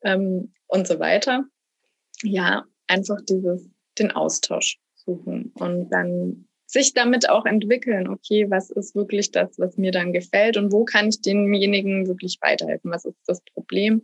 ähm, 0.03 0.53
und 0.67 0.87
so 0.87 0.99
weiter. 0.99 1.45
Ja, 2.23 2.63
einfach 2.87 3.17
dieses, 3.27 3.69
den 3.99 4.11
Austausch 4.11 4.77
suchen 4.95 5.51
und 5.55 5.89
dann 5.89 6.47
sich 6.65 6.93
damit 6.93 7.29
auch 7.29 7.45
entwickeln. 7.45 8.07
Okay, 8.07 8.49
was 8.49 8.69
ist 8.71 8.95
wirklich 8.95 9.31
das, 9.31 9.57
was 9.59 9.77
mir 9.77 9.91
dann 9.91 10.13
gefällt 10.13 10.57
und 10.57 10.71
wo 10.71 10.83
kann 10.83 11.09
ich 11.09 11.21
denjenigen 11.21 12.07
wirklich 12.07 12.37
weiterhelfen? 12.41 12.91
Was 12.91 13.05
ist 13.05 13.17
das 13.27 13.41
Problem? 13.53 14.03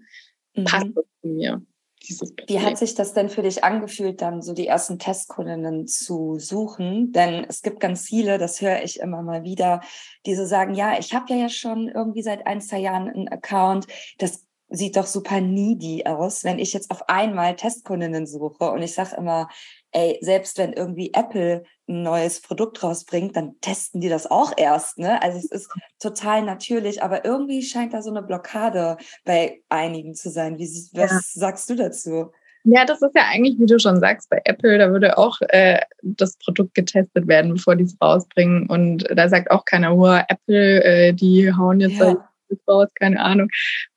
Passt 0.65 0.87
mhm. 0.87 0.97
es 0.97 1.05
zu 1.21 1.27
mir? 1.27 1.61
Dieses 2.07 2.33
Wie 2.47 2.59
hat 2.59 2.77
sich 2.77 2.95
das 2.95 3.13
denn 3.13 3.29
für 3.29 3.41
dich 3.41 3.63
angefühlt, 3.63 4.21
dann 4.21 4.41
so 4.41 4.53
die 4.53 4.67
ersten 4.67 4.99
Testkundinnen 4.99 5.87
zu 5.87 6.37
suchen? 6.39 7.11
Denn 7.11 7.45
es 7.47 7.61
gibt 7.61 7.79
ganz 7.79 8.05
viele, 8.05 8.37
das 8.37 8.61
höre 8.61 8.83
ich 8.83 8.99
immer 8.99 9.21
mal 9.21 9.43
wieder, 9.43 9.81
die 10.25 10.35
so 10.35 10.45
sagen, 10.45 10.73
ja, 10.73 10.97
ich 10.97 11.13
habe 11.13 11.33
ja 11.33 11.49
schon 11.49 11.87
irgendwie 11.87 12.23
seit 12.23 12.47
ein, 12.47 12.61
zwei 12.61 12.79
Jahren 12.79 13.07
einen 13.07 13.27
Account. 13.27 13.87
Das 14.17 14.45
sieht 14.69 14.95
doch 14.95 15.05
super 15.05 15.41
needy 15.41 16.05
aus, 16.05 16.43
wenn 16.43 16.59
ich 16.59 16.73
jetzt 16.73 16.91
auf 16.91 17.09
einmal 17.09 17.55
Testkundinnen 17.55 18.25
suche. 18.25 18.71
Und 18.71 18.81
ich 18.81 18.93
sage 18.93 19.15
immer, 19.17 19.49
ey, 19.91 20.17
selbst 20.21 20.57
wenn 20.57 20.73
irgendwie 20.73 21.11
Apple 21.13 21.63
ein 21.87 22.03
neues 22.03 22.41
Produkt 22.41 22.81
rausbringt, 22.83 23.35
dann 23.35 23.59
testen 23.61 24.01
die 24.01 24.09
das 24.09 24.29
auch 24.29 24.53
erst. 24.55 24.97
Ne? 24.97 25.21
Also 25.21 25.37
es 25.37 25.51
ist 25.51 25.69
total 25.99 26.43
natürlich, 26.43 27.03
aber 27.03 27.25
irgendwie 27.25 27.61
scheint 27.61 27.93
da 27.93 28.01
so 28.01 28.09
eine 28.09 28.21
Blockade 28.21 28.97
bei 29.25 29.61
einigen 29.69 30.15
zu 30.15 30.29
sein. 30.29 30.57
Wie, 30.57 30.67
was 30.93 31.11
ja. 31.11 31.19
sagst 31.33 31.69
du 31.69 31.75
dazu? 31.75 32.31
Ja, 32.63 32.85
das 32.85 33.01
ist 33.01 33.15
ja 33.15 33.23
eigentlich, 33.27 33.57
wie 33.59 33.65
du 33.65 33.79
schon 33.79 33.99
sagst, 33.99 34.29
bei 34.29 34.39
Apple, 34.45 34.77
da 34.77 34.91
würde 34.91 35.17
auch 35.17 35.37
äh, 35.49 35.79
das 36.03 36.37
Produkt 36.37 36.75
getestet 36.75 37.27
werden, 37.27 37.53
bevor 37.53 37.75
die 37.75 37.85
es 37.85 37.97
rausbringen. 37.99 38.67
Und 38.67 39.07
da 39.15 39.29
sagt 39.29 39.49
auch 39.49 39.65
keiner, 39.65 39.95
oh, 39.97 40.05
Apple, 40.05 40.83
äh, 40.83 41.13
die 41.13 41.51
hauen 41.51 41.79
jetzt 41.79 41.97
ja. 41.97 42.30
Raus, 42.67 42.89
keine 42.95 43.19
Ahnung. 43.19 43.49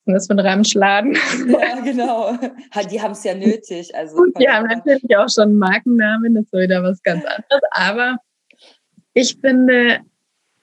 Ist 0.06 0.28
das 0.28 0.30
ein 0.30 0.38
Ramschladen? 0.38 1.16
Ja, 1.48 1.80
genau. 1.80 2.38
Die 2.90 3.00
haben 3.00 3.12
es 3.12 3.24
ja 3.24 3.34
nötig. 3.34 3.94
Also 3.94 4.16
Und 4.16 4.38
die 4.38 4.48
haben 4.48 4.66
natürlich 4.66 5.16
auch 5.16 5.28
schon 5.28 5.44
einen 5.44 5.58
Markennamen, 5.58 6.34
das 6.34 6.44
ist 6.44 6.52
wieder 6.52 6.82
was 6.82 7.02
ganz 7.02 7.24
anderes. 7.24 7.62
Aber 7.70 8.16
ich 9.14 9.38
finde, 9.40 10.00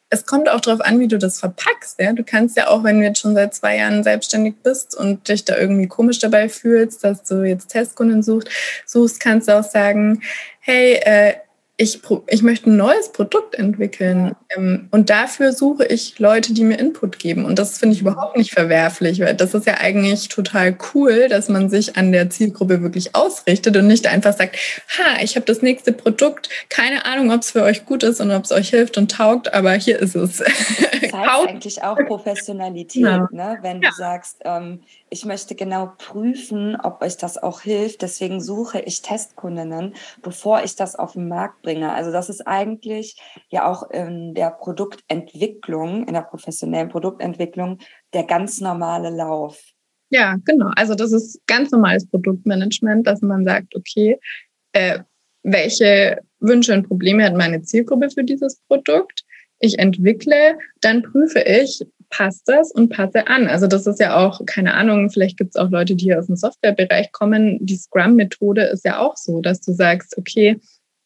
es 0.10 0.26
kommt 0.26 0.50
auch 0.50 0.60
darauf 0.60 0.82
an, 0.82 1.00
wie 1.00 1.08
du 1.08 1.18
das 1.18 1.40
verpackst. 1.40 2.00
Ja? 2.00 2.12
Du 2.12 2.24
kannst 2.24 2.58
ja 2.58 2.68
auch, 2.68 2.84
wenn 2.84 3.00
du 3.00 3.06
jetzt 3.06 3.20
schon 3.20 3.34
seit 3.34 3.56
zwei 3.56 3.78
Jahren 3.78 4.04
selbstständig 4.04 4.56
bist 4.62 4.96
und 4.96 5.28
dich 5.30 5.46
da 5.46 5.58
irgendwie 5.58 5.88
komisch 5.88 6.20
dabei 6.20 6.50
fühlst, 6.50 7.04
dass 7.04 7.24
du 7.24 7.44
jetzt 7.44 7.70
Testkunden 7.70 8.22
suchst, 8.22 8.50
suchst 8.86 9.22
kannst 9.22 9.48
du 9.48 9.58
auch 9.58 9.64
sagen, 9.64 10.22
hey, 10.60 11.00
äh, 11.04 11.34
ich, 11.82 12.00
ich 12.28 12.44
möchte 12.44 12.70
ein 12.70 12.78
neues 12.78 13.12
Produkt 13.12 13.56
entwickeln 13.56 14.36
ähm, 14.56 14.88
und 14.92 15.10
dafür 15.10 15.52
suche 15.52 15.84
ich 15.86 16.20
Leute, 16.20 16.54
die 16.54 16.64
mir 16.64 16.78
Input 16.78 17.18
geben. 17.18 17.44
Und 17.44 17.58
das 17.58 17.80
finde 17.80 17.96
ich 17.96 18.02
überhaupt 18.02 18.38
nicht 18.38 18.52
verwerflich, 18.52 19.20
weil 19.20 19.34
das 19.34 19.56
ist 19.56 19.66
ja 19.66 19.78
eigentlich 19.80 20.28
total 20.28 20.78
cool, 20.94 21.28
dass 21.28 21.50
man 21.50 21.72
sich 21.72 21.98
an 21.98 22.12
der 22.12 22.30
Zielgruppe 22.30 22.84
wirklich 22.84 23.16
ausrichtet 23.16 23.76
und 23.78 23.88
nicht 23.88 24.06
einfach 24.06 24.38
sagt, 24.38 24.58
ha, 24.90 25.24
ich 25.24 25.36
habe 25.36 25.46
das 25.48 25.64
nächste 25.64 25.92
Produkt, 25.92 26.50
keine 26.70 27.06
Ahnung, 27.06 27.32
ob 27.32 27.42
es 27.42 27.50
für 27.50 27.64
euch 27.64 27.84
gut 27.88 28.04
ist 28.04 28.22
und 28.22 28.30
ob 28.30 28.44
es 28.44 28.52
euch 28.52 28.70
hilft 28.70 29.00
und 29.00 29.10
taugt, 29.10 29.52
aber 29.52 29.72
hier 29.74 29.98
ist 29.98 30.16
es. 30.16 30.38
Das 30.38 31.14
heißt 31.14 31.14
eigentlich 31.48 31.82
auch 31.82 31.98
Professionalität, 32.06 33.02
ja. 33.02 33.28
ne? 33.32 33.58
wenn 33.64 33.82
ja. 33.82 33.90
du 33.90 33.96
sagst, 33.96 34.38
ähm, 34.46 34.82
ich 35.14 35.26
möchte 35.26 35.56
genau 35.56 35.92
prüfen, 35.98 36.78
ob 36.78 37.02
euch 37.04 37.18
das 37.18 37.38
auch 37.38 37.62
hilft. 37.62 38.02
Deswegen 38.02 38.40
suche 38.40 38.80
ich 38.80 39.02
Testkundinnen, 39.02 39.94
bevor 40.22 40.64
ich 40.64 40.78
das 40.78 40.96
auf 40.96 41.14
den 41.14 41.28
Markt 41.28 41.62
bringe. 41.64 41.94
Also 41.94 42.12
das 42.14 42.30
ist 42.30 42.48
eigentlich 42.48 43.22
ja 43.50 43.70
auch 43.70 43.90
in 43.92 44.34
der 44.34 44.52
Produktentwicklung, 44.52 46.08
in 46.08 46.14
der 46.14 46.22
professionellen 46.22 46.88
Produktentwicklung, 46.88 47.80
der 48.14 48.24
ganz 48.24 48.62
normale 48.62 49.10
Lauf. 49.10 49.62
Ja, 50.12 50.38
genau. 50.46 50.72
Also 50.78 50.96
das 50.96 51.12
ist 51.12 51.42
ganz 51.46 51.72
normales 51.72 52.08
Produktmanagement, 52.08 53.06
dass 53.06 53.22
man 53.22 53.44
sagt, 53.44 53.76
okay, 53.76 54.18
äh, 54.72 55.00
welche 55.44 56.22
Wünsche 56.40 56.74
und 56.74 56.88
Probleme 56.88 57.26
hat 57.26 57.36
meine 57.36 57.62
Zielgruppe 57.62 58.10
für 58.10 58.24
dieses 58.24 58.62
Produkt? 58.70 59.26
Ich 59.60 59.78
entwickle, 59.78 60.58
dann 60.80 61.02
prüfe 61.02 61.42
ich, 61.42 61.86
passt 62.12 62.48
das 62.48 62.72
und 62.72 62.90
passe 62.90 63.28
an. 63.28 63.48
Also 63.48 63.66
das 63.66 63.88
ist 63.88 64.00
ja 64.00 64.18
auch, 64.18 64.46
keine 64.46 64.76
Ahnung, 64.76 65.10
vielleicht 65.10 65.38
gibt 65.38 65.56
es 65.56 65.56
auch 65.56 65.72
Leute, 65.72 65.96
die 65.96 66.14
aus 66.16 66.28
dem 66.28 66.36
Softwarebereich 66.36 67.12
kommen. 67.12 67.58
Die 67.66 67.78
Scrum-Methode 67.78 68.64
ist 68.64 68.86
ja 68.86 69.00
auch 69.00 69.18
so, 69.18 69.42
dass 69.42 69.62
du 69.62 69.74
sagst, 69.74 70.18
okay, 70.18 70.60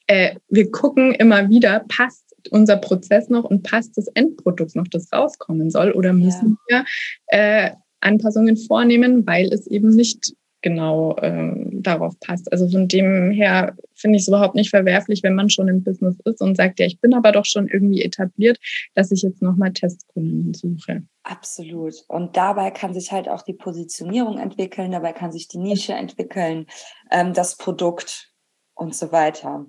äh, 0.08 0.36
wir 0.50 0.70
gucken 0.72 1.14
immer 1.14 1.50
wieder, 1.50 1.86
passt 1.88 2.26
unser 2.52 2.78
Prozess 2.78 3.30
noch 3.30 3.46
und 3.46 3.64
passt 3.64 3.98
das 3.98 4.08
Endprodukt 4.08 4.76
noch, 4.76 4.88
das 4.88 5.12
rauskommen 5.14 5.72
soll, 5.72 5.92
oder 5.92 6.14
müssen 6.14 6.58
ja. 6.70 6.84
wir 7.30 7.68
äh, 7.68 7.72
Anpassungen 8.02 8.58
vornehmen, 8.58 9.26
weil 9.26 9.52
es 9.52 9.66
eben 9.68 9.90
nicht 9.90 10.34
genau 10.66 11.16
ähm, 11.22 11.84
darauf 11.84 12.20
passt. 12.20 12.52
Also 12.52 12.68
von 12.68 12.88
dem 12.88 13.30
her 13.30 13.76
finde 13.94 14.18
ich 14.18 14.24
es 14.24 14.28
überhaupt 14.28 14.56
nicht 14.56 14.72
verwerflich, 14.72 15.22
wenn 15.22 15.36
man 15.36 15.52
schon 15.52 15.68
im 15.68 15.84
Business 15.84 16.18
ist 16.26 16.42
und 16.42 16.58
sagt, 16.58 16.80
ja, 16.80 16.88
ich 16.88 17.00
bin 17.00 17.14
aber 17.14 17.32
doch 17.32 17.46
schon 17.46 17.68
irgendwie 17.68 18.02
etabliert, 18.02 18.58
dass 18.96 19.12
ich 19.12 19.22
jetzt 19.22 19.44
nochmal 19.44 19.74
Testkunden 19.74 20.56
suche. 20.56 21.04
Absolut. 21.22 21.94
Und 22.08 22.36
dabei 22.36 22.72
kann 22.72 22.96
sich 22.96 23.12
halt 23.12 23.30
auch 23.30 23.44
die 23.44 23.54
Positionierung 23.54 24.40
entwickeln, 24.40 24.92
dabei 24.92 25.14
kann 25.14 25.32
sich 25.32 25.48
die 25.48 25.60
Nische 25.60 25.94
entwickeln, 25.94 26.66
ähm, 27.12 27.34
das 27.34 27.58
Produkt 27.58 28.34
und 28.74 28.96
so 28.96 29.12
weiter. 29.12 29.68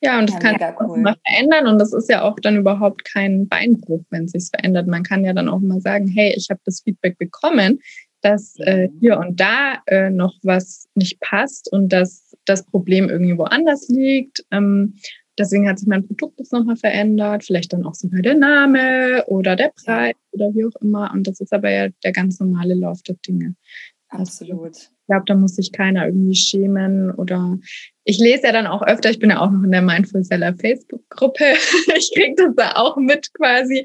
Ja, 0.00 0.18
und 0.18 0.30
das 0.30 0.42
ja, 0.42 0.50
kann 0.50 0.58
sich 0.58 0.80
cool. 0.80 0.98
mal 0.98 1.14
verändern 1.24 1.68
und 1.68 1.78
das 1.78 1.92
ist 1.92 2.08
ja 2.08 2.22
auch 2.22 2.34
dann 2.42 2.56
überhaupt 2.56 3.04
kein 3.04 3.46
Beinbruch, 3.46 4.02
wenn 4.10 4.24
es 4.24 4.32
sich 4.32 4.48
verändert. 4.50 4.88
Man 4.88 5.04
kann 5.04 5.24
ja 5.24 5.32
dann 5.32 5.48
auch 5.48 5.60
mal 5.60 5.80
sagen, 5.80 6.08
hey, 6.08 6.34
ich 6.36 6.48
habe 6.50 6.60
das 6.64 6.80
Feedback 6.80 7.18
bekommen, 7.18 7.80
dass 8.22 8.56
äh, 8.60 8.88
mhm. 8.88 8.98
hier 9.00 9.18
und 9.18 9.38
da 9.38 9.82
äh, 9.86 10.10
noch 10.10 10.34
was 10.42 10.88
nicht 10.94 11.20
passt 11.20 11.70
und 11.70 11.90
dass 11.90 12.34
das 12.44 12.64
Problem 12.64 13.08
irgendwie 13.08 13.36
woanders 13.36 13.88
liegt. 13.88 14.44
Ähm, 14.50 14.94
deswegen 15.38 15.68
hat 15.68 15.78
sich 15.78 15.88
mein 15.88 16.06
Produkt 16.06 16.38
jetzt 16.38 16.52
nochmal 16.52 16.76
verändert, 16.76 17.44
vielleicht 17.44 17.72
dann 17.72 17.84
auch 17.84 17.94
sogar 17.94 18.22
der 18.22 18.34
Name 18.34 19.24
oder 19.26 19.56
der 19.56 19.72
Preis 19.74 20.14
oder 20.32 20.54
wie 20.54 20.64
auch 20.64 20.80
immer. 20.80 21.10
Und 21.12 21.26
das 21.26 21.40
ist 21.40 21.52
aber 21.52 21.70
ja 21.70 21.88
der 22.04 22.12
ganz 22.12 22.40
normale 22.40 22.74
Lauf 22.74 23.02
der 23.02 23.16
Dinge. 23.26 23.54
Absolut. 24.08 24.90
glaube, 25.06 25.24
da 25.26 25.34
muss 25.34 25.56
sich 25.56 25.72
keiner 25.72 26.06
irgendwie 26.06 26.34
schämen 26.34 27.10
oder 27.12 27.58
ich 28.04 28.18
lese 28.18 28.44
ja 28.44 28.52
dann 28.52 28.66
auch 28.66 28.82
öfter, 28.82 29.10
ich 29.10 29.18
bin 29.18 29.30
ja 29.30 29.40
auch 29.40 29.50
noch 29.50 29.62
in 29.62 29.72
der 29.72 29.82
Mindful 29.82 30.22
Seller 30.22 30.54
Facebook-Gruppe. 30.54 31.44
Ich 31.96 32.12
kriege 32.14 32.34
das 32.36 32.54
da 32.56 32.72
auch 32.76 32.96
mit 32.96 33.32
quasi. 33.34 33.84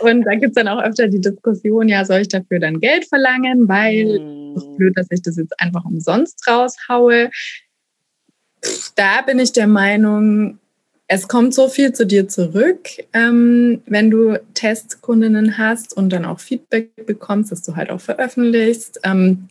Und 0.00 0.24
da 0.24 0.34
gibt's 0.34 0.54
dann 0.54 0.68
auch 0.68 0.82
öfter 0.82 1.08
die 1.08 1.20
Diskussion, 1.20 1.88
ja, 1.88 2.04
soll 2.04 2.20
ich 2.20 2.28
dafür 2.28 2.58
dann 2.58 2.80
Geld 2.80 3.06
verlangen, 3.06 3.68
weil 3.68 4.54
es 4.56 4.62
ist 4.62 4.76
blöd, 4.76 4.96
dass 4.96 5.06
ich 5.10 5.22
das 5.22 5.36
jetzt 5.36 5.58
einfach 5.60 5.84
umsonst 5.84 6.46
raushaue. 6.48 7.30
Da 8.94 9.22
bin 9.22 9.38
ich 9.38 9.52
der 9.52 9.66
Meinung, 9.66 10.58
es 11.08 11.28
kommt 11.28 11.52
so 11.52 11.68
viel 11.68 11.92
zu 11.92 12.06
dir 12.06 12.28
zurück, 12.28 12.88
ähm, 13.12 13.82
wenn 13.86 14.10
du 14.10 14.38
Testkundinnen 14.54 15.58
hast 15.58 15.94
und 15.94 16.10
dann 16.10 16.24
auch 16.24 16.40
Feedback 16.40 17.06
bekommst, 17.06 17.52
dass 17.52 17.62
du 17.62 17.76
halt 17.76 17.90
auch 17.90 18.00
veröffentlichst. 18.00 19.00
Ähm, 19.04 19.48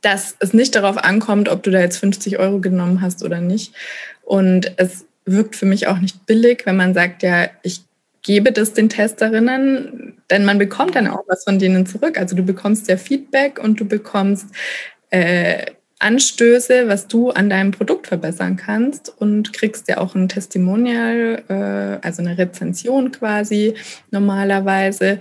dass 0.00 0.36
es 0.38 0.52
nicht 0.52 0.74
darauf 0.74 0.96
ankommt, 0.96 1.48
ob 1.48 1.62
du 1.62 1.70
da 1.70 1.80
jetzt 1.80 1.98
50 1.98 2.38
Euro 2.38 2.60
genommen 2.60 3.00
hast 3.00 3.24
oder 3.24 3.40
nicht. 3.40 3.74
Und 4.22 4.72
es 4.76 5.06
wirkt 5.24 5.56
für 5.56 5.66
mich 5.66 5.88
auch 5.88 5.98
nicht 5.98 6.24
billig, 6.26 6.62
wenn 6.64 6.76
man 6.76 6.94
sagt, 6.94 7.22
ja, 7.22 7.48
ich 7.62 7.82
gebe 8.22 8.52
das 8.52 8.72
den 8.72 8.88
Testerinnen, 8.88 10.20
denn 10.30 10.44
man 10.44 10.58
bekommt 10.58 10.94
dann 10.94 11.08
auch 11.08 11.24
was 11.28 11.44
von 11.44 11.58
denen 11.58 11.86
zurück. 11.86 12.18
Also 12.18 12.36
du 12.36 12.42
bekommst 12.42 12.88
ja 12.88 12.96
Feedback 12.96 13.58
und 13.62 13.80
du 13.80 13.84
bekommst 13.84 14.46
äh, 15.10 15.66
Anstöße, 16.00 16.88
was 16.88 17.08
du 17.08 17.30
an 17.30 17.50
deinem 17.50 17.72
Produkt 17.72 18.06
verbessern 18.06 18.56
kannst 18.56 19.12
und 19.18 19.52
kriegst 19.52 19.88
ja 19.88 19.98
auch 19.98 20.14
ein 20.14 20.28
Testimonial, 20.28 21.42
äh, 21.48 22.06
also 22.06 22.22
eine 22.22 22.38
Rezension 22.38 23.10
quasi 23.10 23.74
normalerweise 24.10 25.18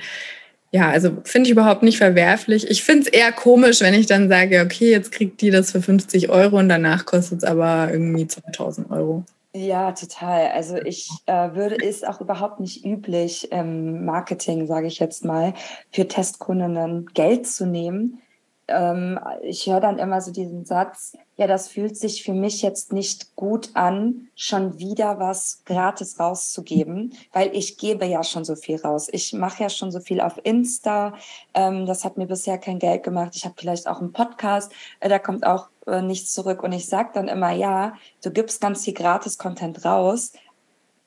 ja, 0.72 0.90
also 0.90 1.18
finde 1.24 1.48
ich 1.48 1.52
überhaupt 1.52 1.82
nicht 1.82 1.98
verwerflich. 1.98 2.70
Ich 2.70 2.84
finde 2.84 3.04
es 3.04 3.08
eher 3.08 3.32
komisch, 3.32 3.80
wenn 3.82 3.94
ich 3.94 4.06
dann 4.06 4.28
sage, 4.28 4.62
okay, 4.62 4.92
jetzt 4.92 5.12
kriegt 5.12 5.40
die 5.42 5.50
das 5.50 5.72
für 5.72 5.82
50 5.82 6.30
Euro 6.30 6.60
und 6.60 6.68
danach 6.68 7.06
kostet 7.06 7.40
es 7.40 7.44
aber 7.46 7.90
irgendwie 7.92 8.28
2000 8.28 8.92
Euro. 8.92 9.24
Ja, 9.58 9.92
total. 9.92 10.52
Also 10.52 10.78
ich 10.78 11.10
äh, 11.26 11.56
würde, 11.56 11.76
ist 11.76 12.08
auch 12.08 12.22
überhaupt 12.22 12.60
nicht 12.60 12.86
üblich 12.86 13.52
im 13.52 14.06
Marketing, 14.06 14.68
sage 14.68 14.86
ich 14.86 15.00
jetzt 15.00 15.26
mal, 15.26 15.56
für 15.92 16.08
Testkundinnen 16.08 17.08
Geld 17.16 17.48
zu 17.48 17.66
nehmen 17.66 18.22
ähm, 18.68 19.20
ich 19.42 19.68
höre 19.68 19.80
dann 19.80 19.98
immer 19.98 20.22
so 20.22 20.32
diesen 20.32 20.66
Satz, 20.66 21.18
ja, 21.38 21.48
das 21.48 21.68
fühlt 21.68 21.96
sich 21.96 22.24
für 22.24 22.34
mich 22.34 22.62
jetzt 22.62 22.92
nicht 22.92 23.36
gut 23.36 23.70
an, 23.76 24.28
schon 24.36 24.80
wieder 24.80 25.20
was 25.20 25.64
gratis 25.66 26.20
rauszugeben, 26.20 27.14
weil 27.32 27.56
ich 27.56 27.78
gebe 27.78 28.06
ja 28.06 28.24
schon 28.24 28.44
so 28.44 28.56
viel 28.56 28.78
raus. 28.78 29.08
Ich 29.12 29.34
mache 29.34 29.64
ja 29.64 29.70
schon 29.70 29.92
so 29.92 30.00
viel 30.00 30.20
auf 30.20 30.40
Insta. 30.44 31.14
Ähm, 31.54 31.86
das 31.86 32.04
hat 32.04 32.18
mir 32.18 32.28
bisher 32.28 32.58
kein 32.58 32.80
Geld 32.80 33.04
gemacht. 33.04 33.36
Ich 33.36 33.46
habe 33.46 33.56
vielleicht 33.58 33.88
auch 33.88 34.00
einen 34.00 34.14
Podcast, 34.14 34.72
äh, 35.00 35.10
da 35.10 35.20
kommt 35.20 35.46
auch 35.46 35.70
äh, 35.86 36.02
nichts 36.02 36.34
zurück. 36.34 36.64
Und 36.64 36.74
ich 36.74 36.88
sage 36.88 37.12
dann 37.14 37.28
immer, 37.28 37.52
ja, 37.52 37.94
du 38.24 38.32
gibst 38.32 38.60
ganz 38.60 38.84
viel 38.84 38.94
Gratis-Content 38.94 39.86
raus. 39.86 40.34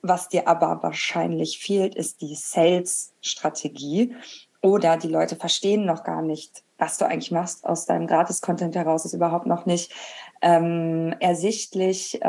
Was 0.02 0.30
dir 0.30 0.48
aber 0.48 0.82
wahrscheinlich 0.82 1.58
fehlt, 1.58 1.94
ist 1.94 2.22
die 2.22 2.34
Sales-Strategie. 2.34 4.14
Oder 4.62 4.96
die 4.96 5.08
Leute 5.08 5.36
verstehen 5.36 5.84
noch 5.86 6.04
gar 6.04 6.22
nicht, 6.22 6.62
was 6.80 6.98
du 6.98 7.06
eigentlich 7.06 7.30
machst 7.30 7.64
aus 7.64 7.86
deinem 7.86 8.06
Gratis-Content 8.06 8.74
heraus, 8.74 9.04
ist 9.04 9.12
überhaupt 9.12 9.46
noch 9.46 9.66
nicht 9.66 9.92
ähm, 10.42 11.14
ersichtlich, 11.20 12.20
äh, 12.22 12.28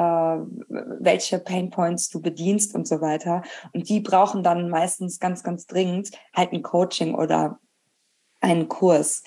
welche 0.67 1.39
Painpoints 1.39 2.09
du 2.09 2.21
bedienst 2.21 2.75
und 2.75 2.87
so 2.87 3.01
weiter. 3.01 3.43
Und 3.73 3.87
die 3.89 4.01
brauchen 4.01 4.43
dann 4.43 4.69
meistens 4.69 5.19
ganz, 5.19 5.43
ganz 5.43 5.65
dringend 5.65 6.11
halt 6.35 6.51
ein 6.51 6.61
Coaching 6.61 7.15
oder 7.15 7.59
einen 8.41 8.67
Kurs. 8.67 9.23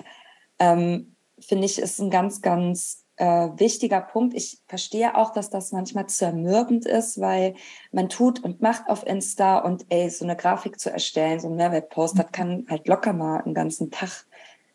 Ähm, 0.58 1.16
Finde 1.40 1.64
ich, 1.64 1.78
ist 1.78 1.98
ein 2.00 2.10
ganz, 2.10 2.42
ganz 2.42 3.04
äh, 3.16 3.48
wichtiger 3.56 4.00
Punkt. 4.00 4.34
Ich 4.34 4.60
verstehe 4.66 5.16
auch, 5.16 5.30
dass 5.30 5.50
das 5.50 5.72
manchmal 5.72 6.06
zermürbend 6.06 6.84
ist, 6.86 7.20
weil 7.20 7.54
man 7.92 8.08
tut 8.08 8.42
und 8.42 8.60
macht 8.60 8.88
auf 8.88 9.06
Insta 9.06 9.58
und 9.58 9.86
ey, 9.88 10.10
so 10.10 10.24
eine 10.24 10.36
Grafik 10.36 10.78
zu 10.78 10.90
erstellen, 10.90 11.40
so 11.40 11.48
ein 11.48 11.56
Mehrwertpost, 11.56 12.18
das 12.18 12.30
kann 12.32 12.66
halt 12.68 12.88
locker 12.88 13.12
mal 13.12 13.40
einen 13.40 13.54
ganzen 13.54 13.90
Tag 13.90 14.26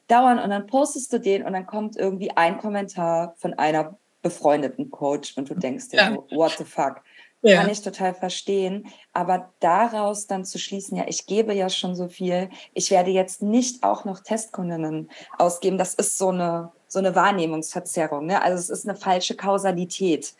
dauern 0.10 0.40
und 0.40 0.50
dann 0.50 0.68
postest 0.68 1.14
du 1.14 1.20
den 1.20 1.46
und 1.46 1.54
dann 1.54 1.66
kommt 1.66 1.96
irgendwie 1.96 2.32
ein 2.32 2.58
Kommentar 2.58 3.36
von 3.38 3.54
einer 3.54 3.98
befreundeten 4.22 4.92
Coach 4.92 5.38
und 5.38 5.50
du 5.50 5.56
denkst 5.56 5.90
dir 5.90 5.98
ja. 5.98 6.10
so, 6.12 6.36
what 6.36 6.56
the 6.58 6.66
fuck? 6.66 7.02
Ja. 7.42 7.62
Kann 7.62 7.70
ich 7.70 7.82
total 7.82 8.14
verstehen. 8.14 8.88
Aber 9.14 9.54
daraus 9.62 10.28
dann 10.28 10.44
zu 10.44 10.60
schließen, 10.60 10.98
ja, 10.98 11.06
ich 11.08 11.26
gebe 11.26 11.54
ja 11.54 11.70
schon 11.70 11.96
so 11.96 12.10
viel, 12.10 12.50
ich 12.74 12.92
werde 12.92 13.12
jetzt 13.12 13.42
nicht 13.42 13.84
auch 13.84 14.04
noch 14.04 14.20
Testkundinnen 14.20 15.10
ausgeben, 15.38 15.78
das 15.78 15.94
ist 15.94 16.18
so 16.18 16.30
eine, 16.30 16.72
so 16.88 17.00
eine 17.00 17.16
Wahrnehmungsverzerrung. 17.16 18.26
Ne? 18.26 18.42
Also 18.42 18.58
es 18.58 18.70
ist 18.70 18.90
eine 18.90 18.98
falsche 18.98 19.36
Kausalität. 19.36 20.34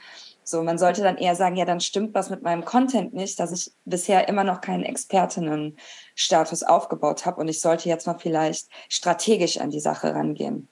So, 0.50 0.64
man 0.64 0.78
sollte 0.78 1.04
dann 1.04 1.18
eher 1.18 1.36
sagen, 1.36 1.56
ja, 1.56 1.66
dann 1.66 1.80
stimmt 1.80 2.16
was 2.16 2.30
mit 2.30 2.42
meinem 2.42 2.66
Content 2.66 3.14
nicht, 3.14 3.40
dass 3.40 3.52
ich 3.52 3.72
bisher 3.86 4.28
immer 4.28 4.44
noch 4.44 4.62
keinen 4.62 4.84
Expertinnenstatus 4.84 6.64
aufgebaut 6.64 7.26
habe 7.26 7.40
und 7.40 7.48
ich 7.48 7.62
sollte 7.62 7.88
jetzt 7.88 8.08
mal 8.08 8.18
vielleicht 8.18 8.68
strategisch 8.90 9.60
an 9.60 9.70
die 9.70 9.80
Sache 9.80 10.14
rangehen. 10.14 10.68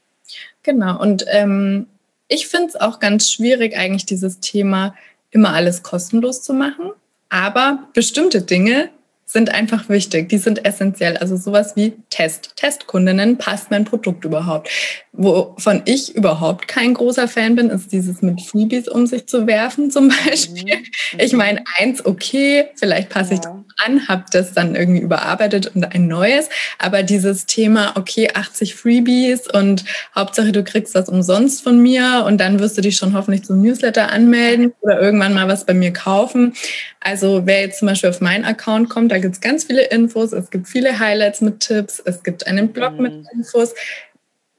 Genau, 0.63 0.99
und 0.99 1.25
ähm, 1.29 1.87
ich 2.27 2.47
finde 2.47 2.69
es 2.69 2.75
auch 2.75 2.99
ganz 2.99 3.31
schwierig, 3.31 3.77
eigentlich 3.77 4.05
dieses 4.05 4.39
Thema 4.39 4.95
immer 5.31 5.53
alles 5.53 5.83
kostenlos 5.83 6.41
zu 6.41 6.53
machen. 6.53 6.91
Aber 7.29 7.87
bestimmte 7.93 8.41
Dinge 8.41 8.89
sind 9.29 9.53
einfach 9.53 9.89
wichtig, 9.89 10.29
die 10.29 10.37
sind 10.37 10.63
essentiell. 10.65 11.17
Also 11.17 11.35
sowas 11.35 11.75
wie 11.75 11.93
Test. 12.09 12.53
Testkundinnen, 12.55 13.37
passt 13.37 13.69
mein 13.71 13.83
Produkt 13.83 14.23
überhaupt? 14.23 14.69
Wovon 15.11 15.81
ich 15.83 16.15
überhaupt 16.15 16.69
kein 16.69 16.93
großer 16.93 17.27
Fan 17.27 17.57
bin, 17.57 17.69
ist 17.69 17.91
dieses 17.91 18.21
mit 18.21 18.41
Freebies 18.41 18.87
um 18.87 19.05
sich 19.05 19.27
zu 19.27 19.45
werfen 19.45 19.91
zum 19.91 20.07
Beispiel. 20.25 20.77
Mhm. 20.77 21.19
Ich 21.19 21.33
meine, 21.33 21.61
eins, 21.77 22.05
okay, 22.05 22.69
vielleicht 22.75 23.09
passe 23.09 23.33
ja. 23.33 23.41
ich 23.41 23.47
an, 23.85 24.07
habe 24.07 24.23
das 24.31 24.53
dann 24.53 24.75
irgendwie 24.75 25.01
überarbeitet 25.01 25.75
und 25.75 25.83
ein 25.83 26.07
neues. 26.07 26.47
Aber 26.79 27.03
dieses 27.03 27.45
Thema, 27.45 27.93
okay, 27.97 28.29
80 28.33 28.75
Freebies 28.75 29.47
und 29.51 29.83
Hauptsache 30.15 30.53
du 30.53 30.63
kriegst 30.63 30.95
das 30.95 31.09
umsonst 31.09 31.63
von 31.63 31.81
mir 31.81 32.23
und 32.25 32.37
dann 32.37 32.59
wirst 32.59 32.77
du 32.77 32.81
dich 32.81 32.95
schon 32.95 33.13
hoffentlich 33.13 33.43
zum 33.43 33.61
Newsletter 33.61 34.09
anmelden 34.09 34.73
oder 34.79 35.01
irgendwann 35.01 35.33
mal 35.33 35.49
was 35.49 35.65
bei 35.65 35.73
mir 35.73 35.91
kaufen. 35.91 36.53
Also 36.99 37.43
wer 37.45 37.61
jetzt 37.61 37.79
zum 37.79 37.87
Beispiel 37.87 38.09
auf 38.09 38.21
meinen 38.21 38.45
Account 38.45 38.89
kommt, 38.89 39.11
da 39.17 39.21
gibt 39.21 39.33
es 39.33 39.41
ganz 39.41 39.63
viele 39.63 39.81
Infos, 39.87 40.31
es 40.31 40.51
gibt 40.51 40.67
viele 40.67 40.99
Highlights 40.99 41.41
mit 41.41 41.59
Tipps, 41.59 41.99
es 42.05 42.21
gibt 42.21 42.45
einen 42.45 42.71
Blog 42.71 42.93
mhm. 42.93 43.01
mit 43.01 43.13
Infos. 43.33 43.73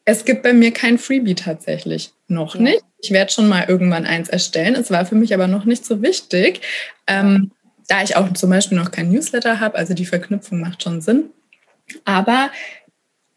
Es 0.04 0.24
gibt 0.24 0.42
bei 0.42 0.52
mir 0.52 0.72
kein 0.72 0.98
Freebie 0.98 1.36
tatsächlich. 1.36 2.12
Noch 2.26 2.56
ja. 2.56 2.62
nicht. 2.62 2.82
Ich 3.00 3.12
werde 3.12 3.30
schon 3.30 3.46
mal 3.46 3.66
irgendwann 3.68 4.04
eins 4.04 4.28
erstellen. 4.28 4.74
Es 4.74 4.90
war 4.90 5.06
für 5.06 5.14
mich 5.14 5.32
aber 5.32 5.46
noch 5.46 5.64
nicht 5.64 5.86
so 5.86 6.02
wichtig, 6.02 6.62
ähm, 7.06 7.52
da 7.86 8.02
ich 8.02 8.16
auch 8.16 8.32
zum 8.32 8.50
Beispiel 8.50 8.76
noch 8.76 8.90
kein 8.90 9.12
Newsletter 9.12 9.60
habe. 9.60 9.78
Also 9.78 9.94
die 9.94 10.06
Verknüpfung 10.06 10.58
macht 10.58 10.82
schon 10.82 11.02
Sinn. 11.02 11.30
Aber 12.04 12.50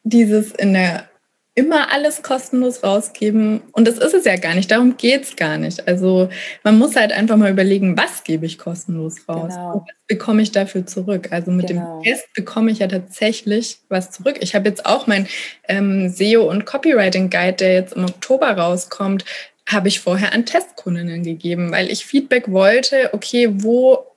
dieses 0.03 0.53
in 0.53 0.73
der 0.73 1.07
immer 1.53 1.91
alles 1.91 2.23
kostenlos 2.23 2.83
rausgeben. 2.83 3.61
Und 3.73 3.85
das 3.85 3.97
ist 3.97 4.13
es 4.13 4.23
ja 4.23 4.37
gar 4.37 4.55
nicht. 4.55 4.71
Darum 4.71 4.95
geht 4.95 5.23
es 5.23 5.35
gar 5.35 5.57
nicht. 5.57 5.85
Also 5.85 6.29
man 6.63 6.77
muss 6.77 6.95
halt 6.95 7.11
einfach 7.11 7.35
mal 7.35 7.51
überlegen, 7.51 7.97
was 7.97 8.23
gebe 8.23 8.45
ich 8.45 8.57
kostenlos 8.57 9.27
raus? 9.27 9.49
Genau. 9.53 9.73
Und 9.73 9.81
was 9.81 9.95
bekomme 10.07 10.41
ich 10.41 10.51
dafür 10.51 10.85
zurück? 10.85 11.29
Also 11.31 11.51
mit 11.51 11.67
genau. 11.67 11.99
dem 11.99 12.03
Test 12.03 12.33
bekomme 12.33 12.71
ich 12.71 12.79
ja 12.79 12.87
tatsächlich 12.87 13.79
was 13.89 14.11
zurück. 14.11 14.37
Ich 14.39 14.55
habe 14.55 14.69
jetzt 14.69 14.85
auch 14.85 15.07
mein 15.07 15.27
ähm, 15.67 16.09
SEO 16.09 16.49
und 16.49 16.65
Copywriting 16.65 17.29
Guide, 17.29 17.57
der 17.57 17.73
jetzt 17.73 17.93
im 17.93 18.05
Oktober 18.05 18.51
rauskommt, 18.51 19.25
habe 19.67 19.89
ich 19.89 19.99
vorher 19.99 20.33
an 20.33 20.45
Testkundinnen 20.45 21.23
gegeben, 21.23 21.71
weil 21.71 21.91
ich 21.91 22.05
Feedback 22.05 22.49
wollte, 22.51 23.09
okay, 23.13 23.49
wo 23.51 24.10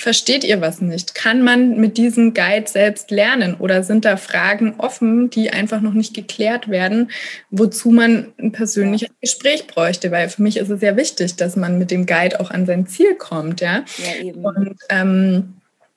versteht 0.00 0.44
ihr 0.44 0.60
was 0.60 0.80
nicht? 0.80 1.14
Kann 1.14 1.42
man 1.42 1.76
mit 1.78 1.96
diesem 1.96 2.34
Guide 2.34 2.68
selbst 2.68 3.10
lernen 3.10 3.54
oder 3.54 3.82
sind 3.82 4.04
da 4.04 4.16
Fragen 4.16 4.74
offen, 4.78 5.30
die 5.30 5.50
einfach 5.50 5.80
noch 5.80 5.92
nicht 5.92 6.14
geklärt 6.14 6.68
werden, 6.68 7.10
wozu 7.50 7.90
man 7.90 8.32
ein 8.38 8.52
persönliches. 8.52 9.10
Gespräch 9.20 9.66
bräuchte? 9.66 10.10
Weil 10.10 10.28
für 10.28 10.42
mich 10.42 10.56
ist 10.56 10.70
es 10.70 10.80
ja 10.80 10.96
wichtig, 10.96 11.36
dass 11.36 11.56
man 11.56 11.78
mit 11.78 11.90
dem 11.90 12.06
Guide 12.06 12.40
auch 12.40 12.50
an 12.50 12.66
sein 12.66 12.86
Ziel 12.86 13.14
kommt, 13.14 13.60
ja. 13.60 13.84
ja 13.98 14.24
eben. 14.24 14.44
Und 14.44 14.76
ähm, 14.88 15.54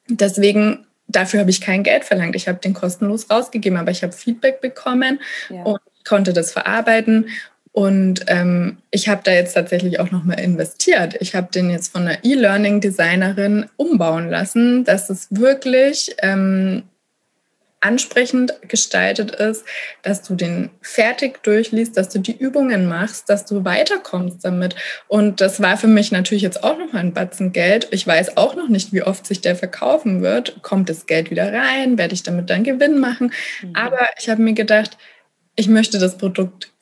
deswegen 0.10 0.86
dafür 1.08 1.40
habe 1.40 1.50
ich 1.50 1.62
kein 1.62 1.84
Geld 1.84 2.04
verlangt. 2.04 2.36
Ich 2.36 2.48
habe 2.48 2.60
den 2.60 2.74
kostenlos 2.74 3.30
rausgegeben, 3.30 3.78
aber 3.78 3.92
ich 3.92 4.04
habe 4.04 4.14
Feedback 4.14 4.62
bekommen 4.62 5.20
ja. 5.50 5.64
und 5.64 5.80
konnte 6.06 6.34
das 6.34 6.52
verarbeiten 6.52 7.28
und 7.74 8.26
ähm, 8.28 8.78
ich 8.92 9.10
habe 9.10 9.22
da 9.24 9.32
jetzt 9.32 9.56
tatsächlich 9.56 10.00
auch 10.00 10.12
nochmal 10.12 10.40
investiert. 10.40 11.16
Ich 11.20 11.34
habe 11.34 11.52
den 11.52 11.72
jetzt 11.72 11.92
von 11.92 12.04
einer 12.04 12.24
E-Learning-Designerin 12.24 13.66
umbauen 13.78 14.30
lassen, 14.30 14.84
dass 14.84 15.10
es 15.10 15.28
wirklich 15.32 16.16
ähm, 16.20 16.84
ansprechend 17.80 18.54
gestaltet 18.68 19.32
ist, 19.32 19.66
dass 20.04 20.22
du 20.22 20.36
den 20.36 20.70
fertig 20.82 21.42
durchliest, 21.42 21.98
dass 21.98 22.10
du 22.10 22.20
die 22.20 22.38
Übungen 22.38 22.88
machst, 22.88 23.28
dass 23.28 23.44
du 23.46 23.66
weiterkommst 23.66 24.46
damit. 24.46 24.76
Und 25.08 25.42
das 25.42 25.60
war 25.60 25.76
für 25.76 25.88
mich 25.88 26.12
natürlich 26.12 26.44
jetzt 26.44 26.64
auch 26.64 26.78
noch 26.78 26.94
ein 26.94 27.14
Batzen 27.14 27.54
Geld. 27.54 27.88
Ich 27.90 28.06
weiß 28.06 28.38
auch 28.38 28.56
noch 28.56 28.70
nicht, 28.70 28.94
wie 28.94 29.02
oft 29.02 29.26
sich 29.26 29.42
der 29.42 29.56
verkaufen 29.56 30.22
wird. 30.22 30.62
Kommt 30.62 30.90
das 30.90 31.08
Geld 31.08 31.32
wieder 31.32 31.52
rein? 31.52 31.98
Werde 31.98 32.14
ich 32.14 32.22
damit 32.22 32.52
dann 32.52 32.64
Gewinn 32.64 33.00
machen? 33.00 33.34
Mhm. 33.64 33.76
Aber 33.76 34.08
ich 34.20 34.30
habe 34.30 34.44
mir 34.44 34.54
gedacht, 34.54 34.96
ich 35.56 35.68
möchte 35.68 35.98
das 35.98 36.18
Produkt 36.18 36.73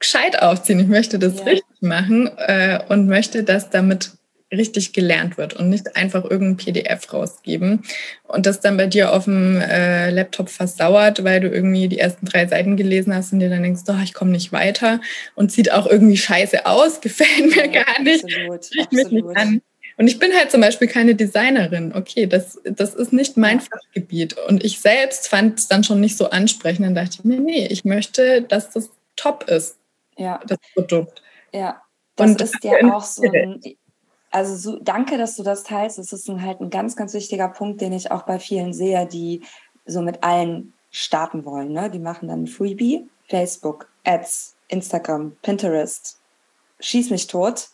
gescheit 0.00 0.42
aufziehen. 0.42 0.80
Ich 0.80 0.88
möchte 0.88 1.18
das 1.18 1.38
ja. 1.38 1.44
richtig 1.44 1.82
machen 1.82 2.28
äh, 2.38 2.80
und 2.88 3.06
möchte, 3.06 3.44
dass 3.44 3.70
damit 3.70 4.10
richtig 4.52 4.92
gelernt 4.92 5.38
wird 5.38 5.54
und 5.54 5.68
nicht 5.68 5.96
einfach 5.96 6.24
irgendein 6.24 6.56
PDF 6.56 7.12
rausgeben 7.12 7.84
und 8.26 8.46
das 8.46 8.60
dann 8.60 8.76
bei 8.76 8.86
dir 8.86 9.12
auf 9.12 9.24
dem 9.24 9.60
äh, 9.60 10.10
Laptop 10.10 10.48
versauert, 10.48 11.22
weil 11.22 11.40
du 11.40 11.48
irgendwie 11.48 11.88
die 11.88 12.00
ersten 12.00 12.26
drei 12.26 12.46
Seiten 12.46 12.76
gelesen 12.76 13.14
hast 13.14 13.32
und 13.32 13.38
dir 13.38 13.48
dann 13.48 13.62
denkst, 13.62 13.82
oh, 13.86 14.02
ich 14.02 14.12
komme 14.12 14.32
nicht 14.32 14.52
weiter 14.52 15.00
und 15.36 15.52
sieht 15.52 15.70
auch 15.70 15.86
irgendwie 15.86 16.16
scheiße 16.16 16.66
aus, 16.66 17.00
gefällt 17.00 17.54
mir 17.54 17.66
ja, 17.66 17.84
gar 17.84 18.02
nicht, 18.02 18.24
absolut, 18.24 18.54
absolut. 18.54 18.92
mich 18.92 19.10
nicht 19.10 19.36
an. 19.36 19.62
Und 19.96 20.06
ich 20.06 20.18
bin 20.18 20.32
halt 20.32 20.50
zum 20.50 20.62
Beispiel 20.62 20.88
keine 20.88 21.14
Designerin. 21.14 21.92
Okay, 21.94 22.26
das, 22.26 22.58
das 22.64 22.94
ist 22.94 23.12
nicht 23.12 23.36
mein 23.36 23.60
Fachgebiet. 23.60 24.34
Und 24.48 24.64
ich 24.64 24.80
selbst 24.80 25.28
fand 25.28 25.58
es 25.58 25.68
dann 25.68 25.84
schon 25.84 26.00
nicht 26.00 26.16
so 26.16 26.30
ansprechend. 26.30 26.86
Dann 26.86 26.94
dachte 26.94 27.18
ich 27.18 27.24
mir, 27.24 27.38
nee, 27.38 27.66
ich 27.66 27.84
möchte, 27.84 28.40
dass 28.40 28.70
das 28.70 28.88
top 29.16 29.44
ist, 29.50 29.76
ja. 30.20 30.40
das 30.46 30.58
Produkt. 30.74 31.22
Ja, 31.52 31.82
das 32.16 32.30
und 32.30 32.40
ist 32.40 32.64
ja 32.64 32.94
auch 32.94 33.02
so 33.02 33.22
ein, 33.22 33.60
also 34.30 34.54
so, 34.56 34.78
danke, 34.80 35.18
dass 35.18 35.36
du 35.36 35.42
das 35.42 35.64
teilst. 35.64 35.98
Das 35.98 36.12
ist 36.12 36.28
ein, 36.28 36.42
halt 36.42 36.60
ein 36.60 36.70
ganz, 36.70 36.96
ganz 36.96 37.14
wichtiger 37.14 37.48
Punkt, 37.48 37.80
den 37.80 37.92
ich 37.92 38.10
auch 38.10 38.22
bei 38.22 38.38
vielen 38.38 38.72
sehe, 38.72 39.06
die 39.06 39.42
so 39.86 40.02
mit 40.02 40.22
allen 40.22 40.72
starten 40.90 41.44
wollen. 41.44 41.72
Ne? 41.72 41.90
Die 41.90 41.98
machen 41.98 42.28
dann 42.28 42.46
Freebie, 42.46 43.08
Facebook, 43.28 43.88
Ads, 44.04 44.56
Instagram, 44.68 45.36
Pinterest, 45.42 46.20
schieß 46.80 47.10
mich 47.10 47.26
tot. 47.26 47.70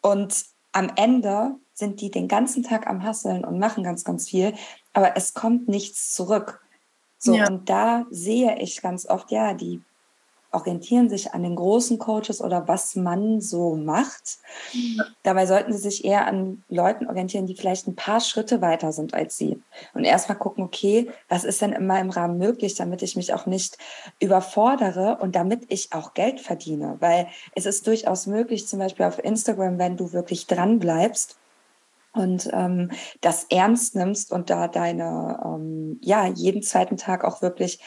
Und 0.00 0.44
am 0.72 0.90
Ende 0.96 1.54
sind 1.74 2.00
die 2.00 2.10
den 2.10 2.28
ganzen 2.28 2.62
Tag 2.62 2.86
am 2.86 3.02
Hasseln 3.02 3.44
und 3.44 3.58
machen 3.58 3.84
ganz, 3.84 4.04
ganz 4.04 4.28
viel, 4.28 4.54
aber 4.92 5.16
es 5.16 5.34
kommt 5.34 5.68
nichts 5.68 6.14
zurück. 6.14 6.62
So, 7.18 7.34
ja. 7.34 7.48
und 7.48 7.68
da 7.68 8.06
sehe 8.10 8.58
ich 8.60 8.82
ganz 8.82 9.06
oft, 9.06 9.30
ja, 9.30 9.54
die 9.54 9.82
orientieren 10.56 11.08
sich 11.08 11.32
an 11.32 11.42
den 11.42 11.54
großen 11.54 11.98
Coaches 11.98 12.40
oder 12.40 12.66
was 12.66 12.96
man 12.96 13.40
so 13.40 13.76
macht. 13.76 14.38
Ja. 14.72 15.04
Dabei 15.22 15.46
sollten 15.46 15.72
sie 15.72 15.78
sich 15.78 16.04
eher 16.04 16.26
an 16.26 16.64
Leuten 16.68 17.06
orientieren, 17.06 17.46
die 17.46 17.54
vielleicht 17.54 17.86
ein 17.86 17.94
paar 17.94 18.20
Schritte 18.20 18.60
weiter 18.60 18.92
sind 18.92 19.14
als 19.14 19.36
sie. 19.36 19.62
Und 19.94 20.04
erstmal 20.04 20.38
gucken, 20.38 20.64
okay, 20.64 21.10
was 21.28 21.44
ist 21.44 21.62
denn 21.62 21.72
in 21.72 21.86
meinem 21.86 22.10
Rahmen 22.10 22.38
möglich, 22.38 22.74
damit 22.74 23.02
ich 23.02 23.14
mich 23.14 23.32
auch 23.34 23.46
nicht 23.46 23.78
überfordere 24.18 25.18
und 25.20 25.36
damit 25.36 25.66
ich 25.68 25.92
auch 25.92 26.14
Geld 26.14 26.40
verdiene. 26.40 26.96
Weil 27.00 27.28
es 27.54 27.66
ist 27.66 27.86
durchaus 27.86 28.26
möglich, 28.26 28.66
zum 28.66 28.78
Beispiel 28.78 29.06
auf 29.06 29.22
Instagram, 29.22 29.78
wenn 29.78 29.96
du 29.96 30.12
wirklich 30.12 30.46
dran 30.46 30.78
bleibst, 30.78 31.36
und 32.12 32.48
ähm, 32.54 32.90
das 33.20 33.44
ernst 33.50 33.94
nimmst 33.94 34.32
und 34.32 34.48
da 34.48 34.68
deine, 34.68 35.38
ähm, 35.44 35.98
ja, 36.00 36.26
jeden 36.26 36.62
zweiten 36.62 36.96
Tag 36.96 37.24
auch 37.24 37.42
wirklich 37.42 37.78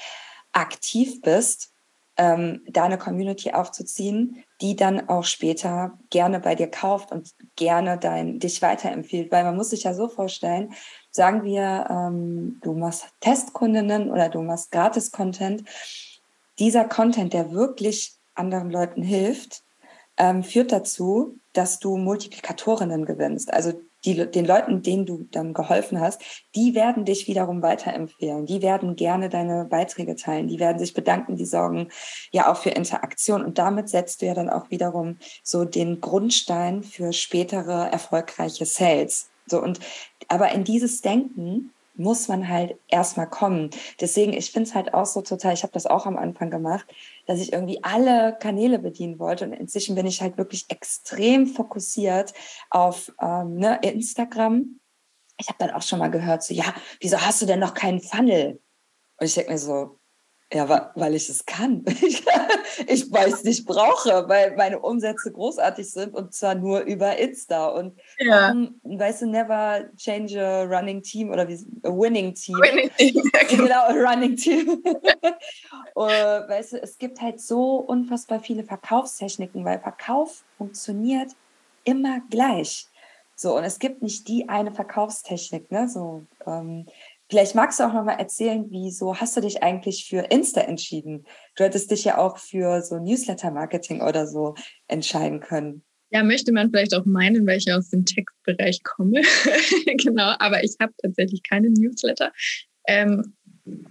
aktiv 0.52 1.22
bist, 1.22 1.72
ähm, 2.20 2.62
da 2.68 2.84
eine 2.84 2.98
Community 2.98 3.54
aufzuziehen, 3.54 4.44
die 4.60 4.76
dann 4.76 5.08
auch 5.08 5.24
später 5.24 5.98
gerne 6.10 6.42
bei 6.42 6.54
dir 6.54 6.70
kauft 6.70 7.14
und 7.14 7.30
gerne 7.56 7.98
dein, 7.98 8.40
dich 8.40 8.62
weiterempfiehlt. 8.62 9.32
Weil 9.32 9.46
man 9.46 9.56
muss 9.56 9.70
sich 9.70 9.84
ja 9.84 9.94
so 9.94 10.10
vorstellen, 10.10 10.74
sagen 11.12 11.46
wir, 11.46 11.88
ähm, 11.90 12.60
du 12.62 12.74
machst 12.74 13.08
Testkundinnen 13.22 14.12
oder 14.12 14.28
du 14.28 14.42
machst 14.42 14.72
Gratis-Content. 14.72 15.64
Dieser 16.60 16.84
Content, 16.84 17.32
der 17.32 17.54
wirklich 17.54 18.12
anderen 18.36 18.70
Leuten 18.70 19.02
hilft, 19.02 19.64
ähm, 20.18 20.44
führt 20.44 20.74
dazu, 20.74 21.38
dass 21.54 21.80
du 21.80 21.96
Multiplikatorinnen 21.96 23.06
gewinnst. 23.06 23.54
Also 23.54 23.80
die, 24.06 24.30
den 24.30 24.46
Leuten, 24.46 24.82
denen 24.82 25.06
du 25.06 25.28
dann 25.32 25.54
geholfen 25.54 26.00
hast, 26.00 26.22
die 26.56 26.76
werden 26.76 27.06
dich 27.06 27.28
wiederum 27.28 27.62
weiterempfehlen. 27.62 28.46
Die 28.46 28.62
werden 28.62 28.96
gerne 28.96 29.30
deine 29.30 29.66
Beiträge 29.66 30.16
teilen. 30.16 30.48
Die 30.48 30.60
werden 30.60 30.80
sich 30.80 30.94
bedanken. 30.94 31.36
Die 31.36 31.46
sorgen 31.46 31.90
ja 32.32 32.52
auch 32.52 32.58
für 32.58 32.70
Interaktion. 32.70 33.44
Und 33.44 33.58
damit 33.58 33.90
setzt 33.90 34.22
du 34.22 34.26
ja 34.26 34.34
dann 34.34 34.50
auch 34.50 34.70
wiederum 34.70 35.18
so 35.44 35.66
den 35.66 36.02
Grundstein 36.02 36.84
für 36.84 37.14
spätere 37.14 37.90
erfolgreiche 37.92 38.66
Sales. 38.66 39.30
So 39.48 39.62
und, 39.62 39.80
aber 40.28 40.52
in 40.52 40.64
dieses 40.64 41.02
Denken 41.02 41.72
muss 42.00 42.30
man 42.30 42.48
halt 42.48 42.78
erstmal 42.88 43.30
kommen. 43.30 43.72
Deswegen, 44.00 44.32
ich 44.32 44.52
finde 44.52 44.70
es 44.70 44.76
halt 44.76 44.94
auch 44.94 45.06
so 45.06 45.22
total, 45.22 45.54
ich 45.54 45.64
habe 45.64 45.74
das 45.74 45.86
auch 45.86 46.06
am 46.06 46.18
Anfang 46.18 46.50
gemacht, 46.50 46.88
dass 47.30 47.40
ich 47.40 47.54
irgendwie 47.54 47.84
alle 47.84 48.36
Kanäle 48.40 48.80
bedienen 48.80 49.20
wollte. 49.20 49.46
Und 49.46 49.54
inzwischen 49.54 49.94
bin 49.94 50.08
ich 50.08 50.20
halt 50.20 50.40
wirklich 50.40 50.66
extrem 50.72 51.46
fokussiert 51.46 52.34
auf 52.72 53.14
ähm, 53.22 53.54
ne, 53.54 53.80
Instagram. 53.84 54.80
Ich 55.38 55.48
habe 55.48 55.60
dann 55.60 55.70
auch 55.70 55.84
schon 55.84 56.00
mal 56.00 56.10
gehört, 56.10 56.42
so, 56.42 56.56
ja, 56.56 56.74
wieso 57.00 57.22
hast 57.22 57.40
du 57.40 57.46
denn 57.46 57.60
noch 57.60 57.76
keinen 57.76 58.02
Funnel? 58.02 58.60
Und 59.20 59.28
ich 59.28 59.36
denke 59.36 59.52
mir 59.52 59.60
so, 59.60 59.99
ja, 60.52 60.92
weil 60.96 61.16
ich 61.16 61.30
es 61.30 61.46
kann. 61.46 61.86
Ich, 62.88 63.12
weil 63.12 63.28
ich 63.28 63.34
es 63.34 63.44
nicht 63.44 63.66
brauche, 63.66 64.30
weil 64.30 64.56
meine 64.56 64.80
Umsätze 64.80 65.32
großartig 65.32 65.92
sind 65.92 66.16
und 66.16 66.34
zwar 66.34 66.56
nur 66.56 66.82
über 66.82 67.18
Insta. 67.18 67.68
Und 67.68 68.00
ja. 68.20 68.52
um, 68.52 68.80
weißt 68.84 69.24
du, 69.24 69.26
never 69.26 69.90
change 69.98 70.42
a 70.42 70.64
running 70.64 71.02
team 71.02 71.30
oder 71.30 71.48
wie 71.48 71.56
a 71.84 71.90
winning 71.90 72.34
team. 72.34 72.56
Winning 72.56 72.90
team 72.98 73.22
genau. 73.50 73.64
genau, 73.64 73.82
a 73.82 74.12
running 74.12 74.36
team. 74.38 74.70
und, 75.94 76.08
weißt 76.08 76.74
du, 76.74 76.82
es 76.82 76.98
gibt 76.98 77.20
halt 77.20 77.42
so 77.42 77.78
unfassbar 77.78 78.40
viele 78.40 78.64
Verkaufstechniken, 78.64 79.66
weil 79.66 79.80
Verkauf 79.80 80.44
funktioniert 80.58 81.32
immer 81.84 82.22
gleich. 82.30 82.88
So, 83.36 83.56
und 83.56 83.64
es 83.64 83.80
gibt 83.80 84.02
nicht 84.02 84.28
die 84.28 84.50
eine 84.50 84.72
Verkaufstechnik, 84.72 85.72
ne? 85.72 85.88
So, 85.88 86.26
ähm, 86.46 86.86
Vielleicht 87.30 87.54
magst 87.54 87.80
du 87.80 87.84
auch 87.84 87.94
noch 87.94 88.06
mal 88.06 88.14
erzählen, 88.14 88.66
wieso 88.70 89.16
hast 89.16 89.38
du 89.38 89.42
dich 89.42 89.62
eigentlich 89.62 90.08
für 90.10 90.32
Insta 90.32 90.62
entschieden? 90.62 91.26
Du 91.56 91.64
hättest 91.64 91.92
dich 91.92 92.04
ja 92.04 92.18
auch 92.18 92.38
für 92.38 92.82
so 92.82 92.98
Newsletter-Marketing 92.98 94.02
oder 94.02 94.26
so 94.26 94.56
entscheiden 94.88 95.40
können. 95.40 95.84
Ja, 96.12 96.24
möchte 96.24 96.52
man 96.52 96.72
vielleicht 96.72 96.96
auch 96.96 97.06
meinen, 97.06 97.46
weil 97.46 97.60
ich 97.60 97.72
aus 97.72 97.90
dem 97.90 98.04
Textbereich 98.04 98.82
komme. 98.84 99.22
genau, 99.98 100.34
aber 100.40 100.64
ich 100.64 100.76
habe 100.82 100.92
tatsächlich 101.00 101.44
keine 101.48 101.70
Newsletter. 101.70 102.34
Ähm, 102.88 103.36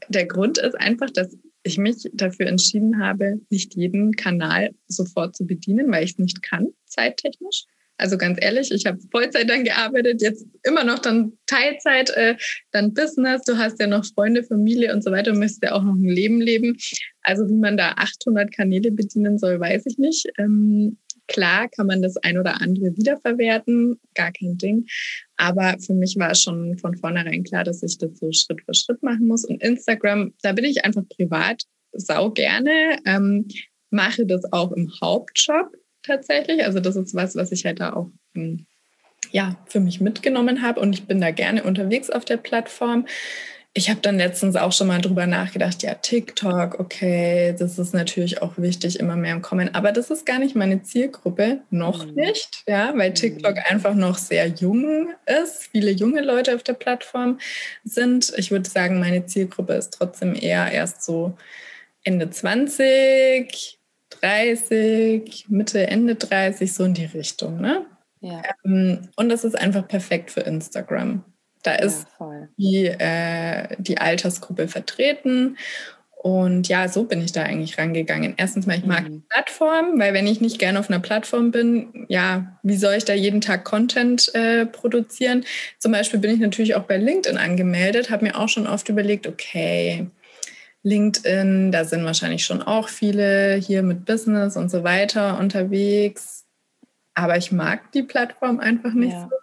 der 0.09 0.27
Grund 0.27 0.59
ist 0.59 0.75
einfach, 0.75 1.11
dass 1.11 1.37
ich 1.63 1.79
mich 1.79 2.11
dafür 2.13 2.47
entschieden 2.47 3.01
habe, 3.01 3.41
nicht 3.51 3.77
jeden 3.77 4.17
Kanal 4.17 4.75
sofort 4.89 5.37
zu 5.37 5.47
bedienen, 5.47 5.93
weil 5.93 6.05
ich 6.05 6.13
es 6.13 6.19
nicht 6.19 6.43
kann, 6.43 6.69
zeittechnisch. 6.87 7.67
Also 7.99 8.17
ganz 8.17 8.39
ehrlich, 8.41 8.71
ich 8.71 8.87
habe 8.87 8.99
Vollzeit 9.11 9.51
dann 9.51 9.65
gearbeitet, 9.65 10.23
jetzt 10.23 10.47
immer 10.63 10.85
noch 10.85 11.01
dann 11.01 11.33
Teilzeit, 11.47 12.11
äh, 12.11 12.37
dann 12.71 12.95
Business. 12.95 13.43
Du 13.43 13.59
hast 13.59 13.81
ja 13.81 13.89
noch 13.89 14.05
Freunde, 14.05 14.45
Familie 14.45 14.95
und 14.95 15.03
so 15.03 15.11
weiter. 15.11 15.33
Du 15.33 15.39
möchtest 15.39 15.65
ja 15.65 15.73
auch 15.73 15.83
noch 15.83 15.95
ein 15.95 16.09
Leben 16.09 16.41
leben. 16.41 16.77
Also 17.23 17.49
wie 17.49 17.57
man 17.57 17.77
da 17.77 17.95
800 17.97 18.53
Kanäle 18.53 18.93
bedienen 18.93 19.39
soll, 19.39 19.59
weiß 19.59 19.85
ich 19.87 19.99
nicht. 19.99 20.27
Ähm, 20.39 20.97
klar 21.27 21.69
kann 21.69 21.89
man 21.89 22.01
das 22.01 22.17
ein 22.19 22.39
oder 22.39 22.61
andere 22.61 22.97
wiederverwerten, 22.97 24.01
gar 24.15 24.33
kein 24.33 24.57
Ding. 24.57 24.87
Aber 25.37 25.77
für 25.85 25.95
mich 25.95 26.17
war 26.17 26.31
es 26.31 26.43
schon 26.43 26.79
von 26.79 26.97
vornherein 26.97 27.43
klar, 27.43 27.65
dass 27.65 27.83
ich 27.83 27.99
das 27.99 28.19
so 28.19 28.31
Schritt 28.33 28.63
für 28.65 28.75
Schritt 28.75 29.03
machen 29.03 29.27
muss. 29.27 29.45
Und 29.45 29.61
Instagram, 29.63 30.33
da 30.43 30.53
bin 30.53 30.65
ich 30.65 30.85
einfach 30.85 31.03
privat 31.09 31.65
sau 31.93 32.31
gerne. 32.31 32.99
Ähm, 33.05 33.49
mache 33.91 34.25
das 34.25 34.45
auch 34.53 34.73
im 34.73 34.89
Hauptjob 35.03 35.77
tatsächlich. 36.09 36.65
Also 36.65 36.81
das 36.81 36.97
ist 36.97 37.15
was, 37.15 37.37
was 37.37 37.53
ich 37.53 37.65
halt 37.65 37.79
da 37.79 37.93
auch 37.93 38.11
ähm, 38.35 38.67
ja, 39.31 39.57
für 39.67 39.81
mich 39.81 40.01
mitgenommen 40.01 40.63
habe 40.63 40.81
und 40.81 40.93
ich 40.93 41.07
bin 41.07 41.21
da 41.21 41.31
gerne 41.31 41.63
unterwegs 41.63 42.11
auf 42.11 42.25
der 42.25 42.37
Plattform. 42.37 43.07
Ich 43.75 43.91
habe 43.91 44.01
dann 44.01 44.17
letztens 44.17 44.57
auch 44.57 44.73
schon 44.73 44.89
mal 44.89 45.01
drüber 45.01 45.27
nachgedacht, 45.27 45.83
ja, 45.83 45.95
TikTok, 45.95 46.81
okay, 46.81 47.55
das 47.57 47.79
ist 47.79 47.95
natürlich 47.95 48.43
auch 48.43 48.55
wichtig, 48.57 48.99
immer 48.99 49.15
mehr 49.15 49.35
im 49.35 49.43
Kommen, 49.43 49.75
aber 49.75 49.93
das 49.93 50.11
ist 50.11 50.27
gar 50.27 50.39
nicht 50.39 50.57
meine 50.57 50.83
Zielgruppe, 50.83 51.61
noch 51.71 52.07
mhm. 52.07 52.15
nicht, 52.15 52.65
ja, 52.67 52.93
weil 52.97 53.13
TikTok 53.13 53.55
mhm. 53.55 53.63
einfach 53.69 53.95
noch 53.95 54.19
sehr 54.19 54.49
jung 54.49 55.11
ist, 55.27 55.69
viele 55.71 55.91
junge 55.91 56.23
Leute 56.23 56.55
auf 56.55 56.63
der 56.63 56.73
Plattform 56.73 57.39
sind. 57.85 58.33
Ich 58.37 58.51
würde 58.51 58.69
sagen, 58.69 58.99
meine 58.99 59.27
Zielgruppe 59.27 59.75
ist 59.75 59.91
trotzdem 59.91 60.35
eher 60.35 60.73
erst 60.73 61.05
so 61.05 61.37
Ende 62.03 62.31
20, 62.31 63.78
30, 64.11 65.47
Mitte, 65.49 65.87
Ende 65.87 66.15
30, 66.15 66.73
so 66.73 66.85
in 66.85 66.95
die 66.95 67.05
Richtung. 67.05 67.61
Ne? 67.61 67.87
Ja. 68.21 68.43
Ähm, 68.65 69.09
und 69.17 69.29
das 69.29 69.45
ist 69.45 69.59
einfach 69.59 69.87
perfekt 69.87 70.31
für 70.31 70.41
Instagram. 70.41 71.25
Da 71.63 71.75
ist 71.75 72.07
ja, 72.21 72.49
die, 72.57 72.87
äh, 72.87 73.77
die 73.79 73.99
Altersgruppe 73.99 74.69
vertreten. 74.69 75.57
Und 76.21 76.67
ja, 76.67 76.89
so 76.89 77.05
bin 77.05 77.23
ich 77.23 77.31
da 77.31 77.45
eigentlich 77.45 77.79
rangegangen. 77.79 78.35
Erstens 78.37 78.67
mal, 78.67 78.77
ich 78.77 78.85
mag 78.85 79.05
mhm. 79.05 79.13
die 79.13 79.23
Plattform, 79.29 79.99
weil 80.01 80.15
wenn 80.15 80.27
ich 80.27 80.41
nicht 80.41 80.59
gerne 80.59 80.81
auf 80.81 80.91
einer 80.91 80.99
Plattform 80.99 81.53
bin, 81.53 82.07
ja, 82.09 82.59
wie 82.65 82.77
soll 82.77 82.95
ich 82.95 83.05
da 83.05 83.15
jeden 83.15 83.41
Tag 83.41 83.65
Content 83.65 84.35
äh, 84.35 84.67
produzieren? 84.67 85.45
Zum 85.79 85.93
Beispiel 85.93 86.19
bin 86.19 86.33
ich 86.33 86.41
natürlich 86.41 86.75
auch 86.75 86.85
bei 86.85 86.97
LinkedIn 86.97 87.39
angemeldet, 87.39 88.11
habe 88.11 88.25
mir 88.25 88.37
auch 88.37 88.49
schon 88.49 88.67
oft 88.67 88.89
überlegt, 88.89 89.29
okay, 89.29 90.09
LinkedIn, 90.83 91.73
da 91.73 91.85
sind 91.85 92.05
wahrscheinlich 92.05 92.45
schon 92.45 92.63
auch 92.63 92.89
viele 92.89 93.55
hier 93.57 93.83
mit 93.83 94.05
Business 94.05 94.57
und 94.57 94.71
so 94.71 94.85
weiter 94.85 95.39
unterwegs. 95.39 96.45
Aber 97.15 97.37
ich 97.37 97.51
mag 97.51 97.91
die 97.93 98.03
Plattform 98.03 98.61
einfach 98.61 98.93
nicht 98.93 99.13
ja. 99.13 99.29
so. 99.29 99.37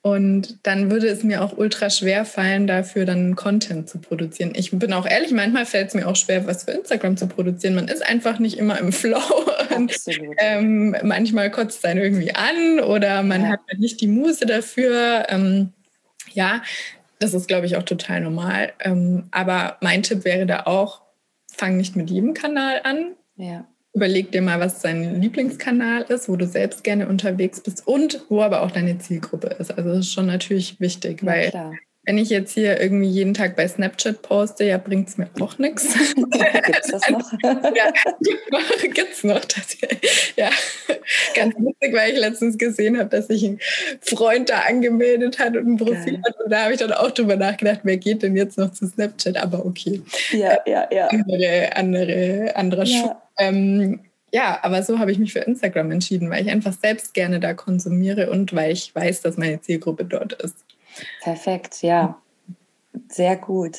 Und 0.00 0.58
dann 0.62 0.90
würde 0.90 1.08
es 1.08 1.24
mir 1.24 1.42
auch 1.42 1.56
ultra 1.56 1.90
schwer 1.90 2.24
fallen, 2.24 2.66
dafür 2.66 3.04
dann 3.04 3.34
Content 3.34 3.88
zu 3.88 3.98
produzieren. 3.98 4.52
Ich 4.54 4.70
bin 4.70 4.92
auch 4.92 5.06
ehrlich, 5.06 5.32
manchmal 5.32 5.66
fällt 5.66 5.88
es 5.88 5.94
mir 5.94 6.06
auch 6.06 6.16
schwer, 6.16 6.46
was 6.46 6.64
für 6.64 6.70
Instagram 6.70 7.16
zu 7.16 7.26
produzieren. 7.26 7.74
Man 7.74 7.88
ist 7.88 8.06
einfach 8.06 8.38
nicht 8.38 8.58
immer 8.58 8.78
im 8.78 8.92
Flow. 8.92 9.20
Und, 9.76 9.92
ähm, 10.38 10.96
manchmal 11.02 11.50
kotzt 11.50 11.78
es 11.78 11.84
einen 11.84 12.00
irgendwie 12.00 12.34
an 12.34 12.80
oder 12.80 13.22
man 13.22 13.42
ja. 13.42 13.48
hat 13.48 13.60
halt 13.68 13.80
nicht 13.80 14.00
die 14.00 14.06
Muße 14.06 14.46
dafür. 14.46 15.26
Ähm, 15.28 15.72
ja, 16.32 16.62
das 17.18 17.34
ist, 17.34 17.48
glaube 17.48 17.66
ich, 17.66 17.76
auch 17.76 17.82
total 17.82 18.20
normal. 18.20 18.72
Ähm, 18.80 19.24
aber 19.30 19.76
mein 19.80 20.02
Tipp 20.02 20.24
wäre 20.24 20.46
da 20.46 20.64
auch, 20.64 21.02
fang 21.52 21.76
nicht 21.76 21.96
mit 21.96 22.10
jedem 22.10 22.34
Kanal 22.34 22.80
an. 22.84 23.14
Ja. 23.36 23.66
Überleg 23.94 24.30
dir 24.30 24.42
mal, 24.42 24.60
was 24.60 24.80
dein 24.80 25.20
Lieblingskanal 25.20 26.02
ist, 26.02 26.28
wo 26.28 26.36
du 26.36 26.46
selbst 26.46 26.84
gerne 26.84 27.08
unterwegs 27.08 27.60
bist 27.60 27.86
und 27.86 28.24
wo 28.28 28.42
aber 28.42 28.62
auch 28.62 28.70
deine 28.70 28.98
Zielgruppe 28.98 29.48
ist. 29.48 29.76
Also 29.76 29.90
das 29.90 29.98
ist 30.00 30.12
schon 30.12 30.26
natürlich 30.26 30.78
wichtig, 30.78 31.22
ja, 31.22 31.26
weil 31.26 31.50
klar. 31.50 31.72
Wenn 32.08 32.16
ich 32.16 32.30
jetzt 32.30 32.54
hier 32.54 32.80
irgendwie 32.80 33.06
jeden 33.06 33.34
Tag 33.34 33.54
bei 33.54 33.68
Snapchat 33.68 34.22
poste, 34.22 34.64
ja, 34.64 34.78
bringt 34.78 35.10
es 35.10 35.18
mir 35.18 35.28
auch 35.42 35.58
nichts. 35.58 35.92
Gibt 36.14 36.34
es 36.34 36.90
das 36.90 37.10
noch? 37.10 37.32
ja, 37.42 37.92
gibt 38.94 39.12
es 39.12 39.24
noch. 39.24 39.44
Das, 39.44 39.76
ja, 40.34 40.48
ganz 41.34 41.54
witzig, 41.56 41.94
weil 41.94 42.14
ich 42.14 42.18
letztens 42.18 42.56
gesehen 42.56 42.98
habe, 42.98 43.10
dass 43.10 43.26
sich 43.26 43.44
ein 43.44 43.60
Freund 44.00 44.48
da 44.48 44.60
angemeldet 44.60 45.38
hat 45.38 45.54
und 45.54 45.66
ein 45.66 45.76
Profil 45.76 46.14
Geil. 46.14 46.22
hat. 46.26 46.40
Und 46.42 46.50
da 46.50 46.62
habe 46.62 46.72
ich 46.72 46.78
dann 46.78 46.92
auch 46.92 47.10
drüber 47.10 47.36
nachgedacht, 47.36 47.80
wer 47.82 47.98
geht 47.98 48.22
denn 48.22 48.34
jetzt 48.36 48.56
noch 48.56 48.72
zu 48.72 48.86
Snapchat? 48.86 49.36
Aber 49.36 49.66
okay. 49.66 50.00
Ja, 50.32 50.60
ja, 50.64 50.88
ja. 50.90 51.08
Andere, 51.08 51.76
andere, 51.76 52.56
anderer 52.56 52.84
ja. 52.84 53.00
Schuh. 53.02 53.10
Ähm, 53.38 54.00
ja, 54.32 54.58
aber 54.62 54.82
so 54.82 54.98
habe 54.98 55.12
ich 55.12 55.18
mich 55.18 55.34
für 55.34 55.40
Instagram 55.40 55.90
entschieden, 55.90 56.30
weil 56.30 56.42
ich 56.42 56.50
einfach 56.50 56.72
selbst 56.72 57.12
gerne 57.12 57.38
da 57.38 57.52
konsumiere 57.52 58.30
und 58.30 58.54
weil 58.54 58.72
ich 58.72 58.94
weiß, 58.94 59.20
dass 59.20 59.36
meine 59.36 59.60
Zielgruppe 59.60 60.06
dort 60.06 60.32
ist. 60.32 60.64
Perfekt, 61.22 61.82
ja. 61.82 62.20
Sehr 63.08 63.36
gut. 63.36 63.78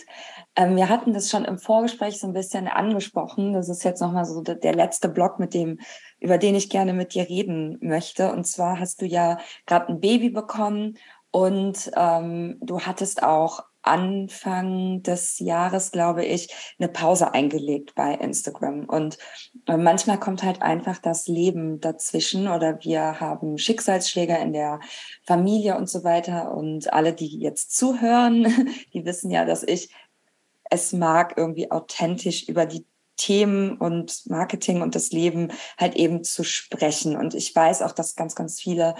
Ähm, 0.56 0.76
wir 0.76 0.90
hatten 0.90 1.14
das 1.14 1.30
schon 1.30 1.46
im 1.46 1.58
Vorgespräch 1.58 2.20
so 2.20 2.28
ein 2.28 2.34
bisschen 2.34 2.68
angesprochen. 2.68 3.54
Das 3.54 3.70
ist 3.70 3.84
jetzt 3.84 4.02
nochmal 4.02 4.26
so 4.26 4.42
der 4.42 4.76
letzte 4.76 5.10
Block, 5.10 5.40
mit 5.40 5.54
dem, 5.54 5.80
über 6.20 6.38
den 6.38 6.56
ich 6.56 6.70
gerne 6.70 6.94
mit 6.94 7.14
dir 7.14 7.28
reden 7.28 7.78
möchte. 7.82 8.32
Und 8.32 8.46
zwar 8.46 8.80
hast 8.80 9.02
du 9.02 9.06
ja 9.06 9.40
gerade 9.66 9.90
ein 9.90 10.00
Baby 10.00 10.30
bekommen 10.30 10.98
und 11.32 11.92
ähm, 11.96 12.58
du 12.62 12.82
hattest 12.82 13.24
auch 13.24 13.64
Anfang 13.90 15.04
des 15.04 15.40
Jahres, 15.40 15.92
glaube 15.92 16.24
ich, 16.24 16.54
eine 16.80 16.88
Pause 16.88 17.34
eingelegt 17.34 17.96
bei 17.96 18.14
Instagram. 18.14 18.86
Und 18.86 19.18
äh, 19.68 19.78
manchmal 19.78 20.20
kommt 20.20 20.44
halt 20.44 20.62
einfach 20.62 21.00
das 21.00 21.28
Leben 21.28 21.82
dazwischen 21.82 22.48
oder 22.48 22.80
wir 22.84 23.20
haben 23.20 23.58
Schicksalsschläge 23.58 24.38
in 24.38 24.54
der 24.54 24.80
Familie 25.26 25.76
und 25.76 25.90
so 25.90 26.04
weiter. 26.04 26.54
Und 26.54 26.94
alle, 26.94 27.14
die 27.14 27.40
jetzt 27.40 27.76
zuhören, 27.76 28.70
die 28.94 29.06
wissen 29.06 29.32
ja, 29.32 29.44
dass 29.44 29.64
ich 29.64 29.94
es 30.70 30.94
mag, 30.94 31.34
irgendwie 31.36 31.72
authentisch 31.72 32.48
über 32.48 32.66
die 32.66 32.86
Themen 33.18 33.78
und 33.78 34.22
Marketing 34.30 34.82
und 34.82 34.96
das 34.96 35.12
Leben 35.12 35.52
halt 35.78 35.96
eben 35.96 36.24
zu 36.24 36.44
sprechen. 36.44 37.18
Und 37.18 37.36
ich 37.36 37.54
weiß 37.54 37.82
auch, 37.82 37.92
dass 37.92 38.16
ganz, 38.16 38.34
ganz 38.34 38.62
viele 38.62 38.96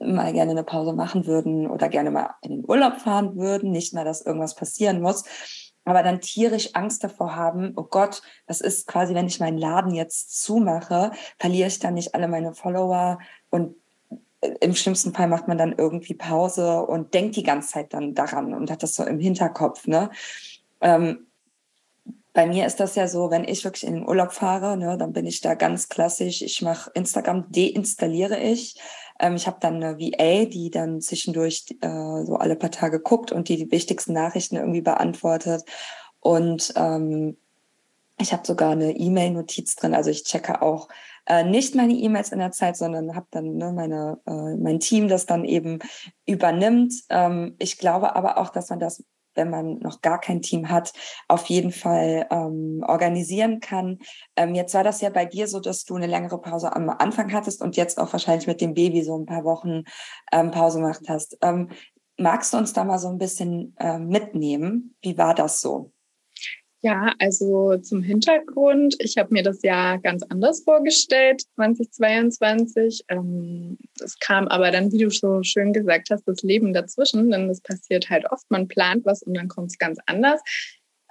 mal 0.00 0.32
gerne 0.32 0.52
eine 0.52 0.64
Pause 0.64 0.92
machen 0.92 1.26
würden 1.26 1.68
oder 1.68 1.88
gerne 1.88 2.10
mal 2.10 2.34
in 2.42 2.50
den 2.50 2.68
Urlaub 2.68 2.98
fahren 2.98 3.36
würden, 3.36 3.70
nicht 3.70 3.94
mal, 3.94 4.04
dass 4.04 4.24
irgendwas 4.24 4.54
passieren 4.54 5.00
muss, 5.00 5.24
aber 5.84 6.02
dann 6.02 6.20
tierisch 6.20 6.70
Angst 6.74 7.02
davor 7.02 7.34
haben, 7.34 7.72
oh 7.76 7.84
Gott, 7.84 8.22
was 8.46 8.60
ist 8.60 8.86
quasi, 8.86 9.14
wenn 9.14 9.26
ich 9.26 9.40
meinen 9.40 9.58
Laden 9.58 9.94
jetzt 9.94 10.42
zumache, 10.42 11.12
verliere 11.38 11.68
ich 11.68 11.78
dann 11.78 11.94
nicht 11.94 12.14
alle 12.14 12.28
meine 12.28 12.54
Follower 12.54 13.18
und 13.50 13.74
äh, 14.40 14.54
im 14.60 14.74
schlimmsten 14.74 15.12
Fall 15.12 15.28
macht 15.28 15.48
man 15.48 15.58
dann 15.58 15.74
irgendwie 15.76 16.14
Pause 16.14 16.82
und 16.82 17.14
denkt 17.14 17.36
die 17.36 17.42
ganze 17.42 17.70
Zeit 17.70 17.92
dann 17.92 18.14
daran 18.14 18.54
und 18.54 18.70
hat 18.70 18.82
das 18.82 18.94
so 18.94 19.04
im 19.04 19.18
Hinterkopf. 19.18 19.86
Ne? 19.86 20.10
Ähm, 20.80 21.26
bei 22.32 22.46
mir 22.46 22.66
ist 22.66 22.80
das 22.80 22.94
ja 22.94 23.08
so, 23.08 23.30
wenn 23.30 23.44
ich 23.44 23.64
wirklich 23.64 23.84
in 23.84 23.94
den 23.94 24.08
Urlaub 24.08 24.32
fahre, 24.32 24.76
ne, 24.76 24.96
dann 24.96 25.12
bin 25.12 25.26
ich 25.26 25.42
da 25.42 25.54
ganz 25.54 25.88
klassisch. 25.88 26.40
Ich 26.40 26.62
mache 26.62 26.90
Instagram, 26.94 27.50
deinstalliere 27.50 28.40
ich. 28.40 28.80
Ähm, 29.22 29.36
ich 29.36 29.46
habe 29.46 29.56
dann 29.60 29.82
eine 29.82 29.98
VA, 29.98 30.44
die 30.44 30.70
dann 30.70 31.00
zwischendurch 31.00 31.64
äh, 31.80 32.24
so 32.24 32.36
alle 32.36 32.56
paar 32.56 32.70
Tage 32.70 33.00
guckt 33.00 33.32
und 33.32 33.48
die 33.48 33.56
die 33.56 33.70
wichtigsten 33.70 34.12
Nachrichten 34.12 34.56
irgendwie 34.56 34.82
beantwortet. 34.82 35.64
Und 36.20 36.74
ähm, 36.76 37.38
ich 38.18 38.32
habe 38.32 38.46
sogar 38.46 38.72
eine 38.72 38.96
E-Mail-Notiz 38.96 39.76
drin. 39.76 39.94
Also 39.94 40.10
ich 40.10 40.24
checke 40.24 40.62
auch 40.62 40.88
äh, 41.26 41.44
nicht 41.44 41.74
meine 41.74 41.94
E-Mails 41.94 42.32
in 42.32 42.38
der 42.38 42.52
Zeit, 42.52 42.76
sondern 42.76 43.14
habe 43.14 43.26
dann 43.30 43.56
ne, 43.56 43.72
meine, 43.72 44.20
äh, 44.26 44.56
mein 44.56 44.80
Team, 44.80 45.08
das 45.08 45.26
dann 45.26 45.44
eben 45.44 45.78
übernimmt. 46.26 46.92
Ähm, 47.08 47.54
ich 47.58 47.78
glaube 47.78 48.14
aber 48.16 48.38
auch, 48.38 48.50
dass 48.50 48.70
man 48.70 48.80
das 48.80 49.04
wenn 49.34 49.50
man 49.50 49.78
noch 49.78 50.00
gar 50.00 50.20
kein 50.20 50.42
Team 50.42 50.68
hat, 50.68 50.92
auf 51.28 51.46
jeden 51.46 51.72
Fall 51.72 52.26
ähm, 52.30 52.84
organisieren 52.86 53.60
kann. 53.60 53.98
Ähm, 54.36 54.54
jetzt 54.54 54.74
war 54.74 54.84
das 54.84 55.00
ja 55.00 55.10
bei 55.10 55.24
dir 55.24 55.48
so, 55.48 55.60
dass 55.60 55.84
du 55.84 55.96
eine 55.96 56.06
längere 56.06 56.40
Pause 56.40 56.74
am 56.74 56.88
Anfang 56.90 57.32
hattest 57.32 57.62
und 57.62 57.76
jetzt 57.76 57.98
auch 57.98 58.12
wahrscheinlich 58.12 58.46
mit 58.46 58.60
dem 58.60 58.74
Baby 58.74 59.02
so 59.02 59.18
ein 59.18 59.26
paar 59.26 59.44
Wochen 59.44 59.84
ähm, 60.32 60.50
Pause 60.50 60.80
gemacht 60.80 61.02
hast. 61.08 61.38
Ähm, 61.42 61.70
magst 62.18 62.52
du 62.52 62.58
uns 62.58 62.72
da 62.72 62.84
mal 62.84 62.98
so 62.98 63.08
ein 63.08 63.18
bisschen 63.18 63.74
äh, 63.78 63.98
mitnehmen? 63.98 64.94
Wie 65.02 65.18
war 65.18 65.34
das 65.34 65.60
so? 65.60 65.92
Ja, 66.84 67.14
also 67.20 67.76
zum 67.76 68.02
Hintergrund. 68.02 68.96
Ich 68.98 69.16
habe 69.16 69.32
mir 69.32 69.44
das 69.44 69.62
Jahr 69.62 69.98
ganz 69.98 70.24
anders 70.24 70.64
vorgestellt, 70.64 71.42
2022. 71.54 73.04
Ähm, 73.06 73.78
es 74.00 74.18
kam 74.18 74.48
aber 74.48 74.72
dann, 74.72 74.90
wie 74.90 74.98
du 74.98 75.08
so 75.08 75.44
schön 75.44 75.72
gesagt 75.72 76.10
hast, 76.10 76.24
das 76.26 76.42
Leben 76.42 76.72
dazwischen, 76.72 77.30
denn 77.30 77.46
das 77.46 77.60
passiert 77.60 78.10
halt 78.10 78.26
oft. 78.32 78.50
Man 78.50 78.66
plant 78.66 79.04
was 79.04 79.22
und 79.22 79.34
dann 79.34 79.46
kommt 79.46 79.70
es 79.70 79.78
ganz 79.78 79.98
anders. 80.06 80.40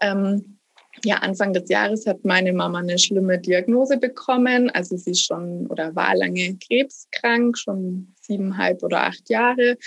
Ähm, 0.02 0.60
ja, 1.06 1.16
Anfang 1.18 1.54
des 1.54 1.70
Jahres 1.70 2.06
hat 2.06 2.26
meine 2.26 2.52
Mama 2.52 2.80
eine 2.80 3.00
schlimme 3.00 3.40
Diagnose 3.40 3.98
bekommen. 3.98 4.70
Also 4.72 4.98
sie 4.98 5.12
ist 5.12 5.26
schon 5.26 5.68
oder 5.68 5.96
war 5.96 6.14
lange 6.18 6.58
krebskrank, 6.58 7.58
schon 7.58 8.14
siebeneinhalb 8.20 8.84
oder 8.84 9.04
acht 9.04 9.30
Jahre. 9.30 9.78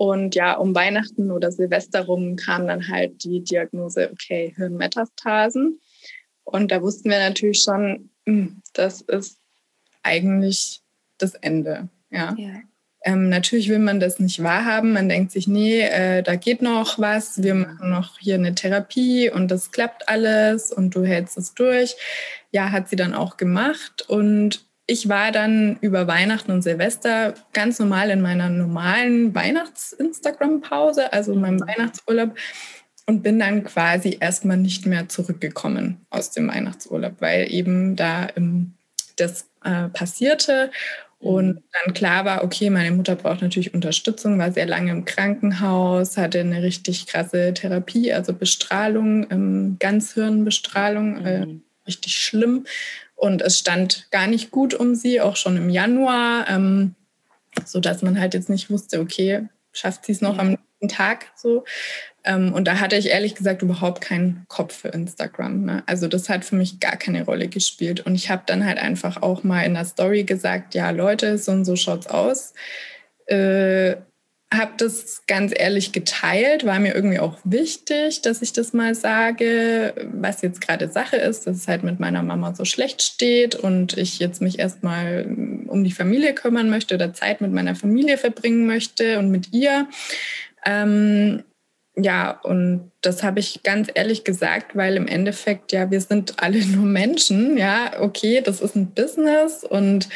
Und 0.00 0.34
ja, 0.34 0.54
um 0.54 0.74
Weihnachten 0.74 1.30
oder 1.30 1.52
Silvester 1.52 2.06
rum 2.06 2.34
kam 2.36 2.66
dann 2.66 2.88
halt 2.88 3.22
die 3.22 3.44
Diagnose, 3.44 4.10
okay, 4.10 4.54
Hirnmetastasen. 4.56 5.78
Und 6.42 6.70
da 6.70 6.80
wussten 6.80 7.10
wir 7.10 7.18
natürlich 7.18 7.62
schon, 7.62 8.08
hm, 8.24 8.62
das 8.72 9.02
ist 9.02 9.36
eigentlich 10.02 10.80
das 11.18 11.34
Ende. 11.34 11.90
Ja. 12.08 12.34
ja. 12.38 12.62
Ähm, 13.04 13.28
natürlich 13.28 13.68
will 13.68 13.78
man 13.78 14.00
das 14.00 14.18
nicht 14.18 14.42
wahrhaben. 14.42 14.94
Man 14.94 15.10
denkt 15.10 15.32
sich, 15.32 15.46
nee, 15.46 15.82
äh, 15.82 16.22
da 16.22 16.34
geht 16.36 16.62
noch 16.62 16.98
was. 16.98 17.42
Wir 17.42 17.54
machen 17.54 17.90
noch 17.90 18.18
hier 18.20 18.36
eine 18.36 18.54
Therapie 18.54 19.28
und 19.28 19.50
das 19.50 19.70
klappt 19.70 20.08
alles 20.08 20.72
und 20.72 20.94
du 20.94 21.04
hältst 21.04 21.36
es 21.36 21.52
durch. 21.52 21.94
Ja, 22.52 22.70
hat 22.70 22.88
sie 22.88 22.96
dann 22.96 23.12
auch 23.12 23.36
gemacht. 23.36 24.08
Und 24.08 24.64
ich 24.90 25.08
war 25.08 25.30
dann 25.30 25.78
über 25.82 26.08
Weihnachten 26.08 26.50
und 26.50 26.62
Silvester 26.62 27.34
ganz 27.52 27.78
normal 27.78 28.10
in 28.10 28.20
meiner 28.20 28.48
normalen 28.48 29.32
Weihnachts-Instagram-Pause, 29.32 31.12
also 31.12 31.32
in 31.32 31.40
meinem 31.40 31.58
mhm. 31.58 31.68
Weihnachtsurlaub 31.68 32.36
und 33.06 33.22
bin 33.22 33.38
dann 33.38 33.62
quasi 33.62 34.18
erstmal 34.18 34.56
nicht 34.56 34.86
mehr 34.86 35.08
zurückgekommen 35.08 36.04
aus 36.10 36.32
dem 36.32 36.48
Weihnachtsurlaub, 36.48 37.20
weil 37.20 37.52
eben 37.52 37.94
da 37.94 38.30
ähm, 38.34 38.72
das 39.14 39.48
äh, 39.62 39.88
passierte 39.90 40.72
und 41.20 41.54
mhm. 41.54 41.62
dann 41.84 41.94
klar 41.94 42.24
war, 42.24 42.42
okay, 42.42 42.68
meine 42.68 42.90
Mutter 42.90 43.14
braucht 43.14 43.42
natürlich 43.42 43.72
Unterstützung, 43.72 44.40
war 44.40 44.50
sehr 44.50 44.66
lange 44.66 44.90
im 44.90 45.04
Krankenhaus, 45.04 46.16
hatte 46.16 46.40
eine 46.40 46.64
richtig 46.64 47.06
krasse 47.06 47.54
Therapie, 47.54 48.12
also 48.12 48.32
Bestrahlung, 48.32 49.30
ähm, 49.30 49.76
Ganzhirnbestrahlung, 49.78 51.24
äh, 51.24 51.46
mhm. 51.46 51.62
richtig 51.86 52.16
schlimm. 52.16 52.64
Und 53.20 53.42
es 53.42 53.58
stand 53.58 54.10
gar 54.10 54.26
nicht 54.26 54.50
gut 54.50 54.72
um 54.72 54.94
sie, 54.94 55.20
auch 55.20 55.36
schon 55.36 55.58
im 55.58 55.68
Januar, 55.68 56.48
ähm, 56.48 56.94
so 57.66 57.78
dass 57.78 58.00
man 58.00 58.18
halt 58.18 58.32
jetzt 58.32 58.48
nicht 58.48 58.70
wusste, 58.70 58.98
okay, 58.98 59.46
schafft 59.72 60.06
sie 60.06 60.12
es 60.12 60.22
noch 60.22 60.38
am 60.38 60.48
nächsten 60.48 60.88
Tag 60.88 61.26
so. 61.36 61.64
Ähm, 62.24 62.54
und 62.54 62.66
da 62.66 62.80
hatte 62.80 62.96
ich 62.96 63.10
ehrlich 63.10 63.34
gesagt 63.34 63.60
überhaupt 63.60 64.00
keinen 64.00 64.46
Kopf 64.48 64.74
für 64.74 64.88
Instagram. 64.88 65.66
Ne? 65.66 65.82
Also 65.84 66.08
das 66.08 66.30
hat 66.30 66.46
für 66.46 66.56
mich 66.56 66.80
gar 66.80 66.96
keine 66.96 67.26
Rolle 67.26 67.48
gespielt. 67.48 68.00
Und 68.00 68.14
ich 68.14 68.30
habe 68.30 68.42
dann 68.46 68.64
halt 68.64 68.78
einfach 68.78 69.20
auch 69.20 69.42
mal 69.42 69.64
in 69.64 69.74
der 69.74 69.84
Story 69.84 70.24
gesagt, 70.24 70.74
ja 70.74 70.88
Leute, 70.88 71.36
so 71.36 71.52
und 71.52 71.66
so 71.66 71.76
schaut's 71.76 72.06
aus. 72.06 72.54
Äh, 73.26 73.96
habe 74.52 74.72
das 74.78 75.22
ganz 75.28 75.52
ehrlich 75.56 75.92
geteilt, 75.92 76.66
war 76.66 76.80
mir 76.80 76.94
irgendwie 76.94 77.20
auch 77.20 77.38
wichtig, 77.44 78.22
dass 78.22 78.42
ich 78.42 78.52
das 78.52 78.72
mal 78.72 78.96
sage, 78.96 79.94
was 80.12 80.42
jetzt 80.42 80.60
gerade 80.60 80.88
Sache 80.88 81.16
ist, 81.16 81.46
dass 81.46 81.56
es 81.56 81.68
halt 81.68 81.84
mit 81.84 82.00
meiner 82.00 82.24
Mama 82.24 82.54
so 82.54 82.64
schlecht 82.64 83.00
steht 83.00 83.54
und 83.54 83.96
ich 83.96 84.18
jetzt 84.18 84.42
mich 84.42 84.58
erstmal 84.58 85.24
um 85.68 85.84
die 85.84 85.92
Familie 85.92 86.34
kümmern 86.34 86.68
möchte 86.68 86.96
oder 86.96 87.12
Zeit 87.12 87.40
mit 87.40 87.52
meiner 87.52 87.76
Familie 87.76 88.18
verbringen 88.18 88.66
möchte 88.66 89.20
und 89.20 89.30
mit 89.30 89.52
ihr. 89.52 89.86
Ähm, 90.66 91.44
ja, 91.96 92.32
und 92.42 92.90
das 93.02 93.22
habe 93.22 93.40
ich 93.40 93.62
ganz 93.62 93.88
ehrlich 93.94 94.24
gesagt, 94.24 94.74
weil 94.74 94.96
im 94.96 95.06
Endeffekt, 95.06 95.72
ja, 95.72 95.90
wir 95.92 96.00
sind 96.00 96.42
alle 96.42 96.64
nur 96.66 96.84
Menschen, 96.84 97.56
ja, 97.56 98.00
okay, 98.00 98.40
das 98.44 98.60
ist 98.60 98.74
ein 98.74 98.92
Business 98.94 99.62
und 99.62 100.08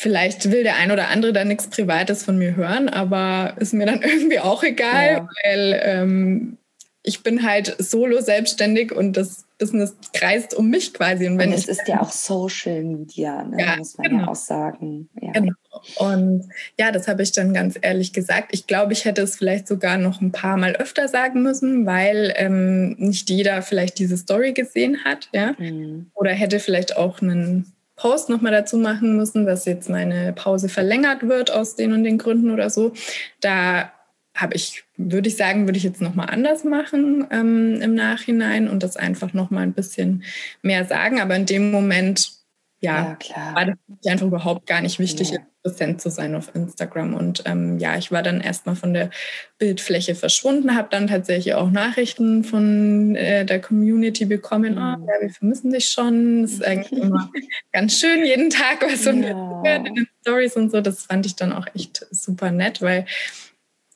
Vielleicht 0.00 0.50
will 0.50 0.62
der 0.62 0.76
ein 0.76 0.90
oder 0.90 1.08
andere 1.08 1.34
da 1.34 1.44
nichts 1.44 1.66
Privates 1.66 2.22
von 2.22 2.38
mir 2.38 2.56
hören, 2.56 2.88
aber 2.88 3.52
ist 3.58 3.74
mir 3.74 3.84
dann 3.84 4.00
irgendwie 4.02 4.38
auch 4.38 4.62
egal, 4.62 5.10
ja. 5.10 5.28
weil 5.44 5.78
ähm, 5.84 6.56
ich 7.02 7.22
bin 7.22 7.46
halt 7.46 7.76
solo 7.78 8.22
selbstständig 8.22 8.92
und 8.92 9.18
das 9.18 9.44
Business 9.58 9.94
kreist 10.14 10.54
um 10.54 10.70
mich 10.70 10.94
quasi. 10.94 11.26
Und, 11.26 11.36
wenn 11.36 11.50
und 11.50 11.54
es 11.54 11.68
ist 11.68 11.86
ja 11.86 12.00
auch 12.00 12.12
Social 12.12 12.82
Media, 12.82 13.44
ne? 13.44 13.60
ja, 13.60 13.76
muss 13.76 13.98
man 13.98 14.08
genau. 14.08 14.22
ja 14.22 14.28
auch 14.28 14.36
sagen. 14.36 15.10
Ja. 15.20 15.32
Genau. 15.32 15.52
Und 15.98 16.48
ja, 16.78 16.92
das 16.92 17.06
habe 17.06 17.22
ich 17.22 17.32
dann 17.32 17.52
ganz 17.52 17.78
ehrlich 17.78 18.14
gesagt. 18.14 18.54
Ich 18.54 18.66
glaube, 18.66 18.94
ich 18.94 19.04
hätte 19.04 19.20
es 19.20 19.36
vielleicht 19.36 19.68
sogar 19.68 19.98
noch 19.98 20.22
ein 20.22 20.32
paar 20.32 20.56
Mal 20.56 20.76
öfter 20.76 21.08
sagen 21.08 21.42
müssen, 21.42 21.84
weil 21.84 22.32
ähm, 22.36 22.96
nicht 22.96 23.28
jeder 23.28 23.60
vielleicht 23.60 23.98
diese 23.98 24.16
Story 24.16 24.54
gesehen 24.54 25.04
hat, 25.04 25.28
ja. 25.34 25.54
Mhm. 25.58 26.10
Oder 26.14 26.30
hätte 26.30 26.58
vielleicht 26.58 26.96
auch 26.96 27.20
einen 27.20 27.74
Post 28.00 28.30
nochmal 28.30 28.52
dazu 28.52 28.78
machen 28.78 29.14
müssen, 29.18 29.44
dass 29.44 29.66
jetzt 29.66 29.90
meine 29.90 30.32
Pause 30.32 30.70
verlängert 30.70 31.28
wird 31.28 31.50
aus 31.50 31.76
den 31.76 31.92
und 31.92 32.02
den 32.02 32.16
Gründen 32.16 32.50
oder 32.50 32.70
so. 32.70 32.94
Da 33.40 33.92
habe 34.34 34.54
ich, 34.54 34.84
würde 34.96 35.28
ich 35.28 35.36
sagen, 35.36 35.66
würde 35.66 35.76
ich 35.76 35.84
jetzt 35.84 36.00
nochmal 36.00 36.30
anders 36.30 36.64
machen 36.64 37.26
ähm, 37.30 37.78
im 37.82 37.94
Nachhinein 37.94 38.68
und 38.68 38.82
das 38.82 38.96
einfach 38.96 39.34
nochmal 39.34 39.64
ein 39.64 39.74
bisschen 39.74 40.24
mehr 40.62 40.86
sagen. 40.86 41.20
Aber 41.20 41.36
in 41.36 41.44
dem 41.44 41.70
Moment, 41.70 42.39
ja, 42.80 43.18
ja 43.22 43.54
war 43.54 43.66
das 43.66 43.76
einfach 44.06 44.26
überhaupt 44.26 44.66
gar 44.66 44.80
nicht 44.80 44.98
wichtig, 44.98 45.30
ja. 45.30 45.38
präsent 45.62 46.00
zu 46.00 46.10
sein 46.10 46.34
auf 46.34 46.54
Instagram. 46.54 47.14
Und 47.14 47.42
ähm, 47.44 47.78
ja, 47.78 47.96
ich 47.96 48.10
war 48.10 48.22
dann 48.22 48.40
erstmal 48.40 48.74
von 48.74 48.94
der 48.94 49.10
Bildfläche 49.58 50.14
verschwunden, 50.14 50.74
habe 50.74 50.88
dann 50.90 51.06
tatsächlich 51.06 51.54
auch 51.54 51.70
Nachrichten 51.70 52.42
von 52.42 53.14
äh, 53.16 53.44
der 53.44 53.60
Community 53.60 54.24
bekommen. 54.24 54.74
Mhm. 54.74 54.78
Oh, 54.78 55.06
ja, 55.06 55.20
wir 55.20 55.30
vermissen 55.30 55.70
dich 55.72 55.90
schon. 55.90 56.42
Das 56.42 56.52
ist 56.52 56.64
eigentlich 56.66 57.00
immer 57.00 57.30
ganz 57.72 57.98
schön, 57.98 58.24
jeden 58.24 58.48
Tag 58.48 58.82
was 58.82 59.04
so 59.04 59.10
ja. 59.10 59.76
in 59.76 59.84
den 59.84 60.08
Stories 60.22 60.56
und 60.56 60.70
so. 60.70 60.80
Das 60.80 61.04
fand 61.04 61.26
ich 61.26 61.36
dann 61.36 61.52
auch 61.52 61.66
echt 61.74 62.06
super 62.10 62.50
nett, 62.50 62.80
weil 62.80 63.04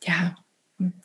ja, 0.03 0.37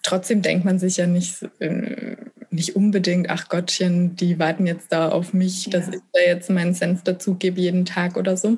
trotzdem 0.04 0.42
denkt 0.42 0.66
man 0.66 0.80
sich 0.80 0.98
ja 0.98 1.08
nicht, 1.08 1.44
äh, 1.60 2.18
nicht 2.52 2.76
unbedingt, 2.76 3.30
ach 3.30 3.50
Gottchen, 3.50 4.16
die 4.16 4.40
warten 4.40 4.66
jetzt 4.66 4.92
da 4.92 5.10
auf 5.10 5.34
mich, 5.34 5.66
ja. 5.66 5.72
dass 5.72 5.90
ich 5.90 6.02
da 6.14 6.22
jetzt 6.22 6.50
meinen 6.50 6.74
Senf 6.74 7.04
dazu 7.04 7.36
gebe 7.36 7.62
jeden 7.62 7.86
Tag 7.86 8.18
oder 8.18 8.38
so. 8.38 8.58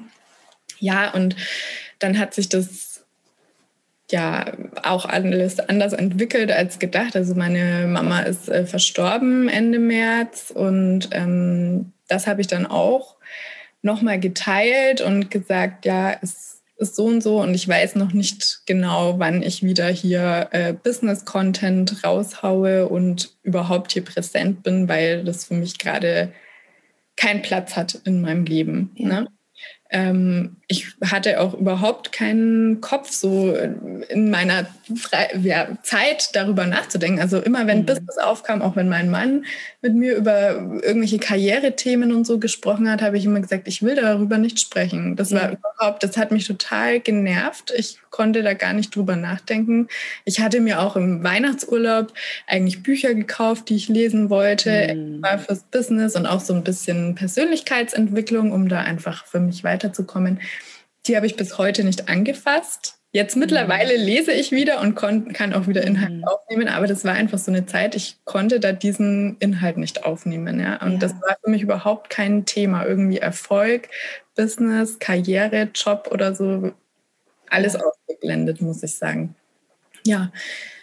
Ja, 0.80 1.14
und 1.14 1.36
dann 2.00 2.18
hat 2.18 2.34
sich 2.34 2.50
das 2.50 3.04
ja 4.12 4.52
auch 4.84 5.06
alles 5.06 5.60
anders 5.60 5.94
entwickelt 5.94 6.52
als 6.52 6.80
gedacht. 6.80 7.16
Also 7.16 7.36
meine 7.36 7.88
Mama 7.88 8.22
ist 8.22 8.50
äh, 8.50 8.66
verstorben 8.66 9.48
Ende 9.48 9.80
März 9.80 10.52
und 10.54 11.10
ähm, 11.12 11.94
das 12.08 12.28
habe 12.28 12.42
ich 12.42 12.48
dann 12.48 12.66
auch 12.66 13.16
nochmal 13.82 14.20
geteilt 14.20 15.02
und 15.02 15.32
gesagt, 15.32 15.86
ja, 15.86 16.16
es 16.22 16.51
ist 16.82 16.96
so 16.96 17.06
und 17.06 17.22
so 17.22 17.42
und 17.42 17.54
ich 17.54 17.68
weiß 17.68 17.96
noch 17.96 18.12
nicht 18.12 18.64
genau, 18.66 19.20
wann 19.20 19.44
ich 19.44 19.64
wieder 19.64 19.88
hier 19.88 20.50
äh, 20.52 20.74
Business-Content 20.74 22.04
raushaue 22.04 22.90
und 22.90 23.38
überhaupt 23.44 23.92
hier 23.92 24.04
präsent 24.04 24.64
bin, 24.64 24.90
weil 24.90 25.24
das 25.24 25.46
für 25.46 25.54
mich 25.54 25.78
gerade 25.78 26.34
keinen 27.16 27.44
Platz 27.44 27.76
hat 27.76 28.02
in 28.06 28.22
meinem 28.22 28.46
Leben. 28.46 28.92
Ja. 28.96 29.08
Ne? 29.08 29.28
Ähm, 29.92 30.58
ich 30.72 30.88
hatte 31.06 31.42
auch 31.42 31.54
überhaupt 31.54 32.14
keinen 32.14 32.80
Kopf, 32.80 33.12
so 33.12 33.54
in 33.54 34.32
meiner 34.32 34.68
Fre 34.96 35.18
ja, 35.44 35.68
Zeit 35.84 36.30
darüber 36.34 36.66
nachzudenken. 36.66 37.20
Also 37.20 37.40
immer, 37.40 37.68
wenn 37.68 37.80
mhm. 37.80 37.86
Business 37.88 38.18
aufkam, 38.18 38.62
auch 38.62 38.78
wenn 38.78 38.88
mein 38.88 39.10
Mann 39.10 39.46
mit 39.82 39.96
mir 39.96 40.16
über 40.16 40.52
irgendwelche 40.82 41.20
Karrierethemen 41.20 42.14
und 42.14 42.26
so 42.26 42.40
gesprochen 42.40 42.90
hat, 42.90 43.02
habe 43.02 43.18
ich 43.18 43.26
immer 43.26 43.42
gesagt, 43.42 43.68
ich 43.68 43.84
will 43.84 43.96
darüber 43.96 44.38
nicht 44.38 44.62
sprechen. 44.62 45.18
Das 45.18 45.34
war 45.34 45.52
überhaupt, 45.52 46.04
das 46.04 46.16
hat 46.16 46.32
mich 46.32 46.48
total 46.48 47.02
genervt. 47.02 47.74
Ich 47.76 48.00
konnte 48.12 48.42
da 48.42 48.54
gar 48.54 48.72
nicht 48.72 48.96
drüber 48.96 49.18
nachdenken. 49.18 49.90
Ich 50.24 50.40
hatte 50.40 50.62
mir 50.62 50.82
auch 50.82 50.96
im 50.96 51.22
Weihnachtsurlaub 51.22 52.14
eigentlich 52.48 52.82
Bücher 52.82 53.14
gekauft, 53.14 53.68
die 53.68 53.76
ich 53.76 53.90
lesen 53.90 54.30
wollte, 54.30 54.96
mhm. 54.96 55.22
war 55.22 55.38
fürs 55.38 55.64
Business 55.64 56.16
und 56.16 56.28
auch 56.28 56.40
so 56.40 56.54
ein 56.54 56.64
bisschen 56.64 57.16
Persönlichkeitsentwicklung, 57.16 58.54
um 58.54 58.70
da 58.70 58.80
einfach 58.80 59.26
für 59.26 59.42
mich 59.42 59.66
weiterzukommen. 59.66 60.40
Die 61.08 61.16
habe 61.16 61.26
ich 61.26 61.36
bis 61.36 61.58
heute 61.58 61.84
nicht 61.84 62.10
angefasst. 62.10 63.02
Jetzt 63.14 63.36
mittlerweile 63.36 63.98
mhm. 63.98 64.06
lese 64.06 64.32
ich 64.32 64.52
wieder 64.52 64.80
und 64.80 64.96
kann 64.96 65.54
auch 65.54 65.68
wieder 65.68 65.84
Inhalt 65.84 66.14
mhm. 66.14 66.24
aufnehmen, 66.24 66.70
aber 66.70 66.88
das 66.88 67.04
war 67.04 67.14
einfach 67.14 67.40
so 67.40 67.52
eine 67.52 67.66
Zeit, 67.66 67.94
ich 67.94 68.16
konnte 68.24 68.62
da 68.62 68.72
diesen 68.72 69.36
Inhalt 69.40 69.78
nicht 69.78 70.06
aufnehmen. 70.06 70.62
Ja? 70.62 70.82
Und 70.82 70.94
ja. 70.94 71.00
das 71.00 71.14
war 71.16 71.36
für 71.44 71.50
mich 71.50 71.62
überhaupt 71.62 72.10
kein 72.10 72.46
Thema. 72.46 72.86
Irgendwie 72.86 73.18
Erfolg, 73.18 73.90
Business, 74.36 74.98
Karriere, 75.00 75.70
Job 75.76 76.08
oder 76.10 76.34
so, 76.34 76.72
alles 77.50 77.74
ja. 77.74 77.82
ausgeblendet, 77.82 78.62
muss 78.62 78.82
ich 78.82 78.96
sagen. 78.96 79.36
Ja, 80.06 80.32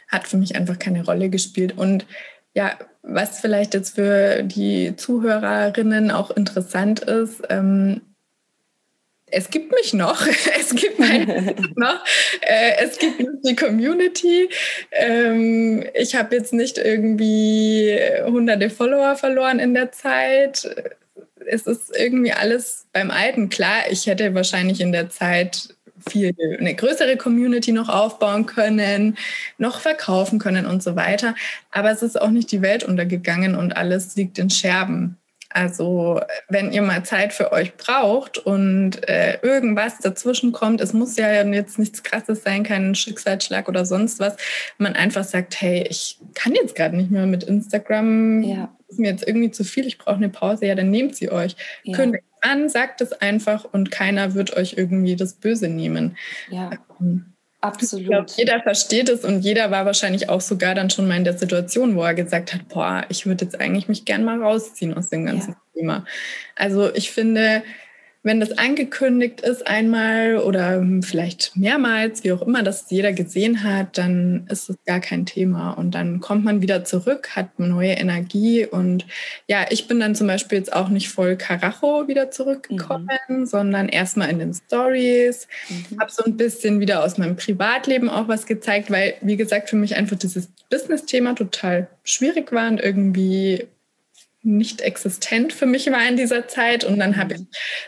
hat 0.09 0.29
für 0.29 0.37
mich 0.37 0.55
einfach 0.55 0.79
keine 0.79 1.05
Rolle 1.05 1.31
gespielt. 1.31 1.79
Und 1.79 2.07
ja, 2.53 2.77
was 3.03 3.41
vielleicht 3.41 3.73
jetzt 3.73 3.95
für 3.95 4.43
die 4.43 4.95
Zuhörerinnen 4.97 6.11
auch 6.11 6.31
interessant 6.31 7.01
ist, 7.01 7.43
ähm, 7.49 8.03
es 9.31 9.51
gibt 9.51 9.73
mich 9.73 9.95
noch, 9.95 10.27
es 10.59 10.75
gibt 10.75 10.99
mich 10.99 11.27
noch, 11.77 12.05
äh, 12.41 12.73
es 12.83 12.99
gibt 12.99 13.23
die 13.45 13.57
Community. 13.57 14.49
Ähm, 14.93 15.85
ich 15.95 16.15
habe 16.15 16.37
jetzt 16.37 16.53
nicht 16.53 16.79
irgendwie 16.79 17.99
hunderte 18.25 18.71
Follower 18.71 19.17
verloren 19.17 19.59
in 19.59 19.75
der 19.75 19.93
Zeit. 19.93 20.69
Es 21.47 21.67
ist 21.67 21.97
irgendwie 21.97 22.33
alles 22.33 22.87
beim 22.93 23.11
Alten. 23.11 23.49
Klar, 23.49 23.91
ich 23.91 24.07
hätte 24.07 24.35
wahrscheinlich 24.35 24.81
in 24.81 24.93
der 24.93 25.09
Zeit 25.11 25.75
viel 26.09 26.35
eine 26.59 26.75
größere 26.75 27.17
Community 27.17 27.73
noch 27.73 27.89
aufbauen 27.89 28.47
können, 28.47 29.17
noch 29.57 29.81
verkaufen 29.81 30.39
können 30.39 30.67
und 30.67 30.83
so 30.83 30.97
weiter. 30.97 31.35
Aber 31.71 31.91
es 31.91 32.03
ist 32.03 32.21
auch 32.21 32.31
nicht 32.31 32.53
die 32.53 32.63
Welt 32.63 32.85
untergegangen 32.85 33.55
und 33.55 33.77
alles 33.77 34.15
liegt 34.17 34.39
in 34.39 34.51
Scherben. 34.51 35.17
Also 35.51 36.21
wenn 36.49 36.73
ihr 36.73 36.83
mal 36.83 37.05
Zeit 37.05 37.33
für 37.33 37.53
euch 37.53 37.77
braucht 37.77 38.39
und 38.39 39.09
äh, 39.09 39.39
irgendwas 39.41 39.99
dazwischen 39.99 40.53
kommt, 40.53 40.81
es 40.81 40.93
muss 40.93 41.17
ja 41.17 41.43
jetzt 41.43 41.79
nichts 41.79 42.03
Krasses 42.03 42.43
sein, 42.43 42.65
kein 42.65 42.95
Schicksalsschlag 42.95 43.69
oder 43.69 43.87
sonst 43.87 44.21
was, 44.21 44.37
man 44.77 44.95
einfach 44.95 45.25
sagt, 45.25 45.61
hey, 45.61 45.87
ich 45.89 46.19
kann 46.35 46.55
jetzt 46.55 46.75
gerade 46.75 46.97
nicht 46.97 47.11
mehr 47.11 47.27
mit 47.27 47.45
Instagram, 47.45 48.43
ja. 48.43 48.75
ist 48.89 48.99
mir 48.99 49.11
jetzt 49.11 49.27
irgendwie 49.27 49.51
zu 49.51 49.65
viel, 49.65 49.87
ich 49.87 49.97
brauche 49.97 50.17
eine 50.17 50.29
Pause, 50.29 50.67
ja, 50.67 50.75
dann 50.75 50.91
nehmt 50.91 51.17
sie 51.17 51.31
euch. 51.31 51.57
Ja. 51.83 51.97
Kündigt 51.97 52.25
an, 52.43 52.69
sagt 52.69 53.01
es 53.01 53.13
einfach 53.13 53.65
und 53.65 53.91
keiner 53.91 54.35
wird 54.35 54.55
euch 54.57 54.75
irgendwie 54.77 55.17
das 55.17 55.35
Böse 55.35 55.69
nehmen. 55.69 56.17
Ja. 56.51 56.71
Ähm, 57.01 57.33
Absolut. 57.61 58.03
Ich 58.03 58.09
glaube, 58.09 58.27
jeder 58.37 58.61
versteht 58.63 59.09
es 59.09 59.25
und 59.25 59.41
jeder 59.41 59.71
war 59.71 59.85
wahrscheinlich 59.85 60.29
auch 60.29 60.41
sogar 60.41 60.75
dann 60.77 60.91
schon 60.91 61.09
mal 61.09 61.17
in 61.17 61.25
der 61.25 61.37
Situation, 61.37 61.97
wo 61.97 62.03
er 62.03 62.15
gesagt 62.15 62.55
hat, 62.55 62.69
boah, 62.69 63.05
ich 63.09 63.27
würde 63.27 63.45
jetzt 63.45 63.61
eigentlich 63.61 63.89
mich 63.89 64.05
gern 64.05 64.25
mal 64.25 64.41
rausziehen 64.41 64.95
aus 64.95 65.09
dem 65.09 65.27
ganzen 65.27 65.53
ja. 65.53 65.57
Thema. 65.75 66.05
Also 66.55 66.95
ich 66.95 67.11
finde, 67.11 67.65
wenn 68.25 68.41
das 68.41 68.59
angekündigt 68.59 69.41
ist 69.43 69.67
einmal 69.67 70.39
oder 70.39 70.85
vielleicht 71.03 71.57
mehrmals, 71.57 72.25
wie 72.25 72.33
auch 72.33 72.43
immer, 72.43 72.65
dass 72.65 72.91
jeder 72.91 73.13
gesehen 73.13 73.63
hat, 73.63 73.97
dann 73.97 74.47
ist 74.51 74.69
es 74.69 74.77
gar 74.85 74.99
kein 74.99 75.25
Thema. 75.25 75.71
Und 75.71 75.95
dann 75.95 76.19
kommt 76.19 76.45
man 76.45 76.61
wieder 76.61 76.85
zurück, 76.85 77.37
hat 77.37 77.59
neue 77.61 77.93
Energie. 77.93 78.67
Und 78.67 79.07
ja, 79.47 79.67
ich 79.71 79.87
bin 79.87 80.01
dann 80.01 80.17
zum 80.17 80.27
Beispiel 80.27 80.59
jetzt 80.59 80.73
auch 80.73 80.89
nicht 80.89 81.09
voll 81.11 81.37
Karacho 81.37 82.09
wieder 82.09 82.31
zurückgekommen, 82.33 83.09
mhm. 83.29 83.47
sondern 83.47 83.89
erstmal 83.89 84.31
in 84.31 84.41
den 84.41 84.53
Stories, 84.53 85.47
mhm. 85.69 86.01
habe 86.01 86.11
so 86.11 86.25
ein 86.25 86.37
bisschen 86.37 86.81
wieder 86.81 87.05
aus 87.05 87.19
meinem 87.19 87.37
Privatleben 87.37 88.11
auch 88.11 88.27
was 88.27 88.47
gezeigt, 88.47 88.91
weil, 88.91 89.15
wie 89.21 89.37
gesagt, 89.37 89.71
für 89.71 89.77
mich 89.77 89.95
einfach 89.95 90.19
dieses 90.19 90.49
Business-Thema 90.71 91.35
total 91.35 91.89
schwierig 92.03 92.51
war 92.53 92.69
und 92.69 92.81
irgendwie 92.81 93.69
nicht 94.49 94.81
existent 94.81 95.53
für 95.53 95.67
mich 95.67 95.91
war 95.91 96.07
in 96.09 96.17
dieser 96.17 96.49
Zeit. 96.49 96.85
Und 96.85 96.99
dann 96.99 97.17
habe 97.17 97.35
ich 97.35 97.41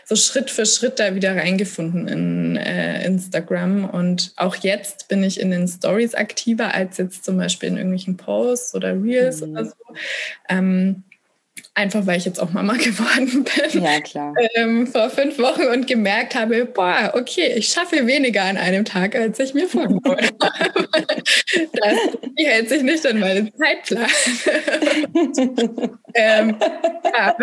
so 0.05 0.15
Schritt 0.15 0.49
für 0.49 0.65
Schritt 0.65 0.99
da 0.99 1.15
wieder 1.15 1.35
reingefunden 1.35 2.07
in 2.07 2.55
äh, 2.55 3.03
Instagram. 3.05 3.89
Und 3.89 4.33
auch 4.37 4.55
jetzt 4.55 5.07
bin 5.07 5.23
ich 5.23 5.39
in 5.39 5.51
den 5.51 5.67
Stories 5.67 6.13
aktiver 6.13 6.73
als 6.73 6.97
jetzt 6.97 7.25
zum 7.25 7.37
Beispiel 7.37 7.69
in 7.69 7.77
irgendwelchen 7.77 8.17
Posts 8.17 8.75
oder 8.75 8.93
Reels 8.93 9.41
mhm. 9.41 9.51
oder 9.51 9.65
so. 9.65 9.75
Ähm, 10.49 11.03
Einfach 11.73 12.05
weil 12.05 12.17
ich 12.17 12.25
jetzt 12.25 12.41
auch 12.41 12.51
Mama 12.51 12.73
geworden 12.77 13.45
bin. 13.45 13.83
Ja, 13.83 14.01
klar. 14.01 14.33
Ähm, 14.55 14.87
vor 14.87 15.09
fünf 15.09 15.39
Wochen 15.39 15.67
und 15.67 15.87
gemerkt 15.87 16.35
habe, 16.35 16.65
boah, 16.65 17.13
okay, 17.15 17.53
ich 17.55 17.69
schaffe 17.69 18.05
weniger 18.05 18.43
an 18.43 18.57
einem 18.57 18.83
Tag, 18.83 19.15
als 19.15 19.39
ich 19.39 19.53
mir 19.53 19.67
vorgenommen 19.67 20.03
habe. 20.41 20.87
das 21.73 21.97
hält 22.37 22.69
sich 22.69 22.83
nicht 22.83 23.05
an 23.05 23.19
meinen 23.21 23.53
Zeitplan. 23.55 24.05
ähm, 26.13 26.57
ja. 26.59 27.35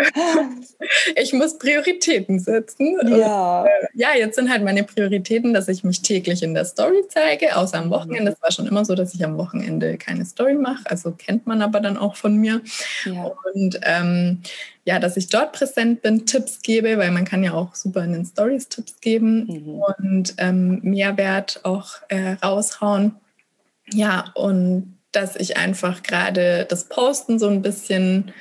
Ich 1.15 1.33
muss 1.33 1.57
Prioritäten 1.57 2.37
setzen. 2.37 2.97
Ja. 3.07 3.61
Und, 3.61 3.67
äh, 3.67 3.87
ja, 3.95 4.09
jetzt 4.15 4.35
sind 4.35 4.51
halt 4.51 4.63
meine 4.63 4.83
Prioritäten, 4.83 5.55
dass 5.55 5.67
ich 5.67 5.83
mich 5.83 6.03
täglich 6.03 6.43
in 6.43 6.53
der 6.53 6.65
Story 6.65 7.01
zeige, 7.09 7.55
außer 7.55 7.79
am 7.79 7.89
Wochenende. 7.89 8.33
Es 8.33 8.41
war 8.43 8.51
schon 8.51 8.67
immer 8.67 8.85
so, 8.85 8.93
dass 8.93 9.15
ich 9.15 9.25
am 9.25 9.37
Wochenende 9.37 9.97
keine 9.97 10.23
Story 10.23 10.53
mache. 10.53 10.83
Also 10.85 11.13
kennt 11.13 11.47
man 11.47 11.63
aber 11.63 11.79
dann 11.79 11.97
auch 11.97 12.15
von 12.15 12.35
mir. 12.35 12.61
Ja. 13.05 13.31
Und 13.53 13.79
ähm, 13.83 14.18
ähm, 14.19 14.41
ja, 14.85 14.99
dass 14.99 15.17
ich 15.17 15.29
dort 15.29 15.53
präsent 15.53 16.01
bin, 16.01 16.25
Tipps 16.25 16.61
gebe, 16.61 16.97
weil 16.97 17.11
man 17.11 17.25
kann 17.25 17.43
ja 17.43 17.53
auch 17.53 17.75
super 17.75 18.03
in 18.03 18.13
den 18.13 18.25
Stories 18.25 18.69
Tipps 18.69 18.99
geben 19.01 19.45
mhm. 19.45 19.83
und 19.97 20.33
ähm, 20.37 20.79
Mehrwert 20.81 21.61
auch 21.63 21.95
äh, 22.09 22.33
raushauen. 22.43 23.15
Ja, 23.91 24.31
und 24.35 24.97
dass 25.11 25.35
ich 25.35 25.57
einfach 25.57 26.03
gerade 26.03 26.65
das 26.69 26.85
Posten 26.85 27.39
so 27.39 27.49
ein 27.49 27.61
bisschen 27.61 28.31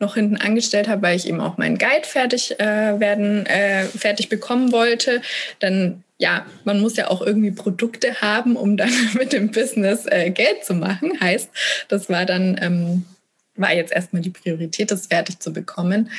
noch 0.00 0.14
hinten 0.14 0.36
angestellt 0.36 0.88
habe, 0.88 1.02
weil 1.02 1.16
ich 1.16 1.26
eben 1.26 1.40
auch 1.40 1.58
meinen 1.58 1.78
Guide 1.78 2.06
fertig 2.06 2.58
äh, 2.60 3.00
werden, 3.00 3.46
äh, 3.46 3.84
fertig 3.84 4.28
bekommen 4.28 4.72
wollte. 4.72 5.22
Dann 5.58 6.04
ja, 6.18 6.46
man 6.64 6.80
muss 6.80 6.96
ja 6.96 7.08
auch 7.08 7.22
irgendwie 7.22 7.52
Produkte 7.52 8.20
haben, 8.20 8.56
um 8.56 8.76
dann 8.76 8.90
mit 9.14 9.32
dem 9.32 9.50
Business 9.50 10.06
äh, 10.06 10.30
Geld 10.30 10.64
zu 10.64 10.74
machen. 10.74 11.20
Heißt, 11.20 11.50
das 11.88 12.08
war 12.08 12.26
dann 12.26 12.58
ähm, 12.60 13.04
war 13.58 13.74
jetzt 13.74 13.92
erstmal 13.92 14.22
die 14.22 14.30
Priorität, 14.30 14.90
das 14.90 15.06
fertig 15.06 15.40
zu 15.40 15.52
bekommen 15.52 16.10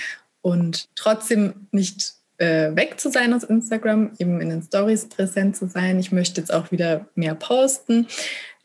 und 0.41 0.87
trotzdem 0.95 1.67
nicht 1.71 2.13
äh, 2.37 2.75
weg 2.75 2.99
zu 2.99 3.11
sein 3.11 3.33
aus 3.33 3.43
Instagram, 3.43 4.11
eben 4.17 4.41
in 4.41 4.49
den 4.49 4.61
Stories 4.61 5.07
präsent 5.09 5.57
zu 5.57 5.67
sein. 5.67 5.99
Ich 5.99 6.11
möchte 6.11 6.39
jetzt 6.39 6.53
auch 6.53 6.71
wieder 6.71 7.05
mehr 7.15 7.35
posten. 7.35 8.07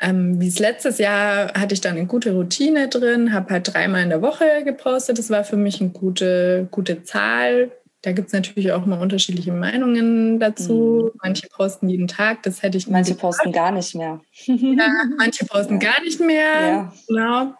Ähm, 0.00 0.40
wie 0.40 0.48
es 0.48 0.58
letztes 0.58 0.98
Jahr 0.98 1.52
hatte 1.54 1.74
ich 1.74 1.80
dann 1.80 1.96
eine 1.96 2.06
gute 2.06 2.32
Routine 2.32 2.88
drin, 2.88 3.32
habe 3.32 3.54
halt 3.54 3.72
dreimal 3.72 4.02
in 4.02 4.10
der 4.10 4.22
Woche 4.22 4.62
gepostet. 4.64 5.18
Das 5.18 5.30
war 5.30 5.44
für 5.44 5.56
mich 5.56 5.80
eine 5.80 5.90
gute, 5.90 6.68
gute 6.70 7.02
Zahl. 7.02 7.72
Da 8.02 8.12
gibt 8.12 8.28
es 8.28 8.34
natürlich 8.34 8.70
auch 8.72 8.84
mal 8.86 9.00
unterschiedliche 9.00 9.52
Meinungen 9.52 10.38
dazu. 10.38 11.10
Mhm. 11.12 11.20
Manche 11.22 11.48
posten 11.48 11.88
jeden 11.88 12.06
Tag, 12.06 12.42
das 12.42 12.62
hätte 12.62 12.76
ich 12.76 12.86
Manche 12.86 13.14
posten 13.14 13.50
gar 13.50 13.72
nicht 13.72 13.94
mehr. 13.94 14.20
ja, 14.44 14.88
manche 15.16 15.46
posten 15.46 15.78
gar 15.80 16.00
nicht 16.02 16.20
mehr. 16.20 16.52
Ja. 16.54 16.92
Genau. 17.08 17.54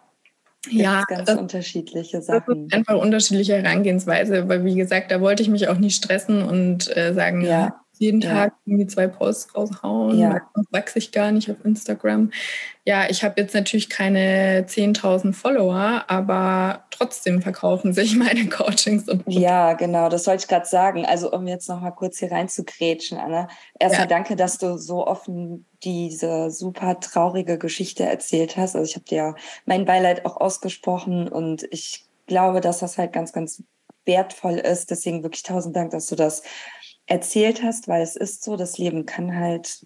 Ja, 0.71 1.03
ganz 1.07 1.25
das, 1.25 1.37
unterschiedliche 1.37 2.21
Sachen. 2.21 2.67
einfach 2.71 2.95
unterschiedliche 2.95 3.55
Herangehensweise, 3.55 4.47
weil 4.47 4.65
wie 4.65 4.75
gesagt, 4.75 5.11
da 5.11 5.21
wollte 5.21 5.43
ich 5.43 5.49
mich 5.49 5.67
auch 5.67 5.77
nicht 5.77 5.95
stressen 6.03 6.43
und 6.43 6.95
äh, 6.95 7.13
sagen, 7.13 7.41
ja. 7.41 7.84
Ja 7.99 8.05
jeden 8.05 8.21
ja. 8.21 8.31
Tag 8.31 8.53
irgendwie 8.65 8.87
zwei 8.87 9.07
Posts 9.07 9.55
raushauen, 9.55 10.19
ja. 10.19 10.41
wachse 10.71 10.99
ich 10.99 11.11
gar 11.11 11.31
nicht 11.31 11.49
auf 11.51 11.57
Instagram. 11.63 12.31
Ja, 12.85 13.09
ich 13.09 13.23
habe 13.23 13.41
jetzt 13.41 13.55
natürlich 13.55 13.89
keine 13.89 14.65
10.000 14.67 15.33
Follower, 15.33 16.03
aber 16.07 16.85
trotzdem 16.91 17.41
verkaufen 17.41 17.93
sich 17.93 18.15
meine 18.17 18.47
Coachings. 18.47 19.09
Und 19.09 19.23
ja, 19.27 19.73
genau, 19.73 20.09
das 20.09 20.27
wollte 20.27 20.43
ich 20.43 20.47
gerade 20.47 20.67
sagen. 20.67 21.05
Also 21.05 21.31
um 21.31 21.47
jetzt 21.47 21.67
noch 21.67 21.81
mal 21.81 21.91
kurz 21.91 22.19
hier 22.19 22.31
rein 22.31 22.47
zu 22.47 22.63
grätschen, 22.63 23.17
Anna. 23.17 23.47
Erstmal 23.79 24.03
ja. 24.03 24.07
danke, 24.07 24.35
dass 24.35 24.57
du 24.57 24.77
so 24.77 25.07
offen 25.07 25.65
diese 25.83 26.51
super 26.51 26.99
traurige 26.99 27.57
Geschichte 27.57 28.03
erzählt 28.03 28.57
hast. 28.57 28.75
Also 28.75 28.89
ich 28.89 28.95
habe 28.95 29.05
dir 29.05 29.35
mein 29.65 29.85
Beileid 29.85 30.25
auch 30.25 30.37
ausgesprochen 30.37 31.27
und 31.27 31.67
ich 31.71 32.05
glaube, 32.27 32.61
dass 32.61 32.79
das 32.79 32.97
halt 32.97 33.13
ganz, 33.13 33.33
ganz 33.33 33.63
wertvoll 34.05 34.57
ist. 34.57 34.91
Deswegen 34.91 35.23
wirklich 35.23 35.43
tausend 35.43 35.75
Dank, 35.75 35.91
dass 35.91 36.07
du 36.07 36.15
das 36.15 36.43
erzählt 37.07 37.63
hast, 37.63 37.87
weil 37.87 38.01
es 38.01 38.15
ist 38.15 38.43
so, 38.43 38.55
das 38.55 38.77
Leben 38.77 39.05
kann 39.05 39.35
halt 39.35 39.85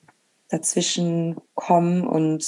dazwischen 0.50 1.36
kommen 1.54 2.08
und 2.08 2.46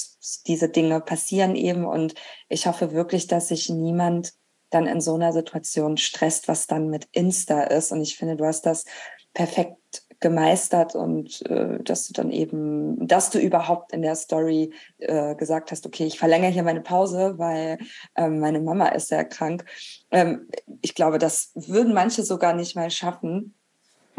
diese 0.48 0.70
Dinge 0.70 1.02
passieren 1.02 1.56
eben. 1.56 1.86
Und 1.86 2.16
ich 2.50 2.68
hoffe 2.68 2.94
wirklich, 2.94 3.28
dass 3.28 3.50
sich 3.50 3.70
niemand 3.70 4.34
dann 4.72 4.88
in 4.88 5.02
so 5.02 5.16
einer 5.16 5.34
Situation 5.34 5.98
stresst, 5.98 6.48
was 6.48 6.66
dann 6.66 6.90
mit 6.90 7.08
Insta 7.12 7.62
ist. 7.64 7.92
Und 7.92 8.02
ich 8.02 8.18
finde, 8.18 8.38
du 8.38 8.46
hast 8.46 8.66
das 8.66 8.86
perfekt 9.34 9.78
gemeistert 10.20 10.96
und 10.96 11.42
äh, 11.50 11.82
dass 11.84 12.08
du 12.08 12.14
dann 12.14 12.32
eben, 12.32 13.08
dass 13.08 13.32
du 13.32 13.40
überhaupt 13.40 13.92
in 13.92 14.04
der 14.04 14.16
Story 14.16 14.72
äh, 15.00 15.36
gesagt 15.36 15.72
hast, 15.72 15.86
okay, 15.86 16.06
ich 16.06 16.20
verlängere 16.20 16.52
hier 16.52 16.64
meine 16.64 16.82
Pause, 16.82 17.34
weil 17.38 17.80
ähm, 18.16 18.40
meine 18.40 18.62
Mama 18.62 18.90
ist 18.90 19.08
sehr 19.08 19.26
krank. 19.26 19.66
Ähm, 20.12 20.48
ich 20.82 20.94
glaube, 20.94 21.18
das 21.18 21.52
würden 21.56 21.94
manche 21.94 22.24
sogar 22.24 22.54
nicht 22.54 22.76
mal 22.76 22.92
schaffen, 22.92 23.56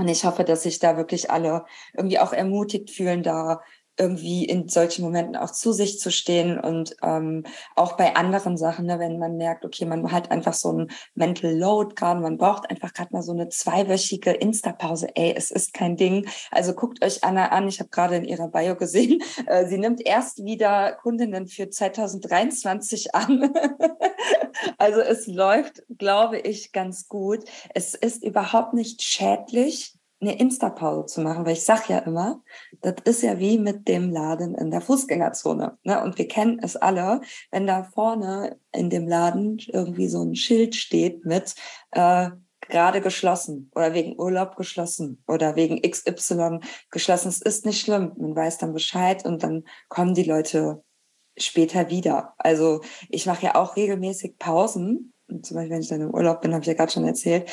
und 0.03 0.09
ich 0.09 0.25
hoffe, 0.25 0.43
dass 0.43 0.65
sich 0.65 0.81
da 0.81 0.97
wirklich 0.97 1.31
alle 1.31 1.65
irgendwie 1.97 2.19
auch 2.19 2.33
ermutigt 2.33 2.91
fühlen, 2.91 3.23
da 3.23 3.61
irgendwie 3.97 4.45
in 4.45 4.69
solchen 4.69 5.05
Momenten 5.05 5.37
auch 5.37 5.53
zu 5.53 5.73
sich 5.73 6.01
zu 6.01 6.11
stehen 6.11 6.59
und 6.59 6.97
ähm, 7.05 7.45
auch 7.77 7.97
bei 7.97 8.17
anderen 8.17 8.57
Sachen, 8.57 8.87
ne, 8.87 8.99
wenn 8.99 9.21
man 9.21 9.37
merkt, 9.37 9.65
okay, 9.65 9.85
man 9.85 10.11
hat 10.11 10.33
einfach 10.33 10.55
so 10.55 10.73
ein 10.73 10.91
Mental 11.15 11.57
Load 11.57 11.95
gerade, 11.95 12.21
man 12.21 12.37
braucht 12.37 12.69
einfach 12.69 12.93
gerade 12.93 13.13
mal 13.13 13.23
so 13.23 13.31
eine 13.31 13.49
zweiwöchige 13.49 14.33
Insta-Pause. 14.33 15.15
Ey, 15.15 15.35
es 15.37 15.53
ist 15.53 15.73
kein 15.73 15.97
Ding. 15.97 16.27
Also 16.51 16.75
guckt 16.75 17.05
euch 17.05 17.23
Anna 17.23 17.51
an. 17.51 17.69
Ich 17.69 17.79
habe 17.79 17.91
gerade 17.91 18.17
in 18.17 18.25
ihrer 18.25 18.49
Bio 18.49 18.75
gesehen, 18.75 19.23
äh, 19.47 19.69
sie 19.69 19.79
nimmt 19.79 20.05
erst 20.05 20.45
wieder 20.45 20.95
Kundinnen 21.01 21.47
für 21.47 21.71
2023 21.71 23.15
an. 23.15 23.55
also 24.79 25.01
es 25.01 25.27
läuft, 25.27 25.83
glaube 25.99 26.39
ich, 26.39 26.73
ganz 26.73 27.09
gut. 27.09 27.45
Es 27.75 27.95
ist 27.95 28.25
überhaupt 28.25 28.75
nicht 28.75 29.03
schädlich 29.03 29.99
eine 30.23 30.39
Insta-Pause 30.39 31.07
zu 31.07 31.21
machen, 31.21 31.45
weil 31.45 31.55
ich 31.55 31.65
sage 31.65 31.85
ja 31.89 31.99
immer, 31.99 32.43
das 32.81 32.95
ist 33.05 33.23
ja 33.23 33.39
wie 33.39 33.59
mit 33.59 33.89
dem 33.89 34.11
Laden 34.11 34.55
in 34.55 34.71
der 34.71 34.81
Fußgängerzone. 34.81 35.79
Ne? 35.83 36.03
Und 36.03 36.17
wir 36.17 36.29
kennen 36.29 36.61
es 36.63 36.77
alle, 36.77 37.21
wenn 37.51 37.67
da 37.67 37.83
vorne 37.83 38.57
in 38.73 38.89
dem 38.89 39.09
Laden 39.09 39.59
irgendwie 39.73 40.09
so 40.09 40.23
ein 40.23 40.37
Schild 40.37 40.77
steht 40.77 41.25
mit 41.25 41.57
äh, 41.91 42.31
gerade 42.69 43.01
geschlossen 43.01 43.71
oder 43.75 43.93
wegen 43.93 44.19
Urlaub 44.19 44.57
geschlossen 44.57 45.23
oder 45.27 45.57
wegen 45.57 45.83
XY 45.83 46.61
geschlossen. 46.91 47.29
Es 47.29 47.43
ist 47.43 47.67
nicht 47.67 47.81
schlimm. 47.81 48.13
Man 48.17 48.37
weiß 48.37 48.59
dann 48.59 48.73
Bescheid 48.73 49.25
und 49.25 49.43
dann 49.43 49.65
kommen 49.89 50.15
die 50.15 50.23
Leute 50.23 50.83
später 51.37 51.91
wieder. 51.91 52.35
Also 52.39 52.81
ich 53.09 53.27
mache 53.27 53.47
ja 53.47 53.55
auch 53.55 53.77
regelmäßig 53.77 54.39
Pausen. 54.39 55.13
Zum 55.29 55.57
Beispiel, 55.57 55.71
wenn 55.71 55.83
ich 55.83 55.89
dann 55.89 56.01
im 56.01 56.15
Urlaub 56.15 56.41
bin, 56.43 56.53
habe 56.53 56.63
ich 56.63 56.69
ja 56.69 56.75
gerade 56.75 56.93
schon 56.93 57.07
erzählt. 57.07 57.51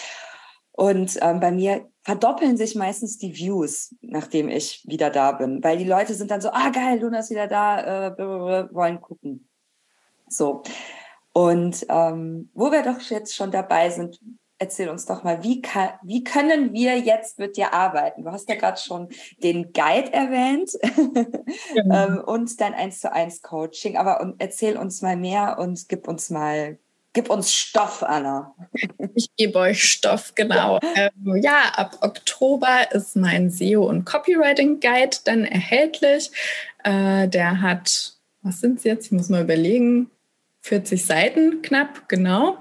Und 0.72 1.18
ähm, 1.22 1.40
bei 1.40 1.52
mir 1.52 1.90
verdoppeln 2.04 2.56
sich 2.56 2.76
meistens 2.76 3.18
die 3.18 3.36
Views, 3.36 3.94
nachdem 4.02 4.48
ich 4.48 4.84
wieder 4.88 5.10
da 5.10 5.34
bin, 5.34 5.64
weil 5.64 5.78
die 5.78 5.84
Leute 5.84 6.14
sind 6.14 6.32
dann 6.32 6.42
so, 6.42 6.52
ah 6.52 6.70
geil, 6.70 7.00
Luna 7.02 7.20
ist 7.20 7.30
wieder 7.30 7.48
da, 7.48 8.08
äh, 8.08 8.18
wollen 8.18 9.02
gucken. 9.02 9.50
So. 10.30 10.64
Und 11.34 11.86
ähm, 11.90 12.50
wo 12.54 12.72
wir 12.72 12.84
doch 12.84 13.02
jetzt 13.02 13.36
schon 13.36 13.52
dabei 13.52 13.90
sind, 13.90 14.20
erzähl 14.60 14.90
uns 14.90 15.06
doch 15.06 15.24
mal, 15.24 15.42
wie, 15.44 15.62
kann, 15.62 15.92
wie 16.04 16.24
können 16.24 16.74
wir 16.74 16.98
jetzt 17.00 17.40
mit 17.40 17.58
dir 17.58 17.74
arbeiten? 17.74 18.24
Du 18.24 18.32
hast 18.32 18.50
ja 18.50 18.56
gerade 18.56 18.80
schon 18.80 19.08
den 19.42 19.74
Guide 19.74 20.14
erwähnt 20.14 20.72
genau. 21.74 22.06
ähm, 22.08 22.24
und 22.26 22.62
dein 22.62 22.74
1 22.74 23.00
zu 23.00 23.12
1 23.12 23.42
Coaching, 23.42 23.98
aber 23.98 24.36
erzähl 24.38 24.78
uns 24.78 25.02
mal 25.02 25.16
mehr 25.16 25.58
und 25.60 25.88
gib 25.90 26.08
uns 26.08 26.30
mal 26.30 26.78
Gib 27.14 27.32
uns 27.32 27.52
Stoff, 27.52 28.04
Anna. 28.04 28.54
Ich 29.16 29.36
gebe 29.36 29.58
euch 29.58 29.84
Stoff, 29.84 30.36
genau. 30.36 30.80
Ja, 30.96 31.10
ähm, 31.26 31.36
ja 31.42 31.72
ab 31.76 31.98
Oktober 32.02 32.92
ist 32.92 33.16
mein 33.16 33.50
SEO 33.50 33.84
und 33.84 34.06
Copywriting 34.06 34.80
Guide 34.80 35.18
dann 35.26 35.44
erhältlich. 35.44 36.32
Äh, 36.84 37.28
der 37.28 37.62
hat, 37.62 38.14
was 38.44 38.62
sind 38.62 38.78
es 38.78 38.84
jetzt? 38.84 39.08
Ich 39.08 39.12
muss 39.12 39.30
mal 39.30 39.42
überlegen. 39.42 40.12
40 40.62 41.06
Seiten 41.06 41.62
knapp, 41.62 42.08
genau. 42.10 42.58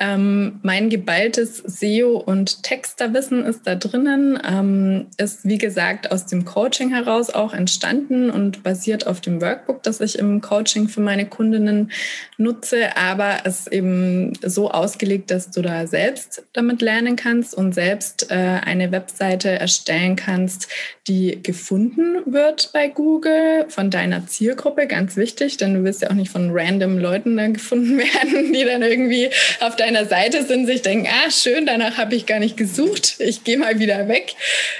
Ähm, 0.00 0.60
mein 0.62 0.90
geballtes 0.90 1.62
SEO- 1.64 2.18
und 2.18 2.62
Texterwissen 2.62 3.44
ist 3.44 3.66
da 3.66 3.74
drinnen, 3.74 4.38
ähm, 4.48 5.06
ist 5.16 5.44
wie 5.44 5.58
gesagt 5.58 6.12
aus 6.12 6.26
dem 6.26 6.44
Coaching 6.44 6.90
heraus 6.90 7.30
auch 7.30 7.52
entstanden 7.52 8.30
und 8.30 8.62
basiert 8.62 9.06
auf 9.06 9.20
dem 9.20 9.40
Workbook, 9.40 9.82
das 9.82 10.00
ich 10.00 10.18
im 10.18 10.40
Coaching 10.40 10.88
für 10.88 11.00
meine 11.00 11.26
Kundinnen 11.26 11.90
nutze, 12.36 12.96
aber 12.96 13.38
es 13.44 13.60
ist 13.60 13.72
eben 13.72 14.34
so 14.42 14.70
ausgelegt, 14.70 15.30
dass 15.30 15.50
du 15.50 15.62
da 15.62 15.86
selbst 15.86 16.44
damit 16.52 16.80
lernen 16.80 17.16
kannst 17.16 17.54
und 17.54 17.74
selbst 17.74 18.30
äh, 18.30 18.34
eine 18.34 18.92
Webseite 18.92 19.50
erstellen 19.50 20.14
kannst, 20.14 20.68
die 21.08 21.42
gefunden 21.42 22.32
wird 22.32 22.70
bei 22.72 22.88
Google 22.88 23.64
von 23.68 23.90
deiner 23.90 24.26
Zielgruppe, 24.26 24.86
ganz 24.86 25.16
wichtig, 25.16 25.56
denn 25.56 25.74
du 25.74 25.84
willst 25.84 26.02
ja 26.02 26.10
auch 26.10 26.14
nicht 26.14 26.30
von 26.30 26.50
random 26.52 26.98
Leuten 26.98 27.36
dann 27.36 27.54
gefunden 27.54 27.98
werden, 27.98 28.52
die 28.52 28.64
dann 28.64 28.82
irgendwie 28.82 29.30
auf 29.60 29.74
deine 29.76 29.87
deiner 29.94 30.06
Seite 30.06 30.44
sind, 30.44 30.66
sich 30.66 30.82
denken, 30.82 31.08
ah, 31.08 31.30
schön, 31.30 31.64
danach 31.64 31.96
habe 31.96 32.14
ich 32.14 32.26
gar 32.26 32.38
nicht 32.38 32.56
gesucht, 32.56 33.16
ich 33.20 33.44
gehe 33.44 33.56
mal 33.56 33.78
wieder 33.78 34.06
weg. 34.08 34.34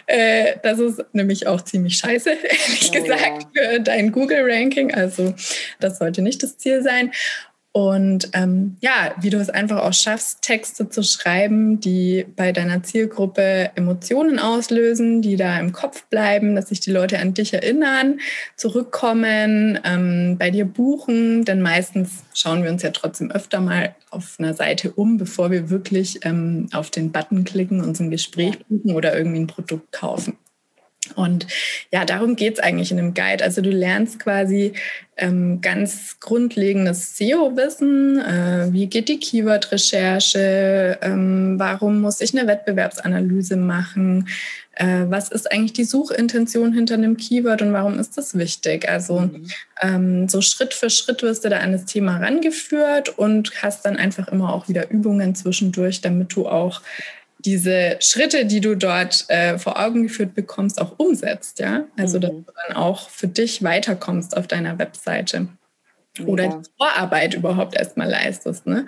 Äh, 0.06 0.56
das 0.62 0.78
ist 0.78 1.02
nämlich 1.12 1.46
auch 1.46 1.62
ziemlich 1.62 1.96
scheiße, 1.96 2.30
ehrlich 2.42 2.90
oh, 2.90 2.92
gesagt, 2.92 3.46
ja. 3.54 3.70
für 3.70 3.80
dein 3.80 4.12
Google-Ranking. 4.12 4.94
Also 4.94 5.34
das 5.80 5.98
sollte 5.98 6.20
nicht 6.20 6.42
das 6.42 6.59
Ziel 6.59 6.82
sein. 6.82 7.12
Und 7.78 8.30
ähm, 8.32 8.76
ja, 8.80 9.14
wie 9.20 9.30
du 9.30 9.36
es 9.38 9.50
einfach 9.50 9.84
auch 9.84 9.92
schaffst, 9.92 10.42
Texte 10.42 10.88
zu 10.88 11.04
schreiben, 11.04 11.78
die 11.78 12.26
bei 12.34 12.50
deiner 12.50 12.82
Zielgruppe 12.82 13.70
Emotionen 13.76 14.40
auslösen, 14.40 15.22
die 15.22 15.36
da 15.36 15.60
im 15.60 15.70
Kopf 15.70 16.02
bleiben, 16.06 16.56
dass 16.56 16.70
sich 16.70 16.80
die 16.80 16.90
Leute 16.90 17.20
an 17.20 17.34
dich 17.34 17.54
erinnern, 17.54 18.18
zurückkommen, 18.56 19.78
ähm, 19.84 20.38
bei 20.40 20.50
dir 20.50 20.64
buchen. 20.64 21.44
Denn 21.44 21.62
meistens 21.62 22.24
schauen 22.34 22.64
wir 22.64 22.70
uns 22.72 22.82
ja 22.82 22.90
trotzdem 22.90 23.30
öfter 23.30 23.60
mal 23.60 23.94
auf 24.10 24.34
einer 24.40 24.54
Seite 24.54 24.90
um, 24.90 25.16
bevor 25.16 25.52
wir 25.52 25.70
wirklich 25.70 26.24
ähm, 26.24 26.66
auf 26.72 26.90
den 26.90 27.12
Button 27.12 27.44
klicken, 27.44 27.80
uns 27.80 28.00
ein 28.00 28.10
Gespräch 28.10 28.58
buchen 28.66 28.90
oder 28.90 29.16
irgendwie 29.16 29.38
ein 29.38 29.46
Produkt 29.46 29.92
kaufen. 29.92 30.36
Und 31.16 31.46
ja, 31.92 32.04
darum 32.04 32.36
geht 32.36 32.54
es 32.54 32.61
eigentlich 32.61 32.90
in 32.90 32.96
dem 32.96 33.14
Guide. 33.14 33.44
Also 33.44 33.61
du 33.61 33.70
lernst 33.70 34.18
quasi 34.18 34.72
ähm, 35.16 35.61
ganz 35.61 36.18
grundlegendes 36.20 37.16
SEO-Wissen. 37.16 38.20
Äh, 38.20 38.72
wie 38.72 38.86
geht 38.86 39.09
die 39.09 39.18
Keyword-Recherche? 39.18 40.98
Ähm, 41.02 41.54
warum 41.59 42.00
muss 42.00 42.20
ich 42.20 42.36
eine 42.36 42.48
Wettbewerbsanalyse 42.48 43.56
machen? 43.56 44.28
Äh, 44.78 45.06
was 45.09 45.28
ist 45.28 45.50
eigentlich 45.50 45.72
die 45.72 45.84
Suchintention 45.84 46.72
hinter 46.72 46.94
einem 46.94 47.16
Keyword 47.16 47.62
und 47.62 47.72
warum 47.72 47.98
ist 47.98 48.16
das 48.16 48.38
wichtig? 48.38 48.88
Also 48.88 49.20
mhm. 49.20 49.50
ähm, 49.82 50.28
so 50.28 50.40
Schritt 50.40 50.72
für 50.72 50.88
Schritt 50.88 51.22
wirst 51.22 51.44
du 51.44 51.48
da 51.48 51.59
an 51.59 51.72
das 51.72 51.84
Thema 51.84 52.18
rangeführt 52.18 53.18
und 53.18 53.50
hast 53.61 53.84
dann 53.84 53.96
einfach 53.96 54.28
immer 54.28 54.54
auch 54.54 54.68
wieder 54.68 54.88
Übungen 54.90 55.34
zwischendurch, 55.34 56.00
damit 56.00 56.36
du 56.36 56.46
auch 56.46 56.80
diese 57.41 57.97
Schritte, 58.01 58.47
die 58.47 58.61
du 58.61 58.74
dort 58.76 59.24
äh, 59.28 59.59
vor 59.59 59.80
Augen 59.80 60.05
geführt 60.05 60.34
bekommst, 60.34 60.80
auch 60.80 60.99
umsetzt, 60.99 61.61
ja. 61.61 61.84
Also 61.97 62.18
mhm. 62.18 62.22
dass 62.22 62.30
du 62.30 62.45
dann 62.68 62.76
auch 62.76 63.11
für 63.11 63.28
dich 63.28 63.62
weiterkommst 63.62 64.36
auf 64.36 64.47
deiner 64.47 64.78
Webseite. 64.78 65.49
Oder 66.26 66.45
ja. 66.45 66.51
die 66.51 66.70
Vorarbeit 66.76 67.34
überhaupt 67.34 67.76
erstmal 67.76 68.09
leistest. 68.09 68.66
Ne? 68.66 68.86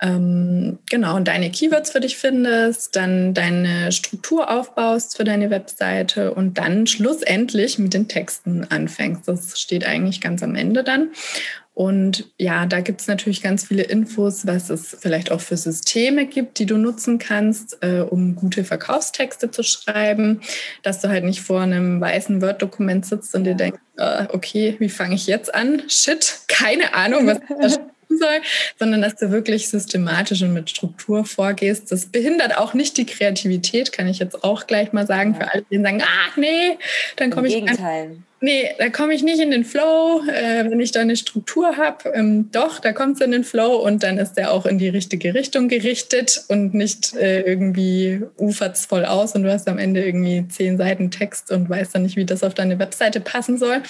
Ähm, 0.00 0.78
genau, 0.88 1.16
und 1.16 1.28
deine 1.28 1.50
Keywords 1.50 1.90
für 1.90 2.00
dich 2.00 2.16
findest, 2.16 2.96
dann 2.96 3.34
deine 3.34 3.92
Struktur 3.92 4.50
aufbaust 4.50 5.16
für 5.16 5.24
deine 5.24 5.50
Webseite 5.50 6.32
und 6.32 6.58
dann 6.58 6.86
schlussendlich 6.86 7.78
mit 7.78 7.94
den 7.94 8.08
Texten 8.08 8.64
anfängst. 8.64 9.28
Das 9.28 9.60
steht 9.60 9.84
eigentlich 9.84 10.20
ganz 10.20 10.42
am 10.42 10.54
Ende 10.54 10.82
dann. 10.82 11.10
Und 11.72 12.30
ja, 12.36 12.66
da 12.66 12.80
gibt 12.80 13.00
es 13.00 13.06
natürlich 13.06 13.42
ganz 13.42 13.64
viele 13.64 13.84
Infos, 13.84 14.46
was 14.46 14.70
es 14.70 14.96
vielleicht 15.00 15.30
auch 15.30 15.40
für 15.40 15.56
Systeme 15.56 16.26
gibt, 16.26 16.58
die 16.58 16.66
du 16.66 16.76
nutzen 16.76 17.18
kannst, 17.18 17.78
äh, 17.80 18.00
um 18.00 18.34
gute 18.34 18.64
Verkaufstexte 18.64 19.50
zu 19.50 19.62
schreiben, 19.62 20.40
dass 20.82 21.00
du 21.00 21.08
halt 21.08 21.24
nicht 21.24 21.40
vor 21.40 21.60
einem 21.60 22.00
weißen 22.00 22.42
Word-Dokument 22.42 23.06
sitzt 23.06 23.34
und 23.34 23.44
dir 23.44 23.54
denkst, 23.54 23.78
äh, 23.96 24.26
okay, 24.30 24.76
wie 24.78 24.88
fange 24.88 25.14
ich 25.14 25.26
jetzt 25.26 25.54
an? 25.54 25.82
Shit, 25.88 26.40
keine 26.48 26.92
Ahnung, 26.94 27.26
was 27.26 27.38
ich 27.38 27.76
da 27.76 27.84
soll, 28.08 28.40
sondern 28.78 29.00
dass 29.00 29.16
du 29.16 29.30
wirklich 29.30 29.68
systematisch 29.68 30.42
und 30.42 30.52
mit 30.52 30.68
Struktur 30.68 31.24
vorgehst. 31.24 31.92
Das 31.92 32.06
behindert 32.06 32.58
auch 32.58 32.74
nicht 32.74 32.96
die 32.96 33.06
Kreativität, 33.06 33.92
kann 33.92 34.08
ich 34.08 34.18
jetzt 34.18 34.42
auch 34.42 34.66
gleich 34.66 34.92
mal 34.92 35.06
sagen, 35.06 35.34
ja. 35.34 35.40
für 35.40 35.52
alle, 35.52 35.64
die 35.70 35.80
sagen, 35.80 36.02
ach 36.04 36.36
nee, 36.36 36.76
dann 37.16 37.30
komme 37.30 37.46
ich. 37.46 37.54
Gegenteil. 37.54 38.06
An 38.06 38.24
Nee, 38.42 38.70
da 38.78 38.88
komme 38.88 39.12
ich 39.12 39.22
nicht 39.22 39.38
in 39.38 39.50
den 39.50 39.66
Flow, 39.66 40.22
äh, 40.26 40.64
wenn 40.70 40.80
ich 40.80 40.92
da 40.92 41.00
eine 41.00 41.16
Struktur 41.16 41.76
habe. 41.76 42.08
Ähm, 42.14 42.50
doch, 42.50 42.78
da 42.78 42.94
kommt 42.94 43.16
es 43.16 43.20
in 43.20 43.32
den 43.32 43.44
Flow 43.44 43.76
und 43.76 44.02
dann 44.02 44.16
ist 44.16 44.34
der 44.34 44.50
auch 44.52 44.64
in 44.64 44.78
die 44.78 44.88
richtige 44.88 45.34
Richtung 45.34 45.68
gerichtet 45.68 46.44
und 46.48 46.72
nicht 46.72 47.14
äh, 47.16 47.42
irgendwie 47.42 48.22
ufert's 48.38 48.86
voll 48.86 49.04
aus 49.04 49.34
und 49.34 49.42
du 49.42 49.52
hast 49.52 49.68
am 49.68 49.76
Ende 49.76 50.02
irgendwie 50.02 50.48
zehn 50.48 50.78
Seiten 50.78 51.10
Text 51.10 51.52
und 51.52 51.68
weißt 51.68 51.94
dann 51.94 52.04
nicht, 52.04 52.16
wie 52.16 52.24
das 52.24 52.42
auf 52.42 52.54
deine 52.54 52.78
Webseite 52.78 53.20
passen 53.20 53.58
soll. 53.58 53.82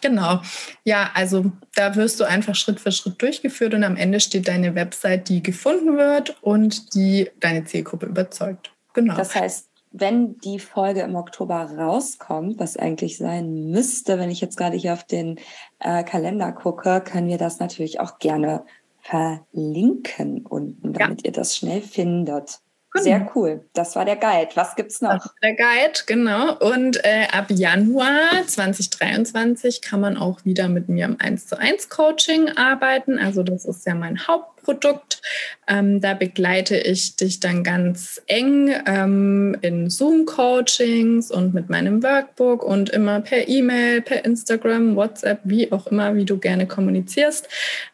Genau. 0.00 0.42
Ja, 0.84 1.10
also 1.14 1.50
da 1.74 1.96
wirst 1.96 2.20
du 2.20 2.24
einfach 2.24 2.54
Schritt 2.54 2.78
für 2.78 2.92
Schritt 2.92 3.20
durchgeführt 3.20 3.74
und 3.74 3.82
am 3.82 3.96
Ende 3.96 4.20
steht 4.20 4.46
deine 4.46 4.76
Website, 4.76 5.28
die 5.28 5.42
gefunden 5.42 5.96
wird 5.96 6.36
und 6.40 6.94
die 6.94 7.30
deine 7.40 7.64
Zielgruppe 7.64 8.06
überzeugt. 8.06 8.70
Genau. 8.94 9.16
Das 9.16 9.34
heißt, 9.34 9.67
wenn 9.90 10.38
die 10.38 10.58
Folge 10.58 11.00
im 11.00 11.16
Oktober 11.16 11.70
rauskommt, 11.76 12.58
was 12.58 12.76
eigentlich 12.76 13.18
sein 13.18 13.70
müsste, 13.70 14.18
wenn 14.18 14.30
ich 14.30 14.40
jetzt 14.40 14.56
gerade 14.56 14.76
hier 14.76 14.92
auf 14.92 15.04
den 15.04 15.38
äh, 15.78 16.04
Kalender 16.04 16.52
gucke, 16.52 17.00
können 17.00 17.28
wir 17.28 17.38
das 17.38 17.58
natürlich 17.58 18.00
auch 18.00 18.18
gerne 18.18 18.64
verlinken 19.00 20.44
unten, 20.46 20.92
damit 20.92 21.22
ja. 21.22 21.26
ihr 21.26 21.32
das 21.32 21.56
schnell 21.56 21.80
findet. 21.80 22.60
Genau. 22.92 23.04
Sehr 23.04 23.30
cool. 23.34 23.64
Das 23.74 23.96
war 23.96 24.04
der 24.06 24.16
Guide. 24.16 24.50
Was 24.54 24.74
gibt's 24.74 25.02
noch? 25.02 25.26
Der 25.42 25.54
Guide, 25.54 26.00
genau. 26.06 26.56
Und 26.56 26.98
äh, 27.04 27.26
ab 27.30 27.46
Januar 27.50 28.46
2023 28.46 29.82
kann 29.82 30.00
man 30.00 30.16
auch 30.16 30.44
wieder 30.44 30.68
mit 30.68 30.88
mir 30.88 31.04
im 31.04 31.20
1 31.20 31.48
zu 31.48 31.58
1 31.58 31.90
Coaching 31.90 32.48
arbeiten. 32.56 33.18
Also 33.18 33.42
das 33.42 33.66
ist 33.66 33.86
ja 33.86 33.94
mein 33.94 34.26
Haupt 34.26 34.57
Produkt. 34.62 35.20
Ähm, 35.66 36.00
da 36.00 36.14
begleite 36.14 36.76
ich 36.76 37.16
dich 37.16 37.40
dann 37.40 37.64
ganz 37.64 38.20
eng 38.26 38.74
ähm, 38.86 39.56
in 39.60 39.90
Zoom-Coachings 39.90 41.30
und 41.30 41.54
mit 41.54 41.68
meinem 41.68 42.02
Workbook 42.02 42.62
und 42.62 42.90
immer 42.90 43.20
per 43.20 43.48
E-Mail, 43.48 44.02
per 44.02 44.24
Instagram, 44.24 44.96
WhatsApp, 44.96 45.40
wie 45.44 45.70
auch 45.72 45.86
immer, 45.88 46.14
wie 46.14 46.24
du 46.24 46.38
gerne 46.38 46.66
kommunizierst. 46.66 47.48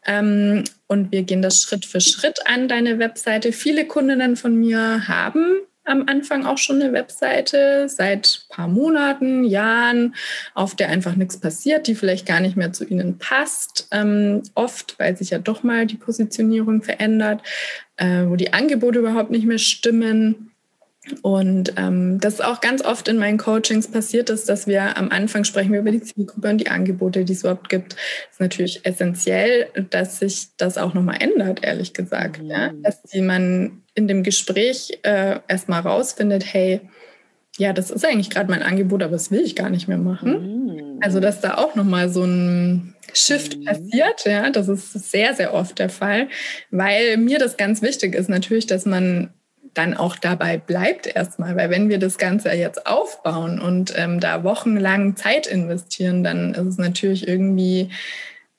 Ähm, 0.07 0.65
und 0.87 1.13
wir 1.13 1.23
gehen 1.23 1.43
das 1.43 1.61
Schritt 1.61 1.85
für 1.85 2.01
Schritt 2.01 2.47
an, 2.47 2.69
deine 2.69 2.99
Webseite. 2.99 3.53
Viele 3.53 3.87
Kundinnen 3.87 4.37
von 4.37 4.55
mir 4.55 5.09
haben 5.09 5.61
am 5.85 6.05
Anfang 6.07 6.47
auch 6.47 6.59
schon 6.59 6.81
eine 6.81 6.93
Webseite 6.93 7.89
seit 7.89 8.47
paar 8.49 8.69
Monaten, 8.69 9.45
Jahren, 9.45 10.15
auf 10.55 10.75
der 10.75 10.89
einfach 10.89 11.15
nichts 11.17 11.39
passiert, 11.39 11.87
die 11.87 11.95
vielleicht 11.95 12.27
gar 12.27 12.41
nicht 12.41 12.57
mehr 12.57 12.73
zu 12.73 12.85
ihnen 12.85 13.19
passt. 13.19 13.89
Ähm, 13.91 14.43
oft, 14.55 14.99
weil 14.99 15.17
sich 15.17 15.31
ja 15.31 15.39
doch 15.39 15.63
mal 15.63 15.87
die 15.87 15.97
Positionierung 15.97 16.83
verändert, 16.83 17.43
äh, 17.97 18.25
wo 18.27 18.37
die 18.37 18.53
Angebote 18.53 19.01
überhaupt 19.01 19.31
nicht 19.31 19.47
mehr 19.47 19.59
stimmen. 19.59 20.54
Und 21.23 21.75
ähm, 21.77 22.19
das 22.21 22.35
ist 22.35 22.45
auch 22.45 22.61
ganz 22.61 22.83
oft 22.83 23.09
in 23.09 23.19
meinen 23.19 23.39
Coachings 23.39 23.89
passiert 23.89 24.31
ist, 24.31 24.49
dass 24.49 24.67
wir 24.67 24.97
am 24.97 25.11
Anfang 25.11 25.45
sprechen 25.45 25.73
wir 25.73 25.81
über 25.81 25.91
die 25.91 26.01
Zielgruppe 26.01 26.49
und 26.49 26.59
die 26.59 26.69
Angebote, 26.69 27.25
die 27.25 27.33
es 27.33 27.41
überhaupt 27.41 27.69
gibt. 27.69 27.95
Es 27.95 28.35
ist 28.35 28.41
natürlich 28.41 28.81
essentiell, 28.85 29.69
dass 29.91 30.19
sich 30.19 30.49
das 30.57 30.79
auch 30.79 30.95
nochmal 30.95 31.19
ändert, 31.21 31.63
ehrlich 31.63 31.93
gesagt. 31.93 32.43
Mhm. 32.43 32.51
Ja? 32.51 32.73
Dass 32.83 33.03
die 33.03 33.21
man 33.21 33.83
in 33.95 34.09
dem 34.09 34.23
Gespräch 34.23 34.99
äh, 35.03 35.41
erstmal 35.47 35.83
rausfindet, 35.83 36.45
hey, 36.53 36.81
ja, 37.57 37.73
das 37.73 37.91
ist 37.91 38.05
eigentlich 38.05 38.31
gerade 38.31 38.51
mein 38.51 38.63
Angebot, 38.63 39.03
aber 39.03 39.13
das 39.13 39.31
will 39.31 39.41
ich 39.41 39.55
gar 39.55 39.71
nicht 39.71 39.87
mehr 39.87 39.99
machen. 39.99 40.67
Mhm. 40.67 40.99
Also, 41.01 41.21
dass 41.21 41.41
da 41.41 41.55
auch 41.55 41.75
nochmal 41.77 42.09
so 42.09 42.25
ein 42.25 42.95
Shift 43.13 43.59
mhm. 43.59 43.65
passiert, 43.65 44.25
ja, 44.25 44.51
das 44.51 44.69
ist 44.69 44.93
sehr, 45.11 45.35
sehr 45.35 45.55
oft 45.55 45.79
der 45.79 45.91
Fall, 45.91 46.29
weil 46.71 47.17
mir 47.17 47.39
das 47.39 47.57
ganz 47.57 47.81
wichtig 47.83 48.15
ist 48.15 48.29
natürlich, 48.29 48.67
dass 48.67 48.87
man 48.87 49.33
dann 49.75 49.95
auch 49.95 50.17
dabei 50.17 50.57
bleibt 50.57 51.07
erstmal, 51.07 51.57
weil 51.57 51.71
wenn 51.71 51.89
wir 51.89 51.99
das 51.99 52.19
Ganze 52.19 52.53
jetzt 52.53 52.87
aufbauen 52.87 53.61
und 53.61 53.93
ähm, 53.97 54.21
da 54.21 54.45
wochenlang 54.45 55.17
Zeit 55.17 55.47
investieren, 55.47 56.25
dann 56.25 56.55
ist 56.55 56.67
es 56.67 56.79
natürlich 56.79 57.27
irgendwie 57.27 57.91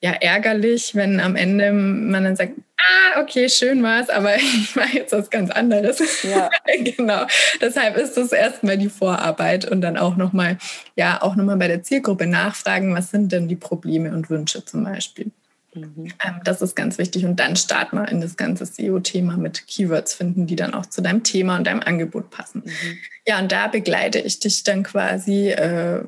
ja 0.00 0.12
ärgerlich, 0.12 0.94
wenn 0.94 1.20
am 1.20 1.36
Ende 1.36 1.72
man 1.72 2.24
dann 2.24 2.36
sagt, 2.36 2.52
ah, 2.78 3.20
okay, 3.20 3.48
schön 3.48 3.82
war 3.82 4.00
es, 4.00 4.10
aber 4.10 4.36
ich 4.36 4.76
mache 4.76 4.98
jetzt 4.98 5.12
was 5.12 5.30
ganz 5.30 5.50
anderes. 5.50 6.22
Ja. 6.22 6.50
genau. 6.84 7.26
Deshalb 7.60 7.96
ist 7.96 8.16
das 8.16 8.32
erstmal 8.32 8.78
die 8.78 8.88
Vorarbeit 8.90 9.64
und 9.70 9.80
dann 9.80 9.96
auch 9.96 10.16
nochmal, 10.16 10.58
ja, 10.96 11.22
auch 11.22 11.36
nochmal 11.36 11.56
bei 11.56 11.68
der 11.68 11.82
Zielgruppe 11.82 12.26
nachfragen, 12.26 12.94
was 12.94 13.10
sind 13.10 13.32
denn 13.32 13.48
die 13.48 13.56
Probleme 13.56 14.12
und 14.12 14.30
Wünsche 14.30 14.64
zum 14.64 14.84
Beispiel. 14.84 15.30
Mhm. 15.76 16.12
Ähm, 16.24 16.40
das 16.44 16.62
ist 16.62 16.74
ganz 16.74 16.98
wichtig. 16.98 17.24
Und 17.24 17.36
dann 17.36 17.56
start 17.56 17.92
mal 17.92 18.04
in 18.04 18.20
das 18.20 18.36
ganze 18.36 18.66
SEO-Thema 18.66 19.36
mit 19.36 19.66
Keywords 19.66 20.14
finden, 20.14 20.46
die 20.46 20.56
dann 20.56 20.74
auch 20.74 20.86
zu 20.86 21.02
deinem 21.02 21.22
Thema 21.22 21.56
und 21.56 21.66
deinem 21.66 21.80
Angebot 21.80 22.30
passen. 22.30 22.62
Mhm. 22.64 22.98
Ja, 23.26 23.38
und 23.38 23.52
da 23.52 23.68
begleite 23.68 24.18
ich 24.18 24.38
dich 24.38 24.62
dann 24.62 24.82
quasi, 24.82 25.50
äh, 25.50 26.04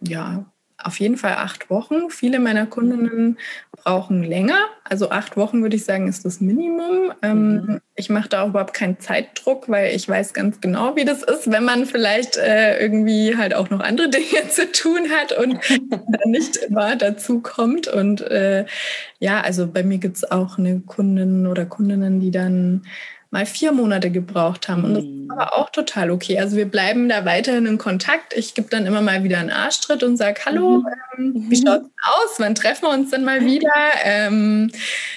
ja, 0.00 0.44
auf 0.84 1.00
jeden 1.00 1.16
Fall 1.16 1.34
acht 1.34 1.70
Wochen. 1.70 2.10
Viele 2.10 2.38
meiner 2.38 2.66
Kundinnen 2.66 3.38
brauchen 3.72 4.22
länger. 4.22 4.58
Also 4.84 5.10
acht 5.10 5.36
Wochen 5.36 5.62
würde 5.62 5.76
ich 5.76 5.84
sagen, 5.84 6.08
ist 6.08 6.24
das 6.24 6.40
Minimum. 6.40 7.12
Ähm, 7.22 7.54
mhm. 7.54 7.80
Ich 7.96 8.10
mache 8.10 8.28
da 8.28 8.42
auch 8.42 8.48
überhaupt 8.48 8.74
keinen 8.74 9.00
Zeitdruck, 9.00 9.68
weil 9.68 9.94
ich 9.94 10.08
weiß 10.08 10.34
ganz 10.34 10.60
genau, 10.60 10.94
wie 10.96 11.04
das 11.04 11.22
ist, 11.22 11.50
wenn 11.50 11.64
man 11.64 11.86
vielleicht 11.86 12.36
äh, 12.36 12.78
irgendwie 12.78 13.36
halt 13.36 13.54
auch 13.54 13.70
noch 13.70 13.80
andere 13.80 14.08
Dinge 14.10 14.48
zu 14.48 14.70
tun 14.70 15.10
hat 15.10 15.32
und 15.32 15.58
nicht 16.26 16.56
immer 16.56 16.96
dazu 16.96 17.40
kommt. 17.40 17.88
Und 17.88 18.20
äh, 18.20 18.66
ja, 19.18 19.40
also 19.40 19.66
bei 19.66 19.82
mir 19.82 19.98
gibt 19.98 20.16
es 20.18 20.30
auch 20.30 20.58
eine 20.58 20.80
Kundin 20.80 21.46
oder 21.46 21.64
Kundinnen, 21.64 22.20
die 22.20 22.30
dann 22.30 22.82
mal 23.34 23.46
vier 23.46 23.72
Monate 23.72 24.10
gebraucht 24.10 24.68
haben. 24.68 24.84
Und 24.84 24.94
das 24.94 25.02
ist 25.02 25.10
mhm. 25.10 25.30
aber 25.32 25.58
auch 25.58 25.68
total 25.70 26.12
okay. 26.12 26.38
Also 26.38 26.56
wir 26.56 26.66
bleiben 26.66 27.08
da 27.08 27.24
weiterhin 27.24 27.66
in 27.66 27.78
Kontakt. 27.78 28.32
Ich 28.32 28.54
gebe 28.54 28.68
dann 28.70 28.86
immer 28.86 29.00
mal 29.00 29.24
wieder 29.24 29.38
einen 29.38 29.50
Arschtritt 29.50 30.04
und 30.04 30.16
sage, 30.16 30.40
hallo, 30.46 30.84
mhm. 31.16 31.34
ähm, 31.36 31.50
wie 31.50 31.56
schaut 31.56 31.82
es 31.82 31.90
aus? 32.04 32.38
Wann 32.38 32.54
treffen 32.54 32.84
wir 32.84 32.90
uns 32.90 33.10
denn 33.10 33.24
mal 33.24 33.44
wieder? 33.44 33.72
Ähm, 34.04 34.70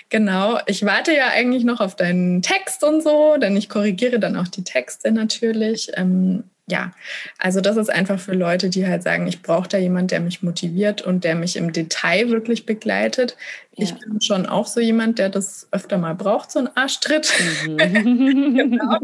genau, 0.09 0.59
ich 0.65 0.83
warte 0.83 1.15
ja 1.15 1.27
eigentlich 1.27 1.63
noch 1.63 1.79
auf 1.79 1.95
deinen 1.95 2.41
Text 2.41 2.83
und 2.83 3.03
so, 3.03 3.37
denn 3.37 3.55
ich 3.55 3.69
korrigiere 3.69 4.19
dann 4.19 4.35
auch 4.35 4.47
die 4.47 4.63
Texte 4.63 5.11
natürlich. 5.11 5.91
Ähm, 5.93 6.43
ja, 6.69 6.91
also 7.37 7.61
das 7.61 7.77
ist 7.77 7.89
einfach 7.89 8.19
für 8.19 8.33
Leute, 8.33 8.69
die 8.69 8.85
halt 8.85 9.01
sagen, 9.01 9.25
ich 9.25 9.41
brauche 9.41 9.69
da 9.69 9.77
jemand, 9.77 10.11
der 10.11 10.19
mich 10.19 10.43
motiviert 10.43 11.01
und 11.01 11.23
der 11.23 11.35
mich 11.35 11.55
im 11.55 11.71
Detail 11.71 12.29
wirklich 12.29 12.65
begleitet. 12.65 13.37
Ja. 13.75 13.85
Ich 13.85 13.95
bin 13.95 14.19
schon 14.19 14.45
auch 14.45 14.67
so 14.67 14.81
jemand, 14.81 15.17
der 15.17 15.29
das 15.29 15.69
öfter 15.71 15.97
mal 15.97 16.13
braucht, 16.13 16.51
so 16.51 16.59
einen 16.59 16.69
Arschtritt. 16.75 17.31
Mhm. 17.65 17.77
genau. 18.55 18.97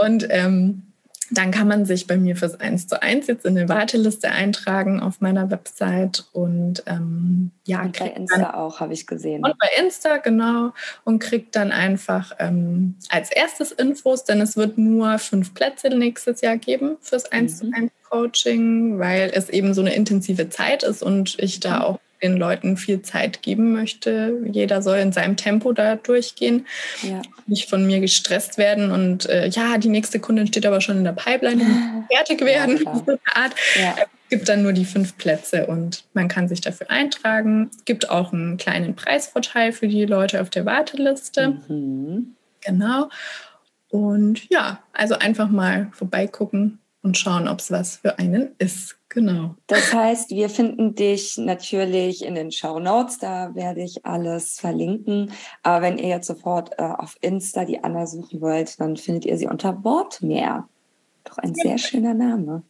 Und 0.00 0.26
ähm, 0.30 0.82
dann 1.30 1.50
kann 1.50 1.68
man 1.68 1.84
sich 1.84 2.06
bei 2.06 2.16
mir 2.16 2.36
fürs 2.36 2.58
1 2.60 2.88
zu 2.88 3.02
1 3.02 3.26
jetzt 3.26 3.44
in 3.44 3.58
eine 3.58 3.68
Warteliste 3.68 4.30
eintragen 4.30 5.00
auf 5.00 5.20
meiner 5.20 5.50
Website 5.50 6.24
und 6.32 6.82
ähm, 6.86 7.50
ja. 7.66 7.82
Und 7.82 7.98
bei 7.98 8.08
Insta 8.08 8.54
auch, 8.54 8.80
habe 8.80 8.92
ich 8.92 9.06
gesehen. 9.06 9.44
Und 9.44 9.58
bei 9.58 9.68
Insta, 9.78 10.18
genau. 10.18 10.72
Und 11.04 11.18
kriegt 11.18 11.56
dann 11.56 11.72
einfach 11.72 12.32
ähm, 12.38 12.96
als 13.08 13.30
erstes 13.30 13.72
Infos, 13.72 14.24
denn 14.24 14.40
es 14.40 14.56
wird 14.56 14.78
nur 14.78 15.18
fünf 15.18 15.54
Plätze 15.54 15.88
nächstes 15.88 16.40
Jahr 16.40 16.56
geben 16.56 16.96
fürs 17.00 17.30
1 17.32 17.58
zu 17.58 17.66
1 17.66 17.74
mhm. 17.74 17.90
Coaching, 18.08 18.98
weil 18.98 19.30
es 19.34 19.48
eben 19.48 19.74
so 19.74 19.80
eine 19.80 19.94
intensive 19.94 20.48
Zeit 20.48 20.84
ist 20.84 21.02
und 21.02 21.38
ich 21.38 21.60
da 21.60 21.76
mhm. 21.76 21.82
auch 21.82 22.00
den 22.22 22.36
Leuten 22.36 22.76
viel 22.76 23.02
Zeit 23.02 23.42
geben 23.42 23.72
möchte. 23.72 24.40
Jeder 24.50 24.82
soll 24.82 24.98
in 24.98 25.12
seinem 25.12 25.36
Tempo 25.36 25.72
da 25.72 25.96
durchgehen, 25.96 26.66
ja. 27.02 27.22
nicht 27.46 27.68
von 27.68 27.86
mir 27.86 28.00
gestresst 28.00 28.58
werden 28.58 28.90
und 28.90 29.28
äh, 29.28 29.48
ja, 29.48 29.78
die 29.78 29.88
nächste 29.88 30.20
Kundin 30.20 30.46
steht 30.46 30.66
aber 30.66 30.80
schon 30.80 30.98
in 30.98 31.04
der 31.04 31.12
Pipeline, 31.12 32.06
fertig 32.12 32.40
werden. 32.40 32.80
Ja, 32.84 32.94
so 33.06 33.18
Art. 33.34 33.54
Ja. 33.78 33.94
Es 33.98 34.30
gibt 34.30 34.48
dann 34.48 34.62
nur 34.62 34.72
die 34.72 34.84
fünf 34.84 35.16
Plätze 35.18 35.66
und 35.66 36.04
man 36.12 36.26
kann 36.26 36.48
sich 36.48 36.60
dafür 36.60 36.90
eintragen. 36.90 37.70
Es 37.70 37.84
gibt 37.84 38.10
auch 38.10 38.32
einen 38.32 38.56
kleinen 38.56 38.96
Preisvorteil 38.96 39.70
für 39.70 39.86
die 39.86 40.04
Leute 40.04 40.40
auf 40.40 40.50
der 40.50 40.66
Warteliste. 40.66 41.58
Mhm. 41.68 42.34
Genau. 42.60 43.08
Und 43.88 44.50
ja, 44.50 44.80
also 44.92 45.14
einfach 45.16 45.48
mal 45.48 45.88
vorbeigucken 45.92 46.80
und 47.02 47.16
schauen, 47.16 47.46
ob 47.46 47.60
es 47.60 47.70
was 47.70 47.98
für 47.98 48.18
einen 48.18 48.50
ist. 48.58 48.95
Genau. 49.08 49.54
Das 49.66 49.94
heißt, 49.94 50.30
wir 50.30 50.48
finden 50.48 50.94
dich 50.94 51.38
natürlich 51.38 52.24
in 52.24 52.34
den 52.34 52.50
Show 52.50 52.78
Notes, 52.80 53.18
da 53.18 53.54
werde 53.54 53.82
ich 53.82 54.04
alles 54.04 54.58
verlinken. 54.58 55.32
Aber 55.62 55.82
wenn 55.82 55.98
ihr 55.98 56.08
jetzt 56.08 56.26
sofort 56.26 56.72
äh, 56.78 56.82
auf 56.82 57.16
Insta 57.20 57.64
die 57.64 57.82
Anna 57.82 58.06
suchen 58.06 58.40
wollt, 58.40 58.80
dann 58.80 58.96
findet 58.96 59.24
ihr 59.24 59.38
sie 59.38 59.46
unter 59.46 59.84
Wortmeer. 59.84 60.68
Doch 61.24 61.38
ein 61.38 61.54
sehr 61.54 61.78
schöner 61.78 62.14
Name. 62.14 62.62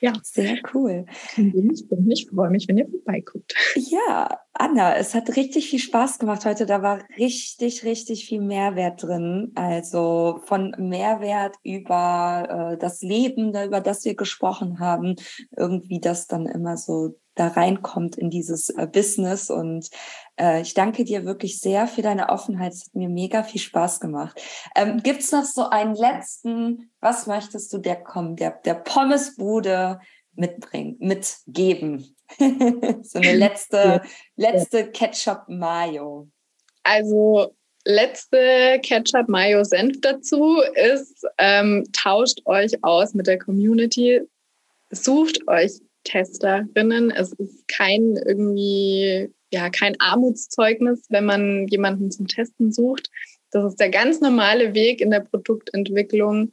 Ja. 0.00 0.12
Sehr 0.22 0.58
cool. 0.72 1.04
Ich 1.36 2.28
freue 2.30 2.50
mich, 2.50 2.66
wenn 2.68 2.78
ihr 2.78 2.88
vorbeiguckt. 2.88 3.54
Ja, 3.74 4.40
Anna, 4.52 4.96
es 4.96 5.14
hat 5.14 5.36
richtig 5.36 5.70
viel 5.70 5.78
Spaß 5.78 6.18
gemacht 6.18 6.44
heute. 6.44 6.66
Da 6.66 6.82
war 6.82 7.00
richtig, 7.16 7.84
richtig 7.84 8.26
viel 8.26 8.40
Mehrwert 8.40 9.02
drin. 9.02 9.52
Also 9.54 10.40
von 10.44 10.74
Mehrwert 10.76 11.56
über 11.62 12.72
äh, 12.72 12.78
das 12.78 13.00
Leben, 13.00 13.50
über 13.50 13.80
das 13.80 14.04
wir 14.04 14.16
gesprochen 14.16 14.80
haben, 14.80 15.16
irgendwie 15.56 16.00
das 16.00 16.26
dann 16.26 16.46
immer 16.46 16.76
so 16.76 17.16
da 17.36 17.48
reinkommt 17.48 18.16
in 18.16 18.28
dieses 18.28 18.70
äh, 18.70 18.86
Business. 18.86 19.50
Und 19.50 19.88
äh, 20.38 20.60
ich 20.62 20.74
danke 20.74 21.04
dir 21.04 21.24
wirklich 21.24 21.60
sehr 21.60 21.86
für 21.86 22.02
deine 22.02 22.28
Offenheit. 22.28 22.72
Es 22.72 22.86
hat 22.86 22.94
mir 22.94 23.08
mega 23.08 23.44
viel 23.44 23.60
Spaß 23.60 24.00
gemacht. 24.00 24.40
Ähm, 24.74 25.02
Gibt 25.02 25.20
es 25.20 25.32
noch 25.32 25.44
so 25.44 25.68
einen 25.70 25.94
letzten, 25.94 26.90
was 27.00 27.26
möchtest 27.26 27.72
du 27.72 27.78
der 27.78 28.02
kommen, 28.02 28.36
der, 28.36 28.50
der 28.64 28.74
Pommesbude 28.74 30.00
mitbringen, 30.34 30.96
mitgeben? 30.98 32.16
so 33.02 33.18
eine 33.18 33.34
letzte, 33.34 34.02
letzte 34.36 34.90
Ketchup-Mayo. 34.90 36.28
Also 36.82 37.54
letzte 37.84 38.80
Ketchup 38.82 39.28
Mayo 39.28 39.64
Senf 39.64 40.00
dazu 40.00 40.60
ist, 40.74 41.26
ähm, 41.38 41.84
tauscht 41.92 42.40
euch 42.44 42.72
aus 42.82 43.14
mit 43.14 43.26
der 43.26 43.38
Community, 43.38 44.20
sucht 44.90 45.46
euch 45.48 45.80
Testerinnen. 46.04 47.10
Es 47.10 47.32
ist 47.34 47.66
kein 47.68 48.16
irgendwie, 48.16 49.32
ja, 49.52 49.70
kein 49.70 49.98
Armutszeugnis, 50.00 51.06
wenn 51.08 51.24
man 51.24 51.66
jemanden 51.68 52.10
zum 52.10 52.26
Testen 52.26 52.72
sucht. 52.72 53.10
Das 53.50 53.64
ist 53.64 53.80
der 53.80 53.90
ganz 53.90 54.20
normale 54.20 54.74
Weg 54.74 55.00
in 55.00 55.10
der 55.10 55.20
Produktentwicklung 55.20 56.52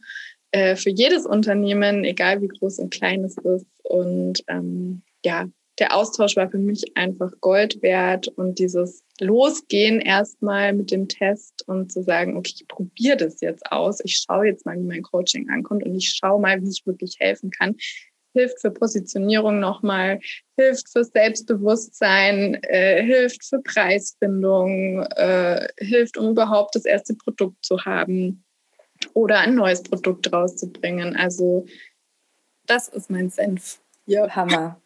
äh, 0.52 0.76
für 0.76 0.90
jedes 0.90 1.26
Unternehmen, 1.26 2.04
egal 2.04 2.42
wie 2.42 2.48
groß 2.48 2.80
und 2.80 2.92
klein 2.92 3.24
es 3.24 3.38
ist. 3.38 3.68
Und 3.84 4.44
ähm, 4.48 5.04
ja, 5.24 5.48
der 5.80 5.96
Austausch 5.96 6.36
war 6.36 6.50
für 6.50 6.58
mich 6.58 6.98
einfach 6.98 7.32
Gold 7.40 7.82
wert 7.82 8.28
und 8.28 8.60
dieses 8.60 9.04
Losgehen 9.20 10.02
erstmal 10.02 10.74
mit 10.74 10.92
dem 10.92 11.08
Test 11.08 11.68
und 11.68 11.92
zu 11.92 12.04
sagen, 12.04 12.38
okay, 12.38 12.54
ich 12.56 12.68
probiere 12.68 13.18
das 13.18 13.42
jetzt 13.42 13.72
aus, 13.72 14.00
ich 14.04 14.18
schaue 14.18 14.48
jetzt 14.48 14.66
mal, 14.66 14.78
wie 14.78 14.84
mein 14.84 15.04
Coaching 15.04 15.50
ankommt 15.50 15.84
und 15.84 15.96
ich 15.96 16.10
schaue 16.10 16.42
mal, 16.42 16.62
wie 16.62 16.70
ich 16.70 16.86
wirklich 16.86 17.18
helfen 17.20 17.52
kann 17.52 17.76
hilft 18.38 18.62
für 18.62 18.70
Positionierung 18.70 19.60
nochmal, 19.60 20.20
hilft 20.58 20.90
für 20.90 21.04
Selbstbewusstsein, 21.04 22.56
äh, 22.64 23.04
hilft 23.04 23.44
für 23.44 23.60
Preisfindung, 23.62 25.02
äh, 25.16 25.68
hilft, 25.80 26.18
um 26.18 26.30
überhaupt 26.30 26.76
das 26.76 26.86
erste 26.86 27.16
Produkt 27.16 27.66
zu 27.66 27.84
haben 27.84 28.44
oder 29.14 29.40
ein 29.40 29.56
neues 29.56 29.82
Produkt 29.82 30.32
rauszubringen. 30.32 31.16
Also 31.16 31.66
das 32.68 32.90
ist 32.90 33.10
mein 33.10 33.30
Senf. 33.32 33.82
Ja. 34.06 34.30
Hammer. 34.30 34.80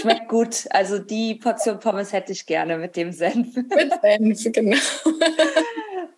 Schmeckt 0.00 0.28
gut. 0.28 0.66
Also 0.70 0.98
die 0.98 1.34
Portion 1.34 1.80
Pommes 1.80 2.12
hätte 2.12 2.32
ich 2.32 2.46
gerne 2.46 2.78
mit 2.78 2.96
dem 2.96 3.12
Senf. 3.12 3.54
Mit 3.56 3.92
Senf, 4.02 4.52
genau. 4.52 4.76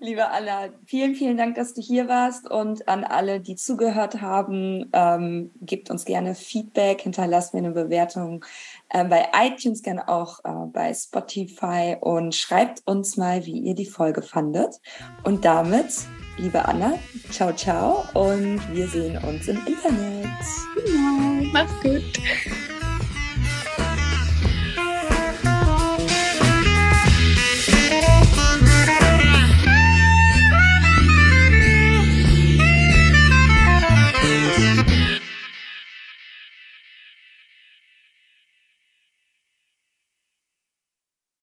Liebe 0.03 0.31
Anna, 0.31 0.71
vielen, 0.87 1.15
vielen 1.15 1.37
Dank, 1.37 1.57
dass 1.57 1.75
du 1.75 1.83
hier 1.83 2.09
warst 2.09 2.51
und 2.51 2.89
an 2.89 3.05
alle, 3.05 3.39
die 3.39 3.55
zugehört 3.55 4.23
haben, 4.23 4.89
ähm, 4.95 5.51
gebt 5.61 5.91
uns 5.91 6.07
gerne 6.07 6.35
Feedback, 6.35 7.03
hinterlasst 7.03 7.53
mir 7.53 7.59
eine 7.59 7.73
Bewertung 7.73 8.43
äh, 8.89 9.05
bei 9.05 9.29
iTunes, 9.39 9.83
gerne 9.83 10.09
auch 10.09 10.39
äh, 10.45 10.67
bei 10.73 10.95
Spotify 10.95 11.99
und 12.01 12.35
schreibt 12.35 12.81
uns 12.87 13.19
mal, 13.19 13.45
wie 13.45 13.59
ihr 13.59 13.75
die 13.75 13.85
Folge 13.85 14.23
fandet. 14.23 14.81
Und 15.23 15.45
damit, 15.45 15.93
liebe 16.39 16.65
Anna, 16.65 16.95
ciao, 17.31 17.53
ciao 17.53 18.03
und 18.15 18.63
wir 18.75 18.89
sehen 18.89 19.19
uns 19.23 19.49
im 19.49 19.59
Internet. 19.67 20.31
Genau, 20.77 21.51
mach's 21.53 21.75
gut. 21.83 22.70